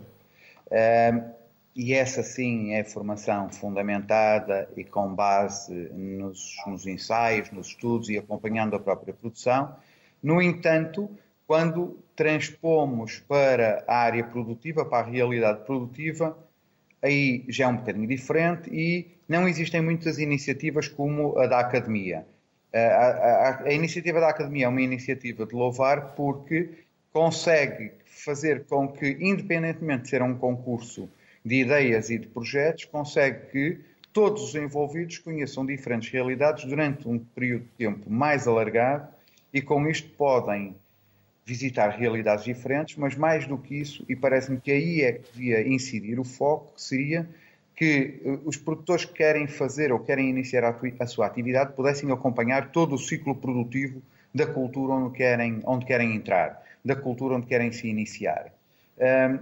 uh, 0.68 1.39
e 1.76 1.94
essa 1.94 2.24
sim 2.24 2.74
é 2.74 2.84
formação 2.84 3.50
fundamentada 3.50 4.70
e 4.76 4.84
com 4.84 5.14
base 5.14 5.74
nos, 5.94 6.56
nos 6.66 6.86
ensaios, 6.86 7.52
nos 7.52 7.68
estudos 7.68 8.10
e 8.10 8.18
acompanhando 8.18 8.76
a 8.76 8.80
própria 8.80 9.14
produção. 9.14 9.76
No 10.22 10.42
entanto, 10.42 11.10
quando 11.48 11.98
transpomos 12.16 13.20
para 13.20 13.84
a 13.88 13.98
área 13.98 14.24
produtiva, 14.24 14.84
para 14.84 15.08
a 15.08 15.10
realidade 15.10 15.64
produtiva, 15.64 16.38
aí 17.02 17.46
já 17.48 17.66
é 17.66 17.68
um 17.68 17.78
bocadinho 17.78 18.08
diferente 18.08 18.70
e 18.70 19.08
não 19.28 19.48
existem 19.48 19.82
muitas 19.82 20.18
iniciativas 20.20 20.88
como 20.88 21.38
a 21.38 21.48
da 21.48 21.60
Academia. 21.60 22.26
A, 22.74 22.78
a, 22.80 23.64
a, 23.64 23.74
iniciativa 23.74 24.20
da 24.20 24.30
Academia 24.30 24.66
é 24.66 24.70
uma 24.70 24.82
iniciativa 24.82 25.46
de 25.46 25.56
louvar 25.56 26.14
porque 26.14 26.70
consegue 27.12 27.92
fazer 28.06 28.66
com 28.66 28.88
que, 28.88 29.18
independentemente 29.20 30.04
de 30.04 30.10
ser 30.10 30.22
um 30.22 30.36
concurso 30.36 31.10
de 31.44 31.62
ideias 31.62 32.10
e 32.10 32.18
de 32.18 32.28
projetos, 32.28 32.86
consegue 32.86 33.52
que 33.52 33.80
todos 34.12 34.44
os 34.44 34.56
envolvidos 34.56 35.18
conheçam 35.20 35.66
diferentes 35.66 36.10
realidades 36.10 36.66
durante 36.66 37.08
um 37.08 37.20
período 37.20 37.64
de 37.64 37.86
tempo 37.86 38.10
mais 38.10 38.48
alargado 38.48 39.08
e 39.54 39.62
com 39.62 39.88
isto 39.88 40.10
podem 40.12 40.76
visitar 41.46 41.90
realidades 41.90 42.46
diferentes, 42.46 42.96
mas 42.96 43.16
mais 43.16 43.48
do 43.48 43.58
que 43.58 43.76
isso, 43.76 44.06
e 44.08 44.16
parece-me 44.16 44.60
que 44.60 44.72
aí 44.72 45.02
é 45.02 45.14
que 45.14 45.34
devia 45.34 45.68
incidir 45.68 46.20
o 46.20 46.24
foco, 46.24 46.76
que 46.76 46.82
seria 46.82 47.28
que 47.76 48.22
eh, 48.24 48.40
os 48.46 48.58
produtores 48.58 49.06
que 49.06 49.14
querem 49.14 49.48
fazer 49.48 49.92
ou 49.92 50.00
querem 50.00 50.30
iniciar 50.30 50.64
a, 50.64 50.76
a 51.00 51.08
sua 51.08 51.26
atividade 51.26 51.74
pudessem 51.74 52.12
acompanhar 52.12 52.72
todo 52.72 52.94
o 52.94 52.98
ciclo 53.00 53.34
produtivo 53.34 54.02
da 54.36 54.46
cultura 54.46 54.94
onde 54.94 55.16
querem, 55.16 55.62
onde 55.64 55.86
querem 55.86 56.16
entrar, 56.16 56.62
da 56.86 56.96
cultura 56.96 57.36
onde 57.36 57.48
querem 57.48 57.72
se 57.72 57.88
iniciar. 57.88 58.54
Um, 58.98 59.40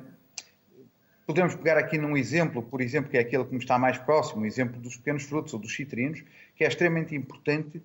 podemos 1.28 1.54
pegar 1.56 1.78
aqui 1.78 1.98
num 1.98 2.16
exemplo, 2.16 2.64
por 2.64 2.80
exemplo, 2.80 3.12
que 3.12 3.18
é 3.18 3.20
aquele 3.20 3.44
que 3.44 3.52
me 3.52 3.60
está 3.60 3.78
mais 3.78 3.98
próximo, 3.98 4.44
o 4.44 4.46
exemplo 4.46 4.80
dos 4.80 4.96
pequenos 4.96 5.24
frutos 5.24 5.54
ou 5.54 5.60
dos 5.60 5.76
citrinos, 5.76 6.24
que 6.56 6.64
é 6.64 6.68
extremamente 6.68 7.14
importante 7.14 7.84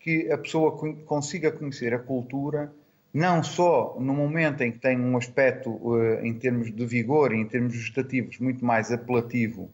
que 0.00 0.30
a 0.30 0.36
pessoa 0.36 0.76
consiga 1.06 1.52
conhecer 1.52 1.94
a 1.94 1.98
cultura 1.98 2.72
não 3.12 3.42
só 3.42 3.96
no 3.98 4.14
momento 4.14 4.62
em 4.62 4.72
que 4.72 4.78
tem 4.78 4.98
um 4.98 5.16
aspecto, 5.16 5.70
uh, 5.70 6.24
em 6.24 6.32
termos 6.34 6.72
de 6.72 6.86
vigor, 6.86 7.32
em 7.32 7.44
termos 7.44 7.74
gestativos, 7.74 8.38
muito 8.38 8.64
mais 8.64 8.92
apelativo, 8.92 9.70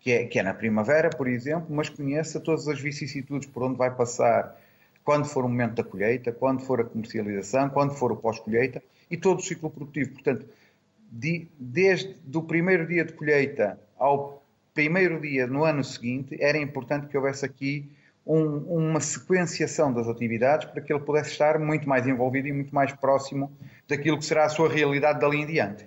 que 0.00 0.12
é, 0.12 0.26
que 0.26 0.38
é 0.38 0.42
na 0.42 0.52
primavera, 0.52 1.08
por 1.08 1.26
exemplo, 1.26 1.74
mas 1.74 1.88
conheça 1.88 2.38
todas 2.38 2.68
as 2.68 2.78
vicissitudes 2.78 3.48
por 3.48 3.62
onde 3.62 3.78
vai 3.78 3.90
passar 3.90 4.54
quando 5.02 5.26
for 5.26 5.44
o 5.44 5.48
momento 5.48 5.74
da 5.74 5.84
colheita, 5.84 6.30
quando 6.32 6.60
for 6.60 6.80
a 6.80 6.84
comercialização, 6.84 7.70
quando 7.70 7.94
for 7.94 8.12
o 8.12 8.16
pós-colheita 8.16 8.82
e 9.10 9.16
todo 9.16 9.38
o 9.38 9.42
ciclo 9.42 9.70
produtivo. 9.70 10.12
Portanto, 10.12 10.46
de, 11.14 11.46
desde 11.58 12.16
o 12.34 12.42
primeiro 12.42 12.86
dia 12.86 13.04
de 13.04 13.12
colheita 13.12 13.78
ao 13.96 14.44
primeiro 14.74 15.20
dia 15.20 15.46
no 15.46 15.64
ano 15.64 15.84
seguinte, 15.84 16.36
era 16.40 16.58
importante 16.58 17.06
que 17.06 17.16
houvesse 17.16 17.46
aqui 17.46 17.88
um, 18.26 18.88
uma 18.88 19.00
sequenciação 19.00 19.92
das 19.92 20.08
atividades 20.08 20.66
para 20.66 20.80
que 20.80 20.92
ele 20.92 21.02
pudesse 21.02 21.30
estar 21.30 21.58
muito 21.58 21.88
mais 21.88 22.06
envolvido 22.06 22.48
e 22.48 22.52
muito 22.52 22.74
mais 22.74 22.92
próximo 22.92 23.56
daquilo 23.86 24.18
que 24.18 24.24
será 24.24 24.46
a 24.46 24.48
sua 24.48 24.68
realidade 24.68 25.20
dali 25.20 25.38
em 25.38 25.46
diante. 25.46 25.86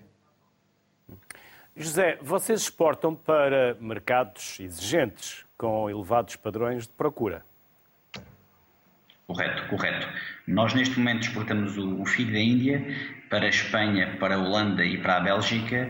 José, 1.75 2.17
vocês 2.21 2.61
exportam 2.61 3.13
para 3.13 3.75
mercados 3.81 4.59
exigentes, 4.59 5.45
com 5.57 5.89
elevados 5.89 6.35
padrões 6.35 6.83
de 6.87 6.93
procura. 6.93 7.43
Correto, 9.27 9.67
correto. 9.67 10.07
Nós 10.47 10.73
neste 10.73 10.97
momento 10.97 11.23
exportamos 11.27 11.77
o, 11.77 12.01
o 12.01 12.05
figo 12.05 12.31
da 12.31 12.39
Índia 12.39 12.87
para 13.29 13.45
a 13.45 13.49
Espanha, 13.49 14.17
para 14.19 14.35
a 14.35 14.37
Holanda 14.37 14.85
e 14.85 14.97
para 14.97 15.17
a 15.17 15.19
Bélgica 15.19 15.89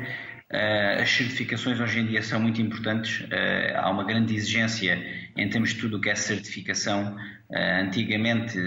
Uh, 0.50 1.02
as 1.02 1.10
certificações 1.10 1.78
hoje 1.78 2.00
em 2.00 2.06
dia 2.06 2.24
são 2.24 2.40
muito 2.40 2.62
importantes, 2.62 3.20
uh, 3.20 3.76
há 3.76 3.90
uma 3.90 4.06
grande 4.06 4.34
exigência 4.34 4.98
em 5.36 5.50
termos 5.50 5.74
de 5.74 5.82
tudo 5.82 5.98
o 5.98 6.02
que 6.02 6.10
é 6.10 6.16
certificação. 6.16 7.18
Uh, 7.50 7.82
antigamente 7.84 8.58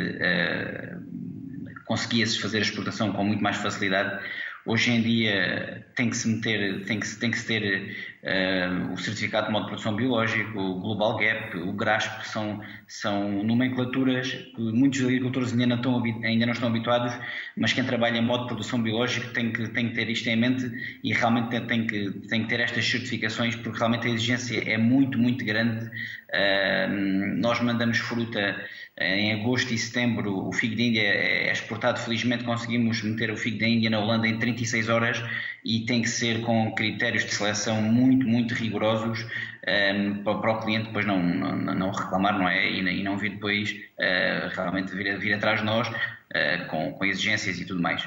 conseguia-se 1.86 2.38
fazer 2.38 2.58
a 2.58 2.60
exportação 2.60 3.12
com 3.12 3.24
muito 3.24 3.42
mais 3.42 3.56
facilidade. 3.56 4.22
Hoje 4.66 4.90
em 4.90 5.00
dia 5.00 5.86
tem 5.96 6.10
que 6.10 6.16
se 6.16 6.28
meter, 6.28 6.84
tem 6.84 7.00
que, 7.00 7.16
tem 7.16 7.30
que 7.30 7.38
se 7.38 7.46
ter 7.46 7.96
uh, 8.22 8.92
o 8.92 8.98
certificado 8.98 9.46
de 9.46 9.52
modo 9.52 9.62
de 9.64 9.68
produção 9.68 9.96
biológico, 9.96 10.58
o 10.58 10.80
Global 10.80 11.16
Gap, 11.16 11.56
o 11.56 11.72
GRASP, 11.72 12.26
são, 12.26 12.60
são 12.86 13.42
nomenclaturas 13.42 14.30
que 14.30 14.60
muitos 14.60 15.02
agricultores 15.02 15.52
ainda 15.52 15.66
não, 15.66 15.76
estão, 15.76 16.02
ainda 16.24 16.46
não 16.46 16.52
estão 16.52 16.68
habituados, 16.68 17.14
mas 17.56 17.72
quem 17.72 17.84
trabalha 17.84 18.18
em 18.18 18.24
modo 18.24 18.42
de 18.42 18.48
produção 18.48 18.82
biológico 18.82 19.32
tem 19.32 19.50
que, 19.50 19.66
tem 19.68 19.88
que 19.88 19.94
ter 19.94 20.10
isto 20.10 20.28
em 20.28 20.36
mente 20.36 20.70
e 21.02 21.12
realmente 21.12 21.48
tem, 21.48 21.66
tem, 21.66 21.86
que, 21.86 22.10
tem 22.28 22.42
que 22.42 22.48
ter 22.48 22.60
estas 22.60 22.84
certificações 22.84 23.56
porque 23.56 23.78
realmente 23.78 24.06
a 24.06 24.10
exigência 24.10 24.62
é 24.70 24.76
muito, 24.76 25.18
muito 25.18 25.42
grande. 25.44 25.86
Uh, 25.86 27.36
nós 27.38 27.60
mandamos 27.60 27.98
fruta 27.98 28.62
em 29.00 29.32
agosto 29.32 29.72
e 29.72 29.78
setembro 29.78 30.46
o 30.46 30.52
figo 30.52 30.76
de 30.76 30.82
Índia 30.82 31.02
é 31.02 31.50
exportado. 31.50 31.98
Felizmente 31.98 32.44
conseguimos 32.44 33.02
meter 33.02 33.30
o 33.30 33.36
figo 33.36 33.58
da 33.58 33.66
Índia 33.66 33.88
na 33.88 33.98
Holanda 33.98 34.28
em 34.28 34.38
36 34.38 34.88
horas 34.90 35.22
e 35.64 35.86
tem 35.86 36.02
que 36.02 36.08
ser 36.08 36.42
com 36.42 36.74
critérios 36.74 37.24
de 37.24 37.34
seleção 37.34 37.80
muito, 37.80 38.26
muito 38.26 38.54
rigorosos 38.54 39.22
um, 39.22 39.26
ehm, 39.66 40.22
para, 40.22 40.52
o 40.52 40.60
cliente 40.60 40.88
depois 40.88 41.06
não, 41.06 41.22
não, 41.22 41.74
não 41.74 41.90
reclamar 41.90 42.38
não 42.38 42.48
é? 42.48 42.70
e, 42.70 42.80
e 42.80 43.02
não 43.02 43.16
vir 43.16 43.30
depois 43.30 43.70
uh, 43.72 44.54
realmente 44.54 44.94
vir, 44.94 45.18
vir 45.18 45.34
atrás 45.34 45.60
de 45.60 45.66
nós 45.66 45.88
uh, 45.88 46.66
com, 46.68 46.92
com 46.92 47.04
exigências 47.04 47.58
e 47.58 47.64
tudo 47.64 47.80
mais. 47.80 48.06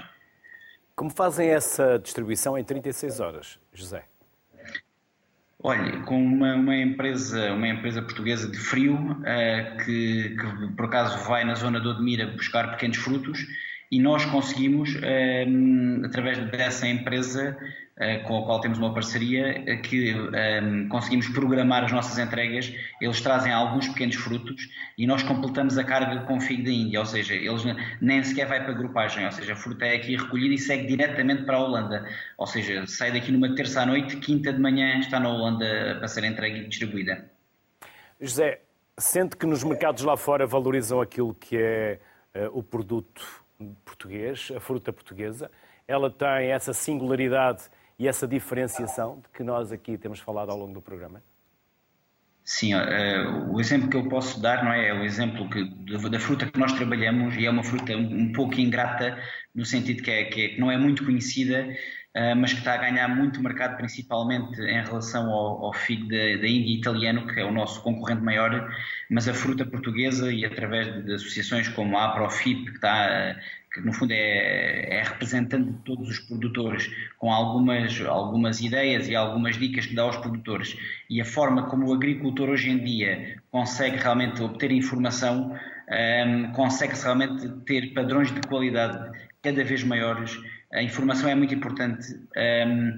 Como 0.96 1.10
fazem 1.10 1.50
essa 1.50 1.98
distribuição 1.98 2.56
em 2.56 2.64
36 2.64 3.20
horas, 3.20 3.60
José? 3.74 4.06
Olha, 5.66 6.02
com 6.02 6.22
uma, 6.22 6.56
uma, 6.56 6.76
empresa, 6.76 7.54
uma 7.54 7.70
empresa 7.70 8.02
portuguesa 8.02 8.52
de 8.52 8.58
frio 8.58 8.96
uh, 8.96 9.78
que, 9.86 10.36
que, 10.36 10.68
por 10.76 10.88
acaso 10.88 11.26
vai 11.26 11.46
na 11.46 11.56
zona 11.56 11.80
de 11.80 11.88
Odmira 11.88 12.28
buscar 12.28 12.72
pequenos 12.72 12.98
frutos 12.98 13.48
e 13.90 13.98
nós 13.98 14.26
conseguimos, 14.26 14.94
uh, 14.96 16.06
através 16.06 16.38
dessa 16.52 16.86
empresa, 16.86 17.58
com 18.26 18.40
a 18.40 18.46
qual 18.46 18.60
temos 18.60 18.80
uma 18.80 18.94
parceria, 18.94 19.78
que 19.78 20.16
conseguimos 20.90 21.28
programar 21.30 21.84
as 21.84 21.92
nossas 21.92 22.18
entregas. 22.18 22.74
Eles 23.00 23.22
trazem 23.22 23.52
alguns 23.52 23.88
pequenos 23.88 24.16
frutos 24.16 24.68
e 24.98 25.06
nós 25.06 25.22
completamos 25.22 25.78
a 25.78 25.84
carga 25.84 26.22
com 26.26 26.40
figo 26.40 26.64
da 26.64 26.72
Índia, 26.72 27.00
ou 27.00 27.06
seja, 27.06 27.36
eles 27.36 27.64
nem 28.02 28.24
sequer 28.24 28.48
vai 28.48 28.64
para 28.64 28.72
a 28.72 28.76
grupagem, 28.76 29.26
ou 29.26 29.32
seja, 29.32 29.54
a 29.54 29.56
fruta 29.56 29.86
é 29.86 29.96
aqui 29.96 30.16
recolhida 30.16 30.56
e 30.56 30.58
segue 30.58 30.88
diretamente 30.88 31.44
para 31.44 31.58
a 31.58 31.60
Holanda, 31.60 32.08
ou 32.38 32.48
seja, 32.48 32.86
sai 32.88 33.12
daqui 33.12 33.32
numa 33.32 33.54
terça 33.56 33.82
à 33.82 33.86
noite, 33.86 34.18
quinta 34.18 34.52
de 34.52 34.60
manhã 34.60 35.00
está 35.00 35.20
na 35.20 35.30
Holanda 35.30 35.96
para 36.00 36.08
ser 36.08 36.24
entregue 36.24 36.62
e 36.62 36.68
distribuída. 36.68 37.30
José, 38.20 38.62
sente 38.98 39.38
que 39.38 39.46
nos 39.46 39.64
mercados 39.64 40.04
lá 40.04 40.18
fora 40.18 40.48
valorizam 40.48 41.00
aquilo 41.00 41.34
que 41.34 41.58
é 41.58 42.00
uh, 42.36 42.58
o 42.58 42.64
produto 42.64 43.44
português, 43.86 44.52
a 44.56 44.60
fruta 44.60 44.92
portuguesa, 44.92 45.50
ela 45.88 46.10
tem 46.10 46.52
essa 46.52 46.74
singularidade 46.74 47.64
e 47.98 48.08
essa 48.08 48.28
diferenciação 48.28 49.22
de 49.22 49.30
que 49.30 49.44
nós 49.44 49.72
aqui 49.72 49.98
temos 49.98 50.20
falado 50.20 50.50
ao 50.50 50.58
longo 50.58 50.74
do 50.74 50.82
programa? 50.82 51.22
Sim, 52.46 52.76
uh, 52.76 53.54
o 53.54 53.62
exemplo 53.62 53.90
que 53.90 53.96
eu 53.96 54.10
posso 54.10 54.42
dar 54.42 54.66
não 54.66 54.74
é, 54.74 54.90
é 54.90 54.94
o 54.94 55.04
exemplo 55.04 55.50
que, 55.50 55.64
da 56.10 56.20
fruta 56.20 56.46
que 56.46 56.60
nós 56.60 56.74
trabalhamos 56.74 57.38
e 57.38 57.46
é 57.46 57.50
uma 57.50 57.64
fruta 57.64 57.96
um, 57.96 58.34
pouco 58.34 58.60
ingrata 58.60 59.18
no 59.56 59.64
sentido 59.64 60.04
que, 60.04 60.12
é, 60.12 60.26
que, 60.26 60.42
é, 60.42 60.48
que 60.50 60.60
não 60.60 60.70
é 60.70 60.78
muito 60.78 61.06
conhecida, 61.06 61.66
uh, 62.18 62.36
mas 62.36 62.52
que 62.52 62.60
está 62.60 62.74
a 62.74 62.78
ganhar 62.78 63.08
muito 63.08 63.42
mercado, 63.42 63.78
principalmente 63.78 64.60
em 64.60 64.84
relação 64.84 65.32
ao, 65.32 65.64
ao 65.68 65.74
figo 65.74 66.06
da, 66.10 66.18
da 66.18 66.48
Índia 66.48 66.76
italiano, 66.76 67.26
que 67.28 67.40
é 67.40 67.46
o 67.46 67.52
nosso 67.52 67.82
concorrente 67.82 68.22
maior, 68.22 68.70
mas 69.10 69.26
a 69.30 69.34
fruta 69.34 69.66
portuguesa 69.66 70.30
e 70.30 70.44
através 70.44 70.94
de, 70.94 71.04
de 71.04 71.14
associações 71.14 71.70
como 71.70 71.98
a 71.98 72.08
Aprofip, 72.08 72.66
que 72.66 72.72
está 72.72 73.38
que 73.74 73.82
no 73.82 73.92
fundo 73.92 74.12
é, 74.12 75.00
é, 75.00 75.04
representante 75.04 75.72
de 75.72 75.78
todos 75.80 76.08
os 76.08 76.20
produtores, 76.20 76.92
com 77.18 77.32
algumas, 77.32 78.00
algumas 78.02 78.62
ideias 78.62 79.08
e 79.08 79.16
algumas 79.16 79.58
dicas 79.58 79.88
que 79.88 79.96
dá 79.96 80.04
aos 80.04 80.18
produtores. 80.18 80.78
E 81.10 81.20
a 81.20 81.26
forma 81.26 81.64
como 81.64 81.88
o 81.88 81.94
agricultor 81.94 82.50
hoje 82.50 82.70
em 82.70 82.84
dia 82.84 83.42
consegue 83.50 83.98
realmente 83.98 84.44
obter 84.44 84.72
informação, 84.72 85.58
um, 86.28 86.52
consegue 86.52 86.94
realmente 87.02 87.50
ter 87.66 87.94
padrões 87.94 88.32
de 88.32 88.42
qualidade 88.42 89.12
cada 89.42 89.64
vez 89.64 89.84
maiores. 89.84 90.40
A 90.72 90.84
informação 90.84 91.30
é 91.30 91.36
muito 91.36 91.54
importante. 91.54 92.14
Um, 92.38 92.98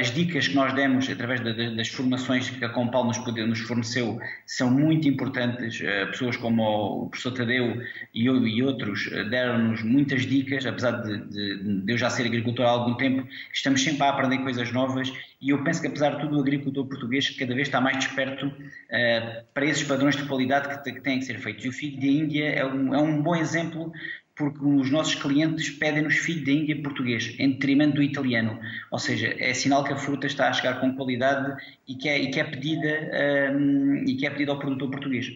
as 0.00 0.12
dicas 0.12 0.46
que 0.46 0.54
nós 0.54 0.72
demos 0.72 1.08
através 1.10 1.40
das 1.40 1.88
formações 1.88 2.48
que 2.48 2.64
a 2.64 2.68
Compal 2.68 3.04
nos, 3.04 3.58
forneceu 3.58 4.20
são 4.46 4.70
muito 4.70 5.08
importantes. 5.08 5.80
Eh, 5.80 6.06
pessoas 6.06 6.36
como 6.36 6.62
o 7.04 7.08
professor 7.08 7.32
Tadeu 7.32 7.82
e, 8.14 8.62
outros 8.62 9.10
eh, 9.10 9.24
deram-nos 9.24 9.82
muitas 9.82 10.22
dicas, 10.22 10.64
apesar 10.64 11.02
de, 11.02 11.18
de, 11.28 11.82
de, 11.82 11.92
eu 11.92 11.98
já 11.98 12.08
ser 12.08 12.26
agricultor 12.26 12.66
há 12.66 12.70
algum 12.70 12.94
tempo, 12.94 13.26
estamos 13.52 13.82
sempre 13.82 14.04
a 14.04 14.10
aprender 14.10 14.38
coisas 14.38 14.70
novas 14.72 15.12
e 15.40 15.50
eu 15.50 15.62
penso 15.64 15.80
que 15.80 15.88
apesar 15.88 16.10
de 16.10 16.20
tudo 16.20 16.36
o 16.36 16.40
agricultor 16.40 16.86
português 16.86 17.30
cada 17.30 17.54
vez 17.54 17.68
está 17.68 17.80
mais 17.80 17.96
desperto 17.96 18.46
uh, 18.46 19.44
para 19.54 19.66
esses 19.66 19.84
padrões 19.84 20.16
de 20.16 20.24
qualidade 20.24 20.82
que, 20.82 20.92
que, 20.92 21.00
têm 21.00 21.18
que 21.18 21.24
ser 21.24 21.38
feitos. 21.38 21.64
E 21.64 21.68
o 21.68 21.72
filho 21.72 22.00
da 22.00 22.06
Índia 22.06 22.48
é 22.50 22.64
um, 22.64 22.94
é 22.94 22.98
um 22.98 23.22
bom 23.22 23.36
exemplo 23.36 23.92
porque 24.38 24.64
os 24.64 24.88
nossos 24.88 25.16
clientes 25.16 25.68
pedem-nos 25.68 26.14
filho 26.14 26.46
da 26.46 26.52
Índia 26.52 26.80
português, 26.80 27.34
em 27.40 27.50
detrimento 27.50 27.96
do 27.96 28.02
italiano. 28.02 28.60
Ou 28.88 28.98
seja, 28.98 29.34
é 29.36 29.52
sinal 29.52 29.82
que 29.82 29.92
a 29.92 29.96
fruta 29.96 30.28
está 30.28 30.48
a 30.48 30.52
chegar 30.52 30.80
com 30.80 30.94
qualidade 30.94 31.60
e 31.88 31.96
que 31.96 32.08
é, 32.08 32.18
e 32.18 32.30
que 32.30 32.38
é 32.38 32.44
pedida, 32.44 33.10
um, 33.52 33.96
e 34.06 34.14
que 34.16 34.24
é 34.24 34.30
pedida 34.30 34.52
ao 34.52 34.58
produtor 34.60 34.90
português. 34.90 35.26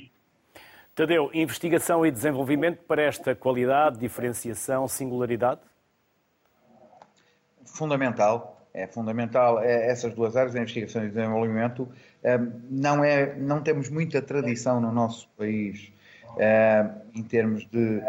Tadeu, 0.95 1.31
investigação 1.35 2.07
e 2.07 2.13
desenvolvimento 2.13 2.79
para 2.85 3.03
esta 3.03 3.35
qualidade, 3.35 3.99
diferenciação, 3.99 4.87
singularidade? 4.87 5.61
Fundamental, 7.65 8.65
é 8.73 8.87
fundamental 8.87 9.61
é, 9.61 9.91
essas 9.91 10.15
duas 10.15 10.37
áreas, 10.37 10.55
a 10.55 10.61
investigação 10.61 11.05
e 11.05 11.09
desenvolvimento. 11.09 11.89
Um, 12.23 12.53
não, 12.71 13.03
é, 13.03 13.35
não 13.35 13.63
temos 13.63 13.91
muita 13.91 14.23
tradição 14.23 14.81
no 14.81 14.93
nosso 14.93 15.29
país 15.37 15.91
um, 16.37 17.19
em 17.19 17.23
termos 17.25 17.67
de 17.67 18.01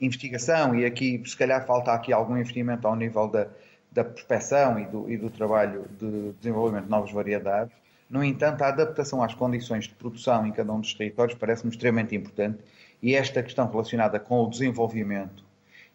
investigação, 0.00 0.74
e 0.74 0.84
aqui 0.84 1.22
se 1.26 1.36
calhar 1.36 1.64
falta 1.66 1.92
aqui 1.92 2.12
algum 2.12 2.36
investimento 2.36 2.86
ao 2.86 2.96
nível 2.96 3.28
da, 3.28 3.46
da 3.92 4.04
prospecção 4.04 4.78
e 4.78 4.86
do, 4.86 5.10
e 5.10 5.16
do 5.16 5.28
trabalho 5.30 5.86
de 5.98 6.32
desenvolvimento 6.40 6.84
de 6.84 6.90
novas 6.90 7.12
variedades. 7.12 7.74
No 8.08 8.24
entanto, 8.24 8.62
a 8.62 8.68
adaptação 8.68 9.22
às 9.22 9.34
condições 9.34 9.84
de 9.84 9.94
produção 9.94 10.46
em 10.46 10.52
cada 10.52 10.72
um 10.72 10.80
dos 10.80 10.94
territórios 10.94 11.38
parece-me 11.38 11.70
extremamente 11.70 12.14
importante 12.16 12.58
e 13.02 13.14
esta 13.14 13.42
questão 13.42 13.68
relacionada 13.70 14.18
com 14.18 14.42
o 14.42 14.50
desenvolvimento 14.50 15.44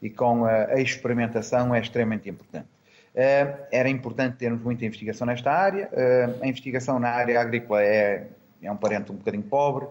e 0.02 0.10
com 0.10 0.46
a, 0.46 0.80
experimentação 0.80 1.74
é 1.74 1.80
extremamente 1.80 2.30
importante. 2.30 2.68
Uh, 3.14 3.66
era 3.72 3.88
importante 3.90 4.38
termos 4.38 4.62
muita 4.62 4.86
investigação 4.86 5.26
nesta 5.26 5.52
área. 5.52 5.90
Uh, 5.92 6.44
a 6.44 6.48
investigação 6.48 7.00
na 7.00 7.10
área 7.10 7.40
agrícola 7.40 7.82
é, 7.82 8.28
é 8.62 8.72
um 8.72 8.76
parente 8.76 9.12
um 9.12 9.16
bocadinho 9.16 9.44
pobre. 9.44 9.88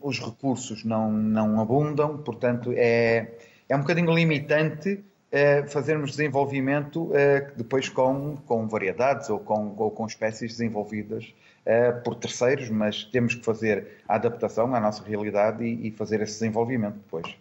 Os 0.00 0.20
recursos 0.20 0.84
não, 0.84 1.10
não 1.10 1.60
abundam, 1.60 2.18
portanto 2.18 2.72
é, 2.76 3.36
é 3.68 3.76
um 3.76 3.80
bocadinho 3.80 4.12
limitante 4.14 4.94
uh, 5.32 5.68
fazermos 5.68 6.12
desenvolvimento 6.12 7.04
uh, 7.04 7.12
depois 7.56 7.88
com, 7.88 8.36
com 8.46 8.66
variedades 8.68 9.28
ou 9.28 9.38
com, 9.38 9.74
ou 9.76 9.90
com 9.90 10.06
espécies 10.06 10.52
desenvolvidas 10.52 11.34
uh, 11.66 12.02
por 12.02 12.14
terceiros, 12.14 12.68
mas 12.70 13.04
temos 13.04 13.34
que 13.34 13.44
fazer 13.44 14.02
a 14.08 14.14
adaptação 14.14 14.74
à 14.74 14.80
nossa 14.80 15.02
realidade 15.02 15.64
e, 15.64 15.88
e 15.88 15.90
fazer 15.90 16.20
esse 16.20 16.34
desenvolvimento 16.34 16.96
depois. 16.96 17.36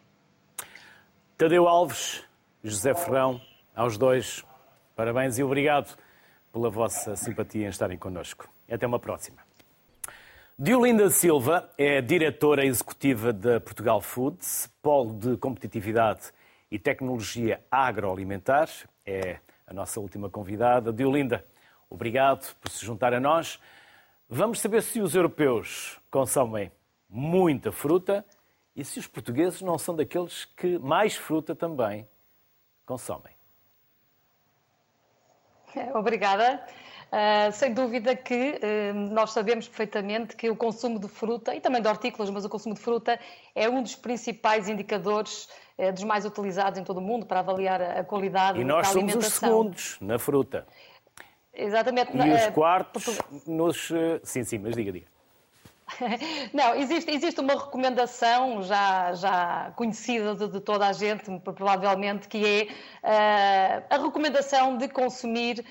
Tadeu 1.38 1.68
Alves, 1.68 2.24
José 2.64 2.94
Ferrão, 2.96 3.40
aos 3.76 3.98
dois, 3.98 4.44
parabéns 4.96 5.38
e 5.38 5.44
obrigado 5.44 5.96
pela 6.52 6.70
vossa 6.70 7.16
simpatia 7.16 7.68
em 7.68 7.70
estarem 7.70 7.98
connosco. 7.98 8.50
Até 8.70 8.88
uma 8.88 9.00
próxima. 9.00 9.47
Diolinda 10.60 11.08
Silva 11.12 11.72
é 11.78 12.02
diretora 12.02 12.66
executiva 12.66 13.32
da 13.32 13.62
Portugal 13.62 14.02
Foods, 14.02 14.68
polo 14.82 15.14
de 15.14 15.38
competitividade 15.38 16.32
e 16.72 16.80
tecnologia 16.80 17.64
agroalimentar. 17.70 18.68
É 19.06 19.38
a 19.68 19.74
nossa 19.74 20.00
última 20.00 20.32
convidada. 20.32 20.92
Diolinda, 20.92 21.46
obrigado 21.88 22.56
por 22.56 22.72
se 22.72 22.84
juntar 22.84 23.14
a 23.14 23.20
nós. 23.20 23.60
Vamos 24.28 24.60
saber 24.60 24.82
se 24.82 25.00
os 25.00 25.14
europeus 25.14 26.00
consomem 26.10 26.72
muita 27.08 27.72
fruta 27.72 28.26
e 28.76 28.84
se 28.84 28.98
os 28.98 29.06
portugueses 29.06 29.62
não 29.62 29.78
são 29.78 29.96
daqueles 29.96 30.46
que 30.46 30.80
mais 30.80 31.16
fruta 31.16 31.54
também 31.54 32.10
consomem. 32.84 33.36
Obrigada. 35.94 36.66
Uh, 37.08 37.52
sem 37.54 37.74
dúvida 37.74 38.14
que 38.18 38.60
uh, 38.62 38.94
nós 38.94 39.32
sabemos 39.32 39.66
perfeitamente 39.66 40.36
que 40.36 40.50
o 40.50 40.56
consumo 40.58 41.00
de 41.00 41.08
fruta, 41.08 41.56
e 41.56 41.62
também 41.62 41.82
de 41.82 41.88
hortícolas, 41.88 42.30
mas 42.30 42.44
o 42.44 42.50
consumo 42.50 42.76
de 42.76 42.82
fruta 42.82 43.18
é 43.56 43.70
um 43.70 43.82
dos 43.82 43.96
principais 43.96 44.68
indicadores 44.68 45.48
uh, 45.78 45.94
dos 45.94 46.04
mais 46.04 46.26
utilizados 46.26 46.78
em 46.78 46.84
todo 46.84 46.98
o 46.98 47.02
mundo 47.02 47.26
para 47.26 47.40
avaliar 47.40 47.82
a, 47.82 48.04
qualidade 48.04 48.60
e 48.60 48.66
da 48.66 48.74
alimentação. 48.80 49.02
E 49.02 49.06
nós 49.06 49.14
somos 49.14 49.16
os 49.16 49.34
segundos 49.34 49.98
na 50.02 50.20
fruta. 50.20 50.68
Exatamente. 51.54 52.12
E 52.16 52.34
os 52.34 52.48
quartos 52.54 53.22
nos... 53.48 53.90
Sim, 54.24 54.44
sim, 54.44 54.58
mas 54.60 54.76
diga, 54.76 54.92
diga. 54.92 55.08
Não, 56.54 56.76
existe, 56.76 57.10
existe 57.10 57.40
uma 57.40 57.54
recomendação 57.54 58.62
já, 58.62 59.14
já 59.14 59.72
conhecida 59.78 60.36
de, 60.36 60.50
de 60.50 60.60
toda 60.60 60.86
a 60.86 60.92
gente, 60.92 61.24
provavelmente, 61.40 62.28
que 62.28 62.68
é 63.02 63.84
a 63.90 63.98
recomendação 63.98 64.78
de 64.78 64.90
consumir 64.90 65.66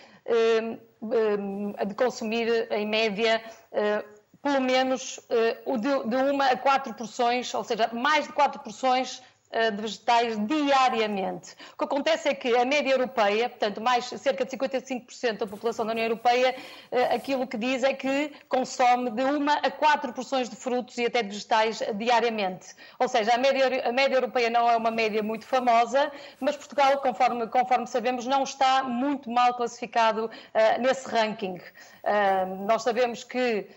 de 1.87 1.95
consumir, 1.95 2.69
em 2.71 2.87
média, 2.87 3.43
eh, 3.73 4.05
pelo 4.43 4.61
menos 4.61 5.21
eh, 5.29 5.59
de 5.79 6.17
uma 6.17 6.47
a 6.47 6.57
quatro 6.57 6.95
porções, 6.95 7.53
ou 7.55 7.65
seja, 7.65 7.91
mais 7.93 8.27
de 8.27 8.33
quatro 8.33 8.61
porções 8.61 9.23
de 9.71 9.83
vegetais 9.83 10.37
diariamente. 10.47 11.57
O 11.75 11.79
que 11.79 11.85
acontece 11.85 12.29
é 12.29 12.35
que 12.35 12.55
a 12.57 12.65
média 12.65 12.91
europeia, 12.91 13.49
portanto, 13.49 13.81
mais 13.81 14.05
cerca 14.05 14.45
de 14.45 14.57
55% 14.57 15.39
da 15.39 15.47
população 15.47 15.87
da 15.87 15.93
União 15.93 16.05
Europeia, 16.05 16.55
eh, 16.91 17.15
aquilo 17.15 17.47
que 17.47 17.57
diz 17.57 17.83
é 17.83 17.95
que 17.95 18.33
consome 18.49 19.11
de 19.11 19.23
uma 19.23 19.55
a 19.55 19.71
quatro 19.71 20.13
porções 20.13 20.49
de 20.49 20.57
frutos 20.57 20.99
e 20.99 21.07
até 21.07 21.23
de 21.23 21.29
vegetais 21.29 21.83
diariamente. 21.95 22.75
Ou 22.99 23.09
seja, 23.09 23.35
a 23.35 23.39
média, 23.39 23.89
a 23.89 23.93
média 23.93 24.17
europeia 24.17 24.51
não 24.51 24.69
é 24.69 24.77
uma 24.77 24.91
média 24.91 25.23
muito 25.23 25.47
famosa, 25.47 26.11
mas 26.41 26.57
Portugal, 26.57 26.99
conforme, 26.99 27.47
conforme 27.47 27.87
sabemos, 27.87 28.27
não 28.27 28.43
está 28.43 28.83
muito 28.83 29.31
mal 29.31 29.55
classificado 29.55 30.27
uh, 30.27 30.81
nesse 30.81 31.09
ranking. 31.09 31.57
Uh, 31.57 32.67
nós 32.67 32.83
sabemos 32.83 33.25
que 33.25 33.69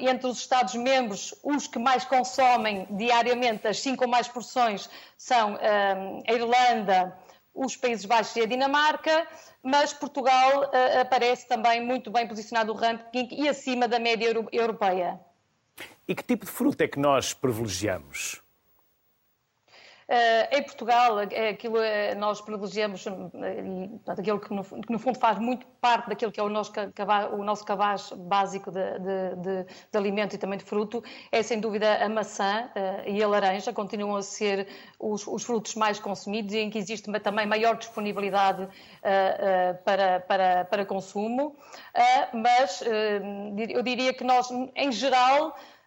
entre 0.00 0.26
os 0.26 0.38
Estados-membros, 0.38 1.34
os 1.42 1.66
que 1.66 1.78
mais 1.78 2.04
consomem 2.04 2.86
diariamente 2.90 3.68
as 3.68 3.80
cinco 3.80 4.04
ou 4.04 4.10
mais 4.10 4.28
porções 4.28 4.88
são 5.16 5.54
uh, 5.54 6.22
a 6.26 6.32
Irlanda, 6.32 7.16
os 7.54 7.76
Países 7.76 8.04
Baixos 8.04 8.34
e 8.36 8.42
a 8.42 8.46
Dinamarca, 8.46 9.26
mas 9.62 9.92
Portugal 9.92 10.70
aparece 11.00 11.46
também 11.46 11.84
muito 11.84 12.10
bem 12.10 12.26
posicionado 12.26 12.72
no 12.72 12.78
ranking 12.78 13.28
e 13.32 13.48
acima 13.48 13.86
da 13.86 13.98
média 13.98 14.26
euro 14.26 14.48
europeia. 14.52 15.20
E 16.06 16.14
que 16.14 16.22
tipo 16.22 16.46
de 16.46 16.50
fruta 16.50 16.84
é 16.84 16.88
que 16.88 16.98
nós 16.98 17.34
privilegiamos? 17.34 18.40
Uh, 20.10 20.56
em 20.56 20.62
Portugal, 20.64 21.20
é 21.20 21.50
aquilo 21.50 21.78
é, 21.78 22.16
nós 22.16 22.40
privilegiamos 22.40 23.06
aquilo 24.08 24.40
que 24.40 24.52
no, 24.52 24.64
que 24.64 24.92
no, 24.92 24.98
fundo 24.98 25.16
faz 25.20 25.38
muito 25.38 25.64
parte 25.80 26.08
daquilo 26.08 26.32
que 26.32 26.40
é 26.40 26.42
o 26.42 26.48
nosso, 26.48 26.72
cabaz, 26.72 27.32
o 27.32 27.44
nosso 27.44 27.64
básico 28.16 28.72
de, 28.72 28.98
de, 28.98 29.64
de, 29.92 29.96
alimento 29.96 30.34
e 30.34 30.38
também 30.38 30.58
de 30.58 30.64
fruto, 30.64 31.00
é 31.30 31.40
sem 31.44 31.60
dúvida 31.60 32.04
a 32.04 32.08
maçã 32.08 32.68
e 33.06 33.22
a 33.22 33.28
laranja, 33.28 33.72
continuam 33.72 34.16
a 34.16 34.22
ser 34.22 34.66
os, 34.98 35.24
os, 35.28 35.44
frutos 35.44 35.76
mais 35.76 36.00
consumidos 36.00 36.54
e 36.54 36.58
em 36.58 36.70
que 36.70 36.78
existe 36.78 37.08
também 37.20 37.46
maior 37.46 37.76
disponibilidade 37.76 38.68
para, 39.84 40.18
para, 40.26 40.64
para 40.64 40.84
consumo, 40.84 41.54
mas 42.32 42.82
eu 43.68 43.82
diria 43.84 44.12
que 44.12 44.24
nós, 44.24 44.48
em 44.74 44.90
geral, 44.90 45.54
eh, 45.56 45.79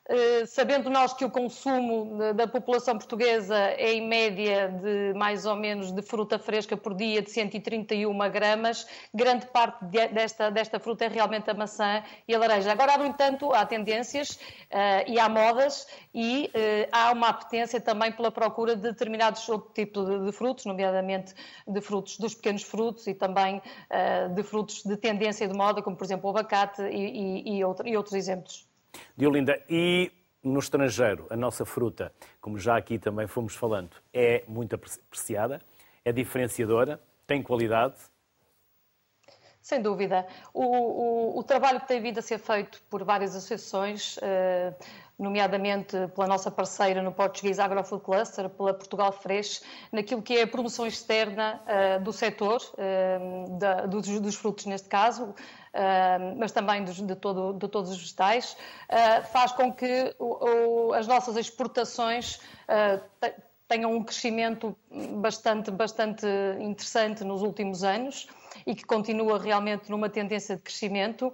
sabendo 0.48 0.90
nós 0.90 1.14
que 1.14 1.24
o 1.24 1.30
consumo 1.30 2.34
da 2.34 2.46
população 2.46 2.98
portuguesa 2.98 3.56
é 3.56 3.94
em 3.94 4.08
média 4.08 4.68
de 4.68 5.14
mais 5.18 5.46
ou 5.46 5.56
menos 5.56 5.92
de 5.92 6.02
fruta 6.02 6.38
fresca 6.38 6.76
por 6.76 6.94
dia 6.94 7.22
de 7.22 7.30
131 7.30 8.18
gramas, 8.30 8.86
grande 9.14 9.46
parte 9.48 9.86
desta, 9.86 10.52
desta 10.52 10.80
fruta 10.80 11.06
é 11.06 11.08
realmente 11.08 11.50
a 11.50 11.54
maçã 11.54 12.04
e 12.28 12.36
a 12.36 12.40
laranja. 12.40 12.72
Agora, 12.72 12.98
no 12.98 13.06
entanto, 13.06 13.54
há 13.54 13.66
tendências 13.66 14.32
uh, 14.32 15.08
e 15.08 15.20
há 15.20 15.30
modas 15.30 15.88
e 16.14 16.52
uh, 16.54 16.90
há 16.92 17.12
uma 17.12 17.30
apetência 17.30 17.80
também 17.80 18.12
pela 18.12 18.32
procura 18.32 18.76
de 18.76 18.82
determinados 18.82 19.48
outros 19.48 19.74
tipos 19.74 20.06
de, 20.06 20.26
de, 20.26 20.32
frutos, 20.32 20.66
nomeadamente 20.66 21.34
de 21.68 21.82
frutos 21.82 22.18
dos 22.18 22.36
pequenos 22.36 22.64
frutos 22.64 23.08
e 23.08 23.14
também 23.14 23.58
uh, 23.58 24.34
de 24.34 24.44
frutos 24.44 24.84
de 24.84 24.98
tendência 24.98 25.48
de 25.48 25.56
moda, 25.56 25.82
como 25.82 25.96
por 25.96 26.04
exemplo 26.04 26.28
o 26.28 26.32
abacate 26.32 26.82
e, 26.84 27.48
e, 27.48 27.58
e, 27.58 27.64
outro, 27.64 27.88
e 27.88 27.96
outros 27.96 28.14
exemplos. 28.14 28.73
Diolinda, 29.16 29.62
e 29.70 30.12
no 30.44 30.60
estrangeiro, 30.60 31.26
a 31.30 31.38
nossa 31.38 31.66
fruta, 31.66 32.14
como 32.42 32.58
já 32.58 32.76
aqui 32.78 33.00
também 33.00 33.28
fomos 33.28 33.56
falando, 33.56 33.96
é 34.14 34.44
muito 34.48 34.76
apreciada, 34.76 35.62
é 36.04 36.12
diferenciadora, 36.12 37.00
tem 37.26 37.42
qualidade, 37.42 37.96
sem 39.64 39.82
dúvida. 39.82 40.28
O, 40.54 40.66
o, 40.66 41.40
o, 41.40 41.44
trabalho 41.44 41.80
que 41.80 41.88
tem 41.88 42.02
vindo 42.02 42.20
a 42.20 42.22
ser 42.22 42.38
feito 42.38 42.84
por 42.90 43.02
várias 43.06 43.34
associações, 43.34 44.18
uh, 44.18 44.76
nomeadamente 45.18 45.96
pela 46.14 46.28
nossa 46.28 46.52
parceira 46.52 47.02
no 47.02 47.14
Português 47.14 47.60
Agrofood 47.60 48.04
Cluster, 48.04 48.50
pela 48.50 48.74
Portugal 48.74 49.14
Fresh, 49.14 49.64
naquilo 49.90 50.22
que 50.22 50.38
é 50.38 50.42
a 50.42 50.48
promoção 50.48 50.86
externa 50.86 51.62
uh, 51.64 52.04
do 52.04 52.12
setor, 52.12 52.60
da, 53.58 53.86
dos, 53.86 54.20
dos, 54.20 54.36
frutos 54.36 54.66
neste 54.66 54.90
caso, 54.90 55.34
mas 56.38 56.52
também 56.52 56.84
de, 56.84 57.16
todo, 57.16 57.54
de, 57.54 57.68
todos 57.68 57.92
os 57.92 57.98
vegetais, 57.98 58.56
faz 59.32 59.52
com 59.52 59.74
que 59.74 60.16
o, 60.20 60.90
o, 60.90 60.94
as 60.94 61.08
nossas 61.08 61.36
exportações 61.36 62.40
tenham 63.68 63.94
um 63.94 64.04
crescimento 64.04 64.76
bastante, 65.16 65.72
bastante 65.72 66.28
interessante 66.60 67.24
nos 67.24 67.42
últimos 67.42 67.84
anos 67.84 68.28
e 68.66 68.76
que 68.76 68.84
continua 68.84 69.40
realmente 69.40 69.90
numa 69.90 70.10
tendência 70.10 70.56
de 70.56 70.62
crescimento. 70.62 71.28
Uh, 71.28 71.34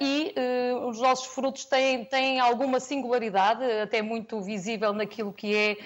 e 0.00 0.34
uh, 0.36 0.88
os 0.88 1.00
nossos 1.00 1.26
frutos 1.26 1.64
têm, 1.64 2.04
têm 2.04 2.40
alguma 2.40 2.80
singularidade, 2.80 3.64
até 3.82 4.02
muito 4.02 4.40
visível 4.40 4.92
naquilo 4.92 5.32
que 5.32 5.54
é 5.54 5.76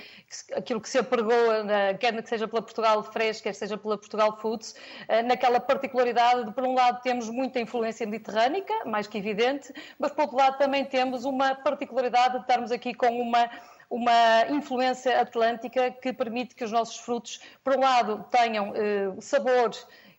aquilo 0.57 0.81
que 0.81 0.89
se 0.89 0.99
apregou, 0.99 1.65
na, 1.65 1.95
quer 1.95 2.21
que 2.21 2.29
seja 2.29 2.49
pela 2.49 2.63
Portugal 2.63 3.03
Fresh, 3.05 3.41
quer 3.41 3.55
seja 3.55 3.77
pela 3.77 3.97
Portugal 3.97 4.37
Foods, 4.41 4.75
uh, 5.09 5.27
naquela 5.27 5.61
particularidade 5.61 6.47
de, 6.47 6.53
por 6.53 6.65
um 6.65 6.75
lado, 6.75 7.01
temos 7.03 7.29
muita 7.29 7.61
influência 7.61 8.07
mediterrânica, 8.07 8.73
mais 8.85 9.07
que 9.07 9.19
evidente, 9.19 9.73
mas, 9.99 10.13
por 10.13 10.23
outro 10.23 10.37
lado, 10.37 10.59
também 10.59 10.85
temos 10.85 11.25
uma 11.25 11.55
particularidade 11.55 12.35
de 12.35 12.41
estarmos 12.41 12.73
aqui 12.73 12.95
com 12.95 13.21
uma 13.21 13.49
uma 13.91 14.47
influência 14.51 15.21
atlântica 15.21 15.91
que 15.91 16.13
permite 16.13 16.55
que 16.55 16.65
os 16.65 16.73
nossos 16.73 16.99
frutos, 16.99 17.41
por 17.63 17.77
um 17.77 17.81
lado, 17.81 18.25
tenham 18.31 18.73
eh, 18.75 19.13
sabor 19.21 19.71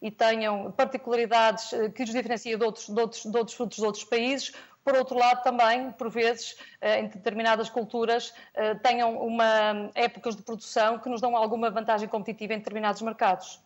e 0.02 0.12
tenham 0.12 0.72
particularidades 0.72 1.74
eh, 1.74 1.90
que 1.90 2.04
os 2.04 2.10
diferenciam 2.10 2.60
de 2.60 2.66
outros, 2.66 2.88
de, 2.88 3.00
outros, 3.00 3.24
de 3.24 3.38
outros 3.38 3.56
frutos 3.56 3.78
de 3.78 3.86
outros 3.86 4.04
países, 4.04 4.54
por 4.86 4.96
outro 4.96 5.18
lado, 5.18 5.42
também, 5.42 5.92
por 5.94 6.12
vezes, 6.12 6.56
eh, 6.80 7.00
em 7.00 7.08
determinadas 7.08 7.70
culturas, 7.72 8.32
eh, 8.54 8.76
tenham 8.76 9.18
uma, 9.18 9.90
épocas 9.96 10.36
de 10.36 10.44
produção 10.44 11.00
que 11.00 11.10
nos 11.10 11.20
dão 11.20 11.36
alguma 11.36 11.72
vantagem 11.72 12.08
competitiva 12.08 12.54
em 12.54 12.60
determinados 12.60 13.02
mercados. 13.02 13.60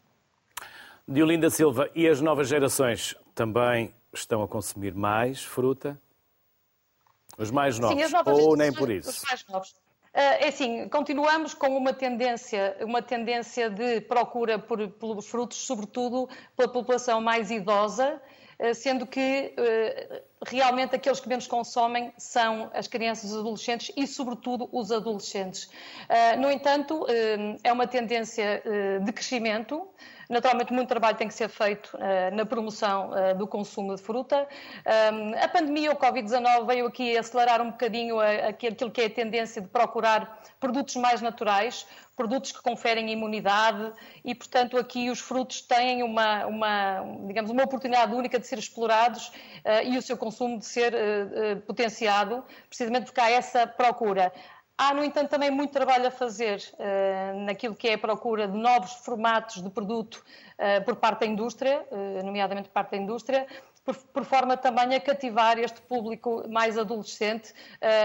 Diolinda 1.05 1.49
Silva, 1.49 1.89
e 1.93 2.07
as 2.07 2.21
novas 2.21 2.47
gerações 2.47 3.15
também 3.36 3.93
estão 4.13 4.41
a 4.41 4.47
consumir 4.47 4.95
mais 4.95 5.43
fruta? 5.43 5.99
Os 7.38 7.51
mais 7.51 7.77
novos, 7.80 8.01
Sim, 8.01 8.15
ou 8.27 8.55
nem 8.55 8.71
por 8.71 8.89
isso? 8.89 9.09
Os 9.09 9.23
mais 9.23 9.45
novos. 9.47 9.75
É 10.22 10.49
assim, 10.49 10.89
continuamos 10.89 11.53
com 11.53 11.78
uma 11.78 11.93
tendência, 11.93 12.76
uma 12.82 13.01
tendência 13.01 13.70
de 13.70 14.01
procura 14.01 14.59
por, 14.59 14.86
pelos 14.89 15.28
frutos, 15.30 15.59
sobretudo 15.59 16.28
pela 16.57 16.67
população 16.67 17.22
mais 17.22 17.49
idosa, 17.49 18.22
eh, 18.59 18.74
sendo 18.74 19.07
que 19.07 19.53
eh, 19.55 20.24
realmente 20.46 20.96
aqueles 20.96 21.20
que 21.20 21.28
menos 21.28 21.48
consomem 21.48 22.14
são 22.18 22.72
as 22.74 22.88
crianças 22.88 23.32
e 23.32 23.34
os 23.34 23.40
adolescentes 23.40 23.92
e, 23.96 24.08
sobretudo, 24.08 24.70
os 24.72 24.92
adolescentes. 24.92 25.70
Eh, 26.08 26.36
no 26.38 26.50
entanto, 26.50 27.06
é 27.64 27.72
uma 27.72 27.88
tendência 27.88 28.64
de 29.04 29.12
crescimento. 29.12 29.88
Naturalmente, 30.30 30.72
muito 30.72 30.88
trabalho 30.88 31.18
tem 31.18 31.28
que 31.28 31.34
ser 31.34 31.50
feito 31.50 31.98
na 32.34 32.46
promoção 32.46 33.12
do 33.38 33.48
consumo 33.48 33.96
de 33.96 34.02
fruta. 34.02 34.48
A 35.42 35.48
pandemia, 35.48 35.92
o 35.92 35.96
Covid-19, 35.96 36.68
veio 36.68 36.86
aqui 36.86 37.18
acelerar 37.18 37.62
um 37.62 37.72
bocadinho 37.72 38.20
aquilo 38.20 38.92
que 38.92 39.02
é 39.02 39.06
a 39.06 39.10
tendência 39.10 39.62
de 39.62 39.68
procurar 39.68 40.40
produtos 40.60 40.96
mais 40.98 41.22
naturais, 41.22 41.88
produtos 42.20 42.51
que 42.51 42.61
conferem 42.61 43.09
imunidade 43.09 43.93
e, 44.26 44.36
portanto, 44.36 44.78
aqui 44.78 45.09
os 45.09 45.20
frutos 45.20 45.61
têm 45.61 46.03
uma, 46.03 46.45
uma 46.45 47.03
digamos, 47.26 47.49
uma 47.49 47.63
oportunidade 47.63 48.13
única 48.13 48.38
de 48.38 48.45
ser 48.45 48.59
explorados 48.59 49.30
uh, 49.30 49.86
e 49.86 49.97
o 49.97 50.01
seu 50.01 50.17
consumo 50.17 50.59
de 50.59 50.65
ser 50.65 50.93
potenciado, 51.65 52.43
precisamente 52.67 53.05
porque 53.05 53.22
há 53.22 53.30
essa 53.30 53.65
procura. 53.65 54.34
Há, 54.82 54.93
no 54.93 55.03
entanto, 55.03 55.30
também 55.30 55.51
muito 55.51 55.72
trabalho 55.72 56.07
a 56.07 56.11
fazer 56.11 56.63
uh, 56.76 57.39
naquilo 57.41 57.76
que 57.76 57.89
é 57.89 57.95
a 57.95 57.97
procura 57.97 58.47
de 58.47 58.57
novos 58.57 58.93
formatos 59.03 59.61
de 59.61 59.70
produto 59.70 60.24
uh, 60.57 60.82
por 60.86 60.95
parte 60.95 61.20
da 61.20 61.26
indústria, 61.26 61.86
uh, 61.91 62.26
nomeadamente 62.26 62.70
por 62.70 62.76
parte 62.76 62.91
da 62.91 62.97
indústria, 62.97 63.45
por, 63.84 63.95
por, 63.95 64.25
forma 64.25 64.55
também 64.55 64.93
a 64.95 64.99
cativar 64.99 65.57
este 65.57 65.82
público 65.82 66.47
mais 66.49 66.77
adolescente 66.77 67.53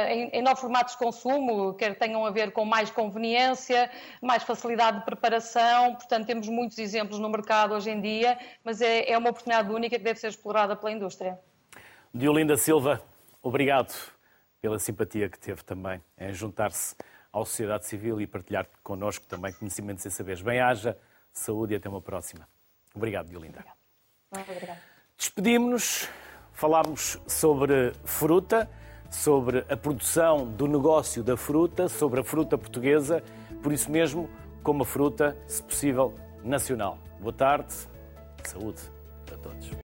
em, 0.09 0.29
em, 0.29 0.43
novos 0.43 0.61
formatos 0.61 0.95
de 0.95 0.99
consumo, 0.99 1.75
quer 1.75 1.99
tenham 1.99 2.25
a 2.25 2.31
ver 2.31 2.53
com 2.53 2.65
mais 2.65 2.91
conveniência, 2.91 3.91
mais 4.23 4.43
facilidade 4.43 5.01
de 5.01 5.05
preparação. 5.05 5.95
Portanto, 5.95 6.27
temos 6.27 6.49
muitos 6.49 6.79
exemplos 6.79 7.19
no 7.19 7.29
mercado 7.29 7.75
hoje 7.75 7.91
em 7.91 8.01
dia, 8.01 8.39
mas 8.65 8.81
é, 8.81 9.11
é 9.11 9.19
uma 9.19 9.31
oportunidade 9.31 9.71
única 9.71 9.99
que 9.99 10.05
deve 10.05 10.19
ser 10.19 10.29
explorada 10.29 10.75
pela 10.75 10.93
indústria. 10.93 11.39
Diolinda 12.13 12.57
Silva, 12.57 13.03
obrigado 13.43 13.93
pela 14.61 14.79
simpatia 14.79 15.29
que 15.29 15.39
teve 15.39 15.63
também 15.63 16.01
em 16.19 16.33
juntar-se 16.33 16.97
à 17.33 17.39
sociedade 17.39 17.85
civil 17.85 18.21
e 18.21 18.27
partilhar 18.27 18.67
connosco 18.83 19.27
também 19.27 19.53
conhecimentos 19.53 20.05
e 20.07 20.11
saberes. 20.11 20.41
Bem-haja, 20.41 20.97
saúde 21.33 21.75
e 21.75 21.77
até 21.77 21.89
uma 21.89 22.01
próxima. 22.01 22.49
Obrigado, 22.95 23.29
Diolinda. 23.29 23.65
Obrigado. 24.31 24.94
Despedimos-nos, 25.25 26.07
falámos 26.53 27.19
sobre 27.27 27.95
fruta, 28.05 28.69
sobre 29.11 29.65
a 29.71 29.75
produção 29.75 30.45
do 30.45 30.67
negócio 30.67 31.25
da 31.25 31.35
fruta, 31.35 31.89
sobre 31.89 32.21
a 32.21 32.23
fruta 32.23 32.59
portuguesa, 32.59 33.25
por 33.63 33.73
isso 33.73 33.91
mesmo, 33.91 34.29
como 34.63 34.83
a 34.83 34.85
fruta, 34.87 35.35
se 35.47 35.63
possível, 35.63 36.13
nacional. 36.45 36.99
Boa 37.21 37.33
tarde, 37.33 37.73
saúde 38.43 38.83
a 39.33 39.37
todos. 39.39 39.71